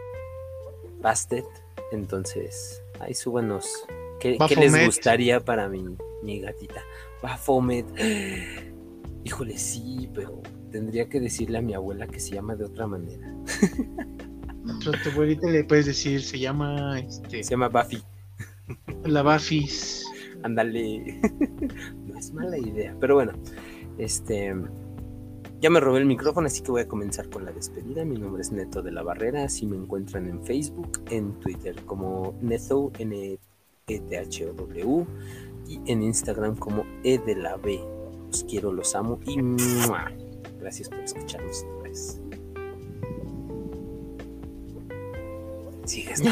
Bastet. 1.01 1.47
Entonces, 1.93 2.83
ahí 2.99 3.15
súbanos. 3.15 3.87
¿Qué, 4.19 4.37
¿qué 4.49 4.57
les 4.57 4.87
gustaría 4.87 5.41
para 5.41 5.69
mi, 5.69 5.97
mi 6.23 6.41
gatita? 6.41 6.83
Bafomet. 7.23 7.87
Híjole, 9.25 9.57
sí, 9.57 10.11
pero 10.15 10.43
tendría 10.71 11.09
que 11.09 11.21
decirle 11.21 11.59
a 11.59 11.63
mi 11.63 11.75
abuela 11.75 12.07
que 12.07 12.21
se 12.21 12.35
llama 12.35 12.57
de 12.57 12.65
otra 12.65 12.87
manera. 12.87 13.35
A 14.67 14.79
tu 14.79 15.11
abuelita 15.11 15.49
le 15.49 15.65
puedes 15.65 15.87
decir, 15.87 16.23
se 16.23 16.39
llama 16.39 17.01
este. 17.01 17.43
Se 17.43 17.51
llama 17.51 17.69
Buffy. 17.69 18.03
La 19.05 19.23
Buffy. 19.23 19.69
Ándale. 20.43 21.21
no 22.07 22.19
es 22.19 22.33
mala 22.33 22.59
idea. 22.59 22.95
Pero 23.01 23.15
bueno, 23.15 23.33
este. 23.99 24.55
Ya 25.61 25.69
me 25.69 25.81
robé 25.81 25.99
el 25.99 26.07
micrófono, 26.07 26.47
así 26.47 26.63
que 26.63 26.71
voy 26.71 26.83
a 26.83 26.89
comenzar 26.89 27.29
con 27.29 27.45
la 27.45 27.53
despedida. 27.53 28.05
Mi 28.05 28.19
nombre 28.19 28.41
es 28.41 28.51
Neto 28.51 28.81
de 28.81 28.93
la 28.93 29.03
Barrera. 29.03 29.45
Así 29.45 29.67
me 29.67 29.77
encuentran 29.77 30.27
en 30.27 30.43
Facebook, 30.43 31.03
en 31.11 31.35
Twitter 31.41 31.77
como 31.85 32.35
Neto, 32.41 32.91
N 32.99 33.39
E 33.87 34.01
T 34.01 34.19
H 34.19 34.47
O 34.47 34.55
W, 34.55 35.07
y 35.69 35.81
en 35.87 36.03
Instagram 36.03 36.57
como 36.57 36.85
E 37.05 37.19
de 37.19 37.35
la 37.35 37.57
B. 37.57 37.79
Los 38.29 38.45
quiero, 38.45 38.73
los 38.73 38.95
amo 38.95 39.19
y 39.27 39.39
gracias 40.61 40.89
por 40.89 41.01
escucharnos 41.01 41.65
otra 41.65 41.83
vez. 41.83 42.21
Sigues. 45.85 46.23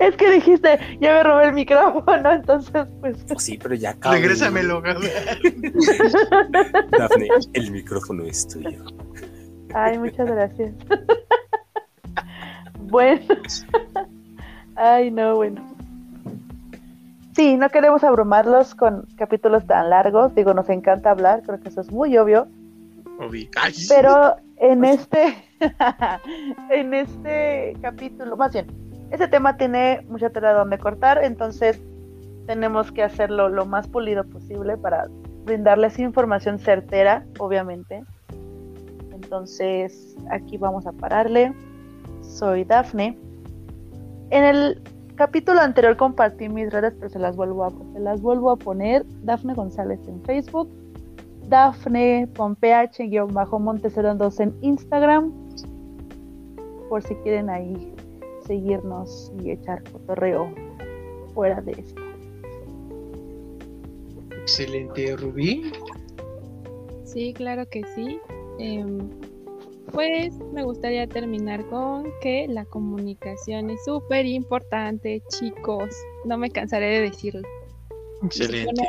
es 0.00 0.16
que 0.16 0.30
dijiste, 0.30 0.78
ya 1.00 1.14
me 1.14 1.22
robé 1.22 1.46
el 1.46 1.54
micrófono, 1.54 2.32
entonces 2.32 2.86
pues. 3.00 3.24
pues 3.26 3.42
sí, 3.42 3.58
pero 3.60 3.74
ya 3.74 3.90
acabo. 3.90 4.14
Regrésamelo, 4.14 4.80
Dafne, 6.98 7.28
el 7.54 7.70
micrófono 7.72 8.24
es 8.24 8.46
tuyo. 8.46 8.84
Ay, 9.74 9.98
muchas 9.98 10.26
gracias. 10.26 10.72
bueno. 12.78 13.20
Ay, 14.76 15.10
no, 15.10 15.36
bueno. 15.36 15.75
Sí, 17.36 17.58
no 17.58 17.68
queremos 17.68 18.02
abrumarlos 18.02 18.74
con 18.74 19.06
capítulos 19.14 19.66
tan 19.66 19.90
largos. 19.90 20.34
Digo, 20.34 20.54
nos 20.54 20.70
encanta 20.70 21.10
hablar, 21.10 21.42
creo 21.42 21.60
que 21.60 21.68
eso 21.68 21.82
es 21.82 21.92
muy 21.92 22.16
obvio. 22.16 22.48
Pero 23.90 24.36
en 24.56 24.86
este, 24.86 25.36
en 26.70 26.94
este 26.94 27.76
capítulo, 27.82 28.38
más 28.38 28.54
bien, 28.54 28.66
este 29.10 29.28
tema 29.28 29.58
tiene 29.58 30.00
mucha 30.08 30.30
tela 30.30 30.54
donde 30.54 30.78
cortar, 30.78 31.22
entonces 31.22 31.78
tenemos 32.46 32.90
que 32.90 33.02
hacerlo 33.02 33.50
lo 33.50 33.66
más 33.66 33.86
pulido 33.86 34.24
posible 34.24 34.78
para 34.78 35.06
brindarles 35.44 35.98
información 35.98 36.58
certera, 36.58 37.26
obviamente. 37.38 38.02
Entonces, 39.12 40.16
aquí 40.30 40.56
vamos 40.56 40.86
a 40.86 40.92
pararle. 40.92 41.52
Soy 42.22 42.64
Dafne. 42.64 43.18
En 44.30 44.42
el 44.42 44.80
capítulo 45.16 45.60
anterior 45.60 45.96
compartí 45.96 46.48
mis 46.48 46.72
redes, 46.72 46.94
pero 46.98 47.10
se 47.10 47.18
las 47.18 47.36
vuelvo 47.36 47.64
a, 47.64 47.72
se 47.92 48.00
las 48.00 48.20
vuelvo 48.20 48.50
a 48.50 48.56
poner. 48.56 49.04
Dafne 49.22 49.54
González 49.54 49.98
en 50.06 50.22
Facebook, 50.22 50.68
Dafne 51.48 52.28
con 52.36 52.56
PH-Montes02 52.56 54.40
en 54.40 54.54
Instagram, 54.60 55.32
por 56.88 57.02
si 57.02 57.14
quieren 57.16 57.50
ahí 57.50 57.92
seguirnos 58.46 59.32
y 59.42 59.50
echar 59.50 59.82
cotorreo 59.90 60.54
fuera 61.34 61.60
de 61.60 61.72
esto. 61.72 62.02
Excelente, 64.42 65.16
Rubí. 65.16 65.72
Sí, 67.04 67.32
claro 67.34 67.68
que 67.68 67.82
sí. 67.94 68.20
Em, 68.58 69.10
pues 69.92 70.36
me 70.52 70.64
gustaría 70.64 71.06
terminar 71.06 71.66
con 71.66 72.04
que 72.20 72.46
la 72.48 72.64
comunicación 72.64 73.70
es 73.70 73.84
súper 73.84 74.26
importante, 74.26 75.22
chicos. 75.28 75.90
No 76.24 76.38
me 76.38 76.50
cansaré 76.50 76.86
de 76.86 77.00
decirlo. 77.02 77.46
Excelente. 78.22 78.82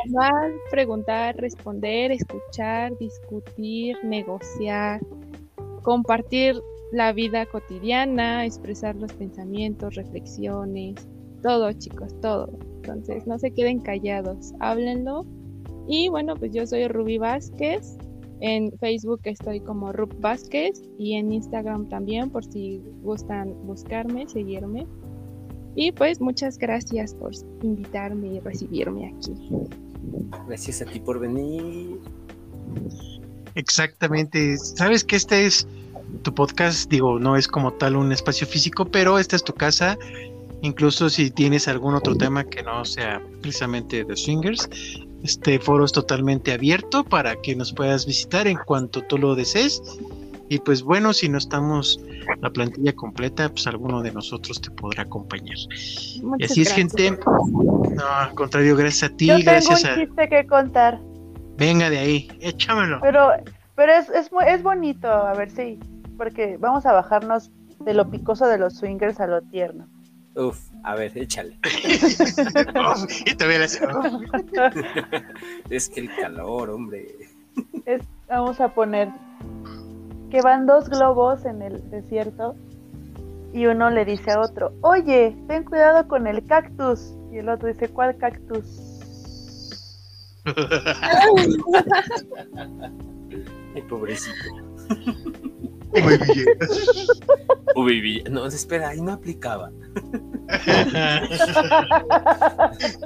preguntar, 0.71 1.35
responder, 1.37 2.11
escuchar, 2.11 2.97
discutir, 2.97 3.97
negociar, 4.03 5.01
compartir 5.83 6.59
la 6.91 7.11
vida 7.11 7.45
cotidiana, 7.45 8.45
expresar 8.45 8.95
los 8.95 9.11
pensamientos, 9.13 9.95
reflexiones, 9.95 10.95
todo, 11.43 11.71
chicos, 11.73 12.19
todo. 12.21 12.49
Entonces, 12.77 13.27
no 13.27 13.37
se 13.37 13.51
queden 13.51 13.79
callados, 13.79 14.53
háblenlo. 14.59 15.25
Y 15.87 16.09
bueno, 16.09 16.35
pues 16.35 16.51
yo 16.53 16.65
soy 16.65 16.87
Rubí 16.87 17.17
Vázquez 17.17 17.97
en 18.39 18.71
Facebook 18.79 19.21
estoy 19.23 19.59
como 19.59 19.91
Rup 19.91 20.13
Vázquez 20.19 20.81
y 20.97 21.15
en 21.15 21.31
Instagram 21.31 21.89
también 21.89 22.29
por 22.29 22.45
si 22.45 22.81
gustan 23.01 23.53
buscarme, 23.65 24.27
seguirme. 24.27 24.85
Y 25.75 25.91
pues 25.91 26.19
muchas 26.19 26.57
gracias 26.57 27.13
por 27.13 27.31
invitarme 27.61 28.27
y 28.33 28.39
recibirme 28.39 29.13
aquí. 29.15 29.33
Gracias 30.47 30.81
a 30.81 30.85
ti 30.85 30.99
por 30.99 31.19
venir. 31.19 31.99
Exactamente. 33.55 34.57
Sabes 34.57 35.03
que 35.03 35.15
este 35.15 35.45
es 35.45 35.67
tu 36.23 36.33
podcast, 36.33 36.89
digo, 36.89 37.19
no 37.19 37.35
es 37.35 37.47
como 37.47 37.73
tal 37.73 37.95
un 37.95 38.11
espacio 38.11 38.47
físico, 38.47 38.85
pero 38.85 39.19
esta 39.19 39.35
es 39.35 39.43
tu 39.43 39.53
casa. 39.53 39.97
Incluso 40.61 41.09
si 41.09 41.29
tienes 41.29 41.67
algún 41.67 41.93
otro 41.93 42.15
tema 42.15 42.43
que 42.43 42.63
no 42.63 42.83
sea 42.85 43.21
precisamente 43.41 44.03
de 44.03 44.15
swingers, 44.15 44.69
este 45.27 45.59
foro 45.59 45.83
es 45.83 45.91
totalmente 45.91 46.53
abierto 46.53 47.03
para 47.03 47.35
que 47.41 47.53
nos 47.53 47.73
puedas 47.73 48.05
visitar 48.05 48.47
en 48.47 48.57
cuanto 48.65 49.01
tú 49.03 49.17
lo 49.17 49.35
desees. 49.35 49.81
Y 50.47 50.59
pues 50.59 50.81
bueno, 50.81 51.11
si 51.11 51.27
no 51.27 51.37
estamos 51.37 51.99
la 52.41 52.49
plantilla 52.49 52.93
completa, 52.93 53.49
pues 53.49 53.67
alguno 53.67 54.01
de 54.01 54.13
nosotros 54.13 54.61
te 54.61 54.71
podrá 54.71 55.03
acompañar. 55.03 55.57
y 56.37 56.43
así 56.45 56.61
es, 56.61 56.71
gente. 56.71 57.11
No, 57.11 58.05
al 58.05 58.33
contrario, 58.35 58.77
gracias 58.77 59.11
a 59.11 59.15
ti, 59.17 59.27
Yo 59.27 59.39
gracias 59.43 59.83
un 59.83 60.05
chiste 60.05 60.29
que 60.29 60.47
contar. 60.47 61.01
Venga 61.57 61.89
de 61.89 61.97
ahí, 61.97 62.29
échamelo. 62.39 62.99
Pero, 63.01 63.31
pero 63.75 63.91
es, 63.91 64.09
es, 64.09 64.29
es 64.47 64.63
bonito, 64.63 65.09
a 65.09 65.33
ver 65.33 65.51
si, 65.51 65.77
porque 66.15 66.55
vamos 66.57 66.85
a 66.85 66.93
bajarnos 66.93 67.51
de 67.79 67.93
lo 67.93 68.09
picoso 68.09 68.47
de 68.47 68.57
los 68.57 68.77
swingers 68.77 69.19
a 69.19 69.27
lo 69.27 69.41
tierno. 69.41 69.89
Uf, 70.35 70.69
a 70.87 70.95
ver, 70.95 71.15
échale. 71.17 71.59
y 73.25 73.35
te 73.35 73.63
es 75.69 75.89
que 75.89 75.99
el 75.99 76.15
calor, 76.15 76.69
hombre. 76.69 77.13
Es, 77.85 78.03
vamos 78.29 78.61
a 78.61 78.69
poner 78.69 79.09
que 80.31 80.41
van 80.41 80.65
dos 80.65 80.87
globos 80.87 81.43
en 81.43 81.61
el 81.61 81.89
desierto 81.89 82.55
y 83.51 83.65
uno 83.65 83.89
le 83.89 84.05
dice 84.05 84.31
a 84.31 84.39
otro, 84.39 84.71
oye, 84.79 85.35
ten 85.49 85.65
cuidado 85.65 86.07
con 86.07 86.25
el 86.25 86.45
cactus. 86.45 87.13
Y 87.33 87.39
el 87.39 87.49
otro 87.49 87.67
dice, 87.67 87.89
¿cuál 87.89 88.15
cactus? 88.15 88.65
Ay, 93.75 93.81
pobrecito. 93.89 94.37
Uy, 97.75 98.01
vi- 98.01 98.23
no, 98.29 98.45
espera, 98.47 98.89
ahí 98.89 99.01
no 99.01 99.13
aplicaba. 99.13 99.71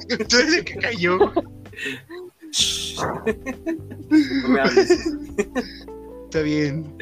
El 0.10 0.64
que 0.66 0.76
cayó. 0.82 1.18
No 4.10 4.50
me 4.50 4.60
hables. 4.62 4.90
Está 6.26 6.42
bien. 6.42 6.96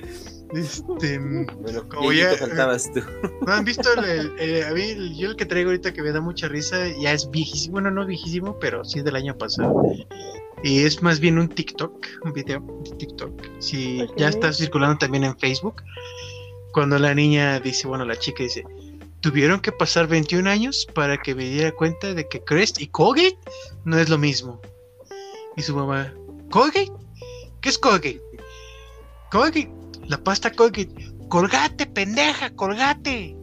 Este, 0.54 1.20
Bueno, 1.20 1.88
Como 1.90 2.12
ya- 2.12 2.34
faltabas 2.36 2.92
tú. 2.92 3.02
¿no 3.46 3.54
han 3.54 3.64
visto 3.64 3.88
el, 3.94 4.04
el- 4.06 4.32
el- 4.40 4.64
a 4.64 4.72
mí 4.74 4.82
el- 4.82 5.16
yo 5.16 5.30
el 5.30 5.36
que 5.36 5.46
traigo 5.46 5.70
ahorita 5.70 5.94
que 5.94 6.02
me 6.02 6.12
da 6.12 6.22
mucha 6.22 6.48
risa? 6.48 6.88
Ya 7.00 7.14
es 7.14 7.30
viejísimo, 7.30 7.74
bueno, 7.74 7.92
no 7.92 8.06
viejísimo, 8.06 8.58
pero 8.60 8.84
sí 8.84 8.98
es 9.00 9.06
del 9.06 9.16
año 9.16 9.38
pasado. 9.38 9.80
Y 10.64 10.84
es 10.84 11.02
más 11.02 11.20
bien 11.20 11.40
un 11.40 11.48
TikTok, 11.48 12.06
un 12.24 12.34
video 12.34 12.60
de 12.84 12.96
TikTok. 12.98 13.32
Sí, 13.60 14.06
ya 14.18 14.30
está 14.30 14.52
circulando 14.52 14.98
también 14.98 15.24
en 15.24 15.38
Facebook. 15.38 15.82
Cuando 16.74 17.00
la 17.00 17.14
niña 17.16 17.60
dice, 17.60 17.88
bueno, 17.88 18.06
la 18.06 18.18
chica 18.18 18.44
dice, 18.44 18.66
tuvieron 19.22 19.60
que 19.62 19.72
pasar 19.72 20.08
21 20.08 20.50
años 20.50 20.88
para 20.94 21.18
que 21.18 21.34
me 21.34 21.46
diera 21.46 21.72
cuenta 21.72 22.14
de 22.14 22.28
que 22.28 22.44
Crest 22.44 22.82
y 22.82 22.88
Colgate 22.88 23.38
no 23.86 23.98
es 23.98 24.10
lo 24.10 24.18
mismo. 24.18 24.62
Y 25.56 25.62
su 25.62 25.76
mamá, 25.76 26.14
¿Colgate? 26.50 26.92
¿Qué 27.62 27.70
es 27.70 27.78
Colgate? 27.78 28.22
Colgate, 29.32 29.72
la 30.08 30.18
pasta 30.24 30.52
Colgate. 30.52 30.94
Colgate, 31.30 31.86
pendeja, 31.86 32.50
colgate. 32.56 33.36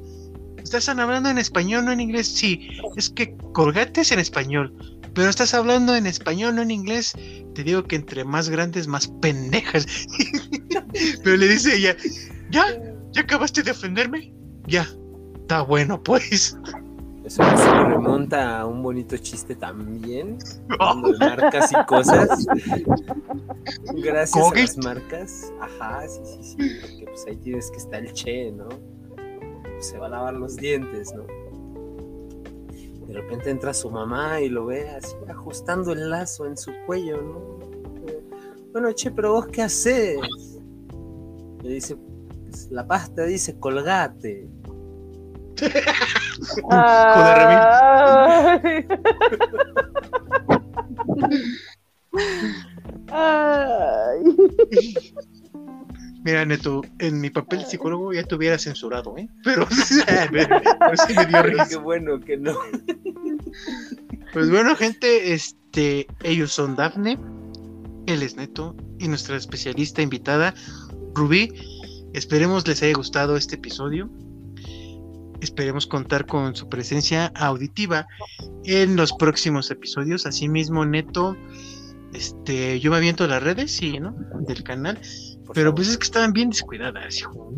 Estás 0.56 0.88
hablando 0.88 1.30
en 1.30 1.38
español, 1.38 1.84
no 1.84 1.92
en 1.92 2.00
inglés. 2.00 2.26
Sí, 2.26 2.68
es 2.96 3.08
que 3.08 3.36
colgate 3.52 4.00
es 4.00 4.10
en 4.10 4.18
español. 4.18 4.95
Pero 5.16 5.30
estás 5.30 5.54
hablando 5.54 5.96
en 5.96 6.06
español, 6.06 6.54
no 6.54 6.62
en 6.62 6.70
inglés. 6.70 7.14
Te 7.54 7.64
digo 7.64 7.84
que 7.84 7.96
entre 7.96 8.22
más 8.22 8.50
grandes, 8.50 8.86
más 8.86 9.08
pendejas. 9.08 9.86
pero 11.24 11.38
le 11.38 11.48
dice 11.48 11.74
ella, 11.74 11.96
¿ya? 12.50 12.66
¿Ya 13.12 13.22
acabaste 13.22 13.62
de 13.62 13.70
ofenderme? 13.70 14.34
Ya. 14.66 14.86
Está 15.40 15.62
bueno, 15.62 16.02
pues. 16.02 16.58
Eso 17.24 17.42
se 17.56 17.84
remonta 17.84 18.60
a 18.60 18.66
un 18.66 18.82
bonito 18.82 19.16
chiste 19.16 19.54
también. 19.54 20.36
de 20.38 21.18
marcas 21.18 21.72
y 21.72 21.86
cosas. 21.86 22.46
Gracias 23.94 24.52
a 24.52 24.54
las 24.54 24.76
marcas. 24.76 25.52
Ajá, 25.62 26.06
sí, 26.06 26.20
sí, 26.24 26.42
sí. 26.42 26.56
Porque 26.82 27.04
pues 27.06 27.26
ahí 27.26 27.36
tienes 27.36 27.70
que 27.70 27.78
estar 27.78 28.04
el 28.04 28.12
che, 28.12 28.52
¿no? 28.52 28.68
Se 29.80 29.96
va 29.96 30.06
a 30.06 30.10
lavar 30.10 30.34
los 30.34 30.56
dientes, 30.56 31.14
¿no? 31.14 31.24
De 33.06 33.14
repente 33.14 33.50
entra 33.50 33.72
su 33.72 33.90
mamá 33.90 34.40
y 34.40 34.48
lo 34.48 34.66
ve 34.66 34.88
así 34.90 35.14
ajustando 35.28 35.92
el 35.92 36.10
lazo 36.10 36.46
en 36.46 36.56
su 36.56 36.72
cuello, 36.86 37.22
¿no? 37.22 37.58
Bueno, 38.72 38.92
che, 38.92 39.10
pero 39.10 39.32
vos 39.32 39.46
qué 39.46 39.62
haces? 39.62 40.18
Le 41.62 41.70
dice, 41.70 41.96
"Pues, 41.96 42.68
la 42.70 42.86
pasta 42.86 43.24
dice 43.24 43.58
colgate. 43.58 44.48
Ay. 46.70 48.86
Ay. 53.10 54.36
Mira, 56.26 56.44
Neto, 56.44 56.82
en 56.98 57.20
mi 57.20 57.30
papel 57.30 57.60
de 57.60 57.66
psicólogo 57.66 58.12
ya 58.12 58.24
te 58.24 58.34
hubiera 58.34 58.58
censurado, 58.58 59.16
¿eh? 59.16 59.28
Pero, 59.44 59.68
pero 60.06 60.96
sí 61.06 61.14
me 61.14 61.26
dio 61.26 61.40
risa. 61.40 61.68
qué 61.68 61.76
bueno 61.76 62.18
que 62.18 62.36
no. 62.36 62.52
Pues 64.32 64.50
bueno, 64.50 64.74
gente, 64.74 65.34
este, 65.34 66.08
ellos 66.24 66.50
son 66.50 66.74
Dafne, 66.74 67.16
él 68.06 68.24
es 68.24 68.34
Neto 68.34 68.74
y 68.98 69.06
nuestra 69.06 69.36
especialista 69.36 70.02
invitada, 70.02 70.52
Rubí. 71.14 71.52
Esperemos 72.12 72.66
les 72.66 72.82
haya 72.82 72.94
gustado 72.94 73.36
este 73.36 73.54
episodio. 73.54 74.10
Esperemos 75.40 75.86
contar 75.86 76.26
con 76.26 76.56
su 76.56 76.68
presencia 76.68 77.26
auditiva 77.36 78.08
en 78.64 78.96
los 78.96 79.12
próximos 79.12 79.70
episodios. 79.70 80.26
Asimismo, 80.26 80.84
Neto, 80.84 81.36
este, 82.12 82.80
yo 82.80 82.90
me 82.90 82.96
aviento 82.96 83.22
a 83.22 83.28
las 83.28 83.44
redes, 83.44 83.70
sí, 83.70 84.00
¿no? 84.00 84.12
Del 84.40 84.64
canal. 84.64 84.98
Pero 85.56 85.70
favor. 85.70 85.76
pues 85.76 85.88
es 85.88 85.96
que 85.96 86.04
estaban 86.04 86.34
bien 86.34 86.50
descuidadas, 86.50 87.16
hijo. 87.16 87.50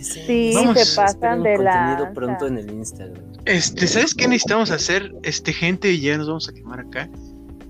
Sí, 0.00 0.52
Vamos. 0.54 0.80
se 0.80 0.96
pasan 0.96 1.42
de 1.42 1.58
lanza. 1.58 2.10
pronto 2.14 2.46
en 2.46 2.56
el 2.56 2.70
Instagram. 2.70 3.22
Este, 3.44 3.86
¿sabes 3.86 4.14
qué 4.14 4.26
necesitamos 4.26 4.70
hacer? 4.70 5.14
Este, 5.22 5.52
gente, 5.52 5.92
y 5.92 6.00
ya 6.00 6.16
nos 6.16 6.26
vamos 6.26 6.48
a 6.48 6.54
quemar 6.54 6.80
acá. 6.80 7.10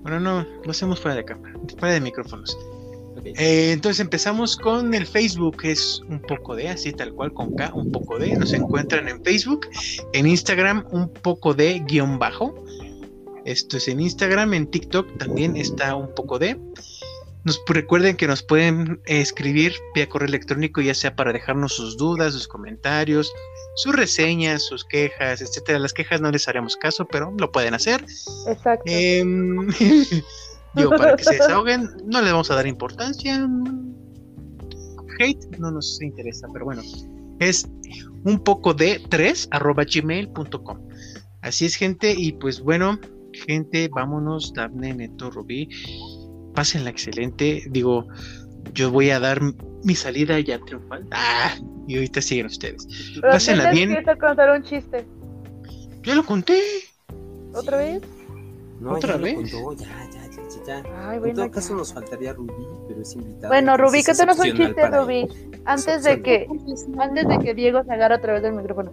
Bueno, 0.03 0.21
no, 0.21 0.47
lo 0.65 0.71
hacemos 0.71 1.01
fuera 1.01 1.17
de 1.17 1.25
cámara, 1.25 1.59
fuera 1.77 1.95
de 1.95 2.01
micrófonos. 2.01 2.57
Eh, 3.25 3.73
entonces 3.73 3.99
empezamos 3.99 4.57
con 4.57 4.95
el 4.95 5.05
Facebook, 5.05 5.57
que 5.57 5.73
es 5.73 6.01
un 6.09 6.21
poco 6.21 6.55
de, 6.55 6.69
así 6.69 6.93
tal 6.93 7.13
cual 7.13 7.33
con 7.33 7.57
K, 7.57 7.73
un 7.75 7.91
poco 7.91 8.21
de. 8.21 8.37
Nos 8.37 8.53
encuentran 8.53 9.09
en 9.09 9.25
Facebook, 9.25 9.67
en 10.13 10.29
Instagram, 10.29 10.87
un 10.93 11.13
poco 11.13 11.53
de 11.53 11.81
guion 11.81 12.21
bajo. 12.21 12.55
Esto 13.45 13.77
es 13.77 13.89
en 13.89 14.01
Instagram, 14.01 14.55
en 14.55 14.69
TikTok 14.69 15.19
también 15.19 15.57
está 15.57 15.97
un 15.97 16.15
poco 16.15 16.39
de. 16.39 16.57
Nos 17.47 17.63
recuerden 17.65 18.17
que 18.17 18.27
nos 18.27 18.43
pueden 18.43 19.01
eh, 19.07 19.21
escribir 19.21 19.73
vía 19.95 20.09
correo 20.09 20.27
electrónico, 20.27 20.81
ya 20.81 20.95
sea 20.95 21.15
para 21.15 21.33
dejarnos 21.33 21.75
sus 21.75 21.97
dudas, 21.97 22.33
sus 22.33 22.49
comentarios, 22.49 23.33
sus 23.77 23.95
reseñas, 23.95 24.65
sus 24.65 24.85
quejas, 24.85 25.41
etcétera. 25.41 25.79
Las 25.79 25.93
quejas 25.93 26.21
no 26.21 26.33
les 26.33 26.49
haremos 26.49 26.75
caso, 26.75 27.07
pero 27.07 27.33
lo 27.39 27.53
pueden 27.53 27.75
hacer. 27.75 28.05
Exacto. 28.49 28.83
Em, 28.87 29.69
digo, 30.75 30.91
para 30.91 31.15
que 31.15 31.23
se 31.23 31.35
desahoguen, 31.35 31.89
no 32.05 32.21
le 32.21 32.33
vamos 32.33 32.51
a 32.51 32.57
dar 32.57 32.67
importancia. 32.67 33.49
Hate 35.21 35.57
no 35.61 35.71
nos 35.71 36.03
interesa, 36.03 36.49
pero 36.53 36.65
bueno, 36.65 36.83
es 37.39 37.69
un 38.25 38.41
poco 38.41 38.75
de 38.75 39.01
3 39.09 39.51
arroba 39.53 39.85
gmail.com. 39.85 40.89
Así 41.43 41.67
es, 41.67 41.77
gente, 41.77 42.13
y 42.13 42.33
pues 42.33 42.59
bueno, 42.59 42.99
gente, 43.47 43.89
vámonos, 43.89 44.53
Daphne, 44.53 44.95
Neto, 44.95 45.31
Rubí, 45.31 45.69
pásenla 46.57 46.91
excelente. 46.91 47.63
Digo, 47.71 48.09
yo 48.75 48.91
voy 48.91 49.11
a 49.11 49.21
dar 49.21 49.41
mi 49.85 49.95
salida 49.95 50.41
ya 50.41 50.59
triunfal. 50.59 51.07
¡Ah! 51.13 51.55
Y 51.87 51.95
ahorita 51.95 52.21
siguen 52.21 52.47
ustedes. 52.47 52.89
Pero 53.15 53.31
pásenla 53.31 53.71
bien. 53.71 53.95
que 54.05 54.19
contar 54.19 54.51
un 54.51 54.65
chiste. 54.65 55.07
Ya 56.03 56.17
lo 56.17 56.25
conté. 56.25 56.59
¿Otra 57.55 57.77
vez? 57.77 58.03
No, 58.81 58.93
¿Otra 58.95 59.13
ya 59.13 59.19
lo 59.19 59.25
vez? 59.25 59.35
contó, 59.37 59.73
ya, 59.75 59.87
ya, 60.13 60.29
ya, 60.29 60.43
ya, 60.49 60.83
ya. 60.83 61.09
Ay, 61.09 61.15
En 61.17 61.21
bueno, 61.21 61.35
todo 61.37 61.47
ya. 61.47 61.51
caso 61.53 61.75
nos 61.75 61.93
faltaría 61.95 62.33
Rubí, 62.33 62.53
pero 62.89 63.01
es 63.03 63.15
invitada. 63.15 63.49
Bueno, 63.49 63.77
Rubí, 63.77 63.99
entonces 64.01 64.27
es 64.29 64.37
cuéntanos 64.37 64.39
un 64.39 64.67
chiste, 64.67 64.89
Rubí. 64.91 65.29
Antes 65.65 66.05
de 66.05 66.23
que, 66.23 66.47
No, 66.89 67.03
antes 67.03 67.29
de 67.29 67.39
que 67.39 67.55
Diego 67.55 67.85
se 67.85 67.93
agarre 67.93 68.17
otra 68.17 68.33
vez 68.35 68.43
del 68.43 68.55
micrófono. 68.55 68.93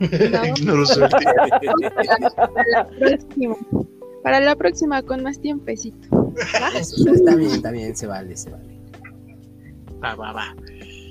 no 0.64 0.76
lo 0.76 0.86
suelte. 0.86 1.16
la 2.70 2.86
próxima. 2.98 3.56
Para 4.24 4.40
la 4.40 4.56
próxima, 4.56 5.02
con 5.02 5.22
más 5.22 5.38
tiempecito. 5.38 6.32
Eso, 6.74 7.12
está 7.12 7.36
bien, 7.36 7.50
está 7.50 7.70
bien, 7.70 7.94
se 7.94 8.06
vale, 8.06 8.34
se 8.38 8.50
vale. 8.50 8.80
Va, 10.02 10.14
va, 10.14 10.32
va. 10.32 10.56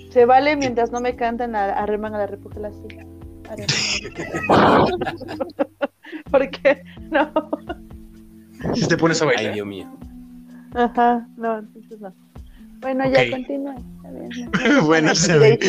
Se 0.09 0.25
vale 0.25 0.55
mientras 0.55 0.91
no 0.91 0.99
me 0.99 1.15
cantan 1.15 1.55
a, 1.55 1.65
arreman 1.73 2.15
a 2.15 2.17
la 2.17 2.25
repújala 2.25 2.69
así. 2.69 2.81
Arreman. 3.47 4.87
¿Por 6.31 6.49
qué? 6.49 6.83
No. 7.11 7.31
Si 8.73 8.87
te 8.87 8.97
pones 8.97 9.21
a 9.21 9.25
Ay, 9.25 9.35
bailar. 9.35 9.53
Dios 9.53 9.67
mío. 9.67 9.97
Ajá, 10.73 11.27
no, 11.37 11.59
entonces 11.59 12.01
no. 12.01 12.11
Bueno, 12.79 13.07
ya 13.11 13.29
continúa. 13.29 13.75
No. 13.75 14.81
bueno, 14.87 15.13
se 15.13 15.37
ve. 15.37 15.59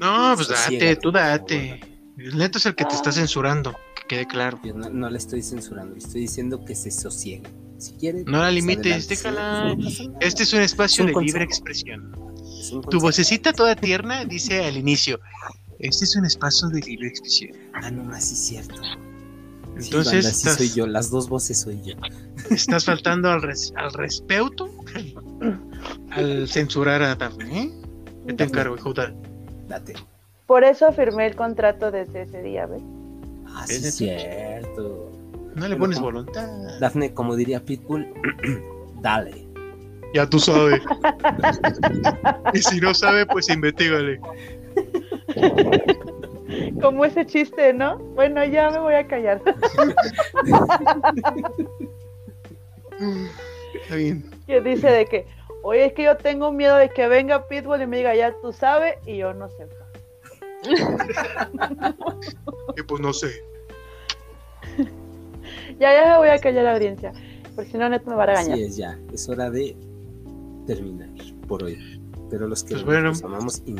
No, 0.00 0.32
pues 0.34 0.48
date, 0.48 0.96
tú 0.96 1.12
date. 1.12 1.80
El 2.16 2.36
neto 2.36 2.58
es 2.58 2.66
el 2.66 2.74
que 2.74 2.84
te 2.86 2.94
está 2.96 3.12
censurando, 3.12 3.72
que 3.89 3.89
quede 4.10 4.26
claro. 4.26 4.58
Yo 4.64 4.74
no, 4.74 4.90
no 4.90 5.08
le 5.08 5.18
estoy 5.18 5.40
censurando, 5.42 5.92
le 5.92 5.98
estoy 6.00 6.22
diciendo 6.22 6.64
que 6.64 6.74
se 6.74 6.90
sosiegue. 6.90 7.44
Si 7.78 7.92
quiere. 7.92 8.24
No 8.24 8.38
la 8.38 8.44
pues, 8.50 8.54
limites, 8.54 8.86
adelante, 8.86 9.06
déjala. 9.08 9.74
no. 9.74 10.16
Este 10.20 10.42
es 10.42 10.52
un 10.52 10.60
espacio 10.60 10.94
Es 10.96 11.00
un 11.00 11.06
de 11.06 11.12
consejo. 11.12 11.26
libre 11.38 11.44
expresión. 11.44 12.12
Tu 12.90 12.98
vocecita 13.00 13.52
toda 13.52 13.74
tierna 13.76 14.24
dice 14.24 14.64
al 14.64 14.76
inicio, 14.76 15.18
este 15.78 16.04
es 16.04 16.14
un 16.16 16.26
espacio 16.26 16.68
de 16.68 16.80
libre 16.80 17.08
expresión. 17.08 17.52
Ah, 17.72 17.90
no, 17.90 18.12
así 18.12 18.34
es 18.34 18.40
cierto. 18.48 18.74
Sí, 19.78 19.86
Entonces 19.86 20.12
banda, 20.12 20.30
sí 20.30 20.36
estás, 20.36 20.56
soy 20.56 20.70
yo, 20.72 20.86
las 20.86 21.10
dos 21.10 21.28
voces 21.28 21.58
soy 21.60 21.80
yo. 21.82 21.94
estás 22.50 22.84
faltando 22.84 23.30
al, 23.30 23.40
res- 23.40 23.72
al 23.76 23.92
respeto 23.94 24.68
al 26.10 26.48
censurar 26.48 27.02
a 27.02 27.14
Daphne, 27.14 27.62
¿eh? 27.62 27.70
Yo 28.26 28.36
te 28.36 28.44
encargo, 28.44 28.76
hijo. 28.76 28.92
da- 28.92 29.14
Date. 29.68 29.94
Por 30.46 30.64
eso 30.64 30.92
firmé 30.92 31.26
el 31.28 31.36
contrato 31.36 31.90
desde 31.92 32.22
ese 32.22 32.42
día, 32.42 32.66
¿ves? 32.66 32.82
Ah, 33.54 33.66
sí 33.66 33.74
¿Es 33.76 33.94
cierto. 33.96 35.10
No 35.54 35.68
le 35.68 35.76
pones 35.76 35.98
como- 35.98 36.10
voluntad. 36.12 36.48
Dafne, 36.80 37.12
como 37.12 37.36
diría 37.36 37.64
Pitbull, 37.64 38.06
dale. 39.00 39.46
Ya 40.14 40.26
tú 40.28 40.38
sabes. 40.40 40.80
y 42.54 42.58
si 42.62 42.80
no 42.80 42.94
sabe, 42.94 43.26
pues 43.26 43.48
investigale. 43.48 44.20
Como 46.82 47.04
ese 47.04 47.24
chiste, 47.26 47.72
¿no? 47.72 47.98
Bueno, 47.98 48.44
ya 48.44 48.70
me 48.70 48.78
voy 48.80 48.94
a 48.94 49.06
callar. 49.06 49.40
Está 53.82 53.94
bien. 53.94 54.24
que 54.46 54.60
dice 54.60 54.88
de 54.90 55.06
que 55.06 55.26
Oye, 55.62 55.84
es 55.86 55.92
que 55.92 56.04
yo 56.04 56.16
tengo 56.16 56.52
miedo 56.52 56.76
de 56.76 56.88
que 56.88 57.06
venga 57.06 57.46
Pitbull 57.46 57.82
y 57.82 57.86
me 57.86 57.98
diga, 57.98 58.14
ya 58.14 58.34
tú 58.40 58.50
sabes, 58.52 58.94
y 59.04 59.18
yo 59.18 59.34
no 59.34 59.48
sé. 59.50 59.66
Y 62.76 62.82
pues 62.82 63.00
no 63.00 63.12
sé. 63.12 63.30
Ya, 65.78 65.92
ya 65.94 66.12
me 66.12 66.18
voy 66.18 66.28
a 66.28 66.38
callar 66.38 66.64
la 66.64 66.74
audiencia, 66.74 67.12
porque 67.54 67.70
si 67.70 67.78
no, 67.78 67.88
Neto 67.88 68.10
me 68.10 68.16
va 68.16 68.24
a 68.24 68.26
regañar. 68.26 68.52
Así 68.52 68.62
es, 68.62 68.76
ya. 68.76 68.98
Es 69.12 69.28
hora 69.28 69.50
de 69.50 69.74
terminar 70.66 71.08
por 71.48 71.64
hoy. 71.64 72.00
Pero 72.30 72.46
los 72.46 72.62
que 72.62 72.74
Pues 72.74 72.84
bueno. 72.84 73.08
los 73.08 73.24
amamos 73.24 73.62
y. 73.66 73.74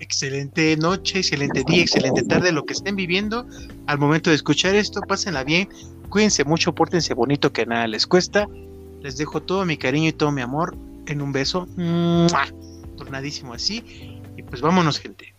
Excelente 0.00 0.76
noche, 0.78 1.18
excelente 1.18 1.62
día, 1.66 1.82
excelente 1.82 2.22
tarde, 2.22 2.52
lo 2.52 2.64
que 2.64 2.72
estén 2.72 2.96
viviendo. 2.96 3.46
Al 3.86 3.98
momento 3.98 4.30
de 4.30 4.36
escuchar 4.36 4.74
esto, 4.74 5.02
pásenla 5.02 5.44
bien, 5.44 5.68
cuídense 6.08 6.44
mucho, 6.44 6.74
pórtense 6.74 7.12
bonito, 7.12 7.52
que 7.52 7.66
nada 7.66 7.86
les 7.86 8.06
cuesta. 8.06 8.48
Les 9.02 9.18
dejo 9.18 9.42
todo 9.42 9.64
mi 9.66 9.76
cariño 9.76 10.08
y 10.08 10.12
todo 10.12 10.32
mi 10.32 10.40
amor 10.40 10.74
en 11.06 11.20
un 11.20 11.32
beso. 11.32 11.68
¡Mua! 11.76 12.46
Tornadísimo 12.96 13.52
así. 13.52 13.84
Y 14.36 14.42
pues 14.42 14.62
vámonos, 14.62 14.98
gente. 14.98 15.34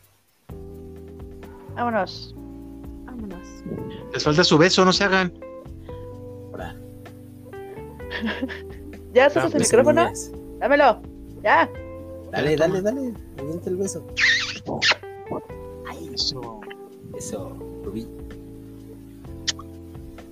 Vámonos. 1.76 2.36
Vámonos. 3.06 3.64
Les 4.14 4.24
falta 4.24 4.44
su 4.44 4.58
beso, 4.58 4.84
no 4.86 4.94
se 4.94 5.04
hagan. 5.04 5.32
Ahora, 6.52 6.76
¿Ya 9.14 9.26
Ah, 9.26 9.30
sacas 9.30 9.54
el 9.54 9.60
beso, 9.60 9.78
micrófono? 9.78 10.04
niñas. 10.04 10.32
Dámelo. 10.60 11.02
Ya. 11.44 11.70
Dale, 12.32 12.56
dale, 12.56 12.82
dale. 12.82 13.14
Avienta 13.40 13.70
el 13.70 13.76
beso. 13.78 14.06
Eso. 16.14 16.62
Eso, 17.18 17.58
Rubí. 17.84 18.08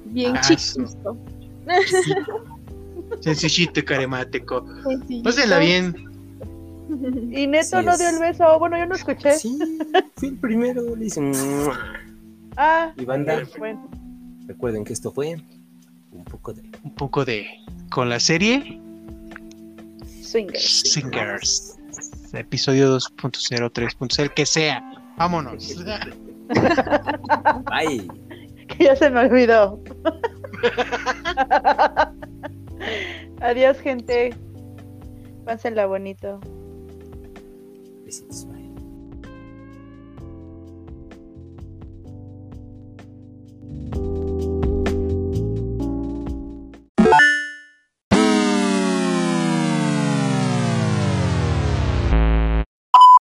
Bien 0.05 0.35
Ah, 0.37 0.41
chiquito. 0.41 1.17
Sencillito 3.21 3.79
y 3.79 3.83
caremático. 3.83 4.65
Pásenla 5.23 5.59
bien. 5.59 5.95
Y 7.31 7.47
Neto 7.47 7.81
no 7.81 7.97
dio 7.97 8.09
el 8.09 8.19
beso. 8.19 8.57
Bueno, 8.59 8.77
yo 8.77 8.85
no 8.85 8.95
escuché. 8.95 9.33
Sí, 9.33 9.57
fui 10.15 10.29
el 10.29 10.37
primero. 10.37 10.95
Le 10.95 11.05
hice. 11.05 11.21
Ah, 12.61 12.91
Y 12.97 13.05
banda. 13.05 13.41
bueno. 13.57 13.89
Recuerden 14.45 14.83
que 14.83 14.91
esto 14.91 15.13
fue 15.13 15.37
un 16.11 16.23
poco 16.25 16.51
de 16.53 16.63
Un 16.83 16.93
poco 16.93 17.23
de. 17.23 17.45
Con 17.89 18.09
la 18.09 18.19
serie 18.19 18.81
Swingers. 20.21 20.81
Singers. 20.91 21.77
Episodio 22.33 22.97
2.0, 22.97 23.71
3.0, 23.71 24.19
el 24.23 24.33
que 24.33 24.45
sea. 24.45 24.83
Vámonos. 25.17 25.75
Bye. 27.69 28.07
Que 28.69 28.83
ya 28.83 28.95
se 28.95 29.09
me 29.09 29.21
olvidó. 29.21 29.81
Adiós, 33.41 33.79
gente. 33.79 34.35
Pásenla 35.45 35.87
bonito. 35.87 36.39
be 38.09 38.15
satisfied. 38.15 38.65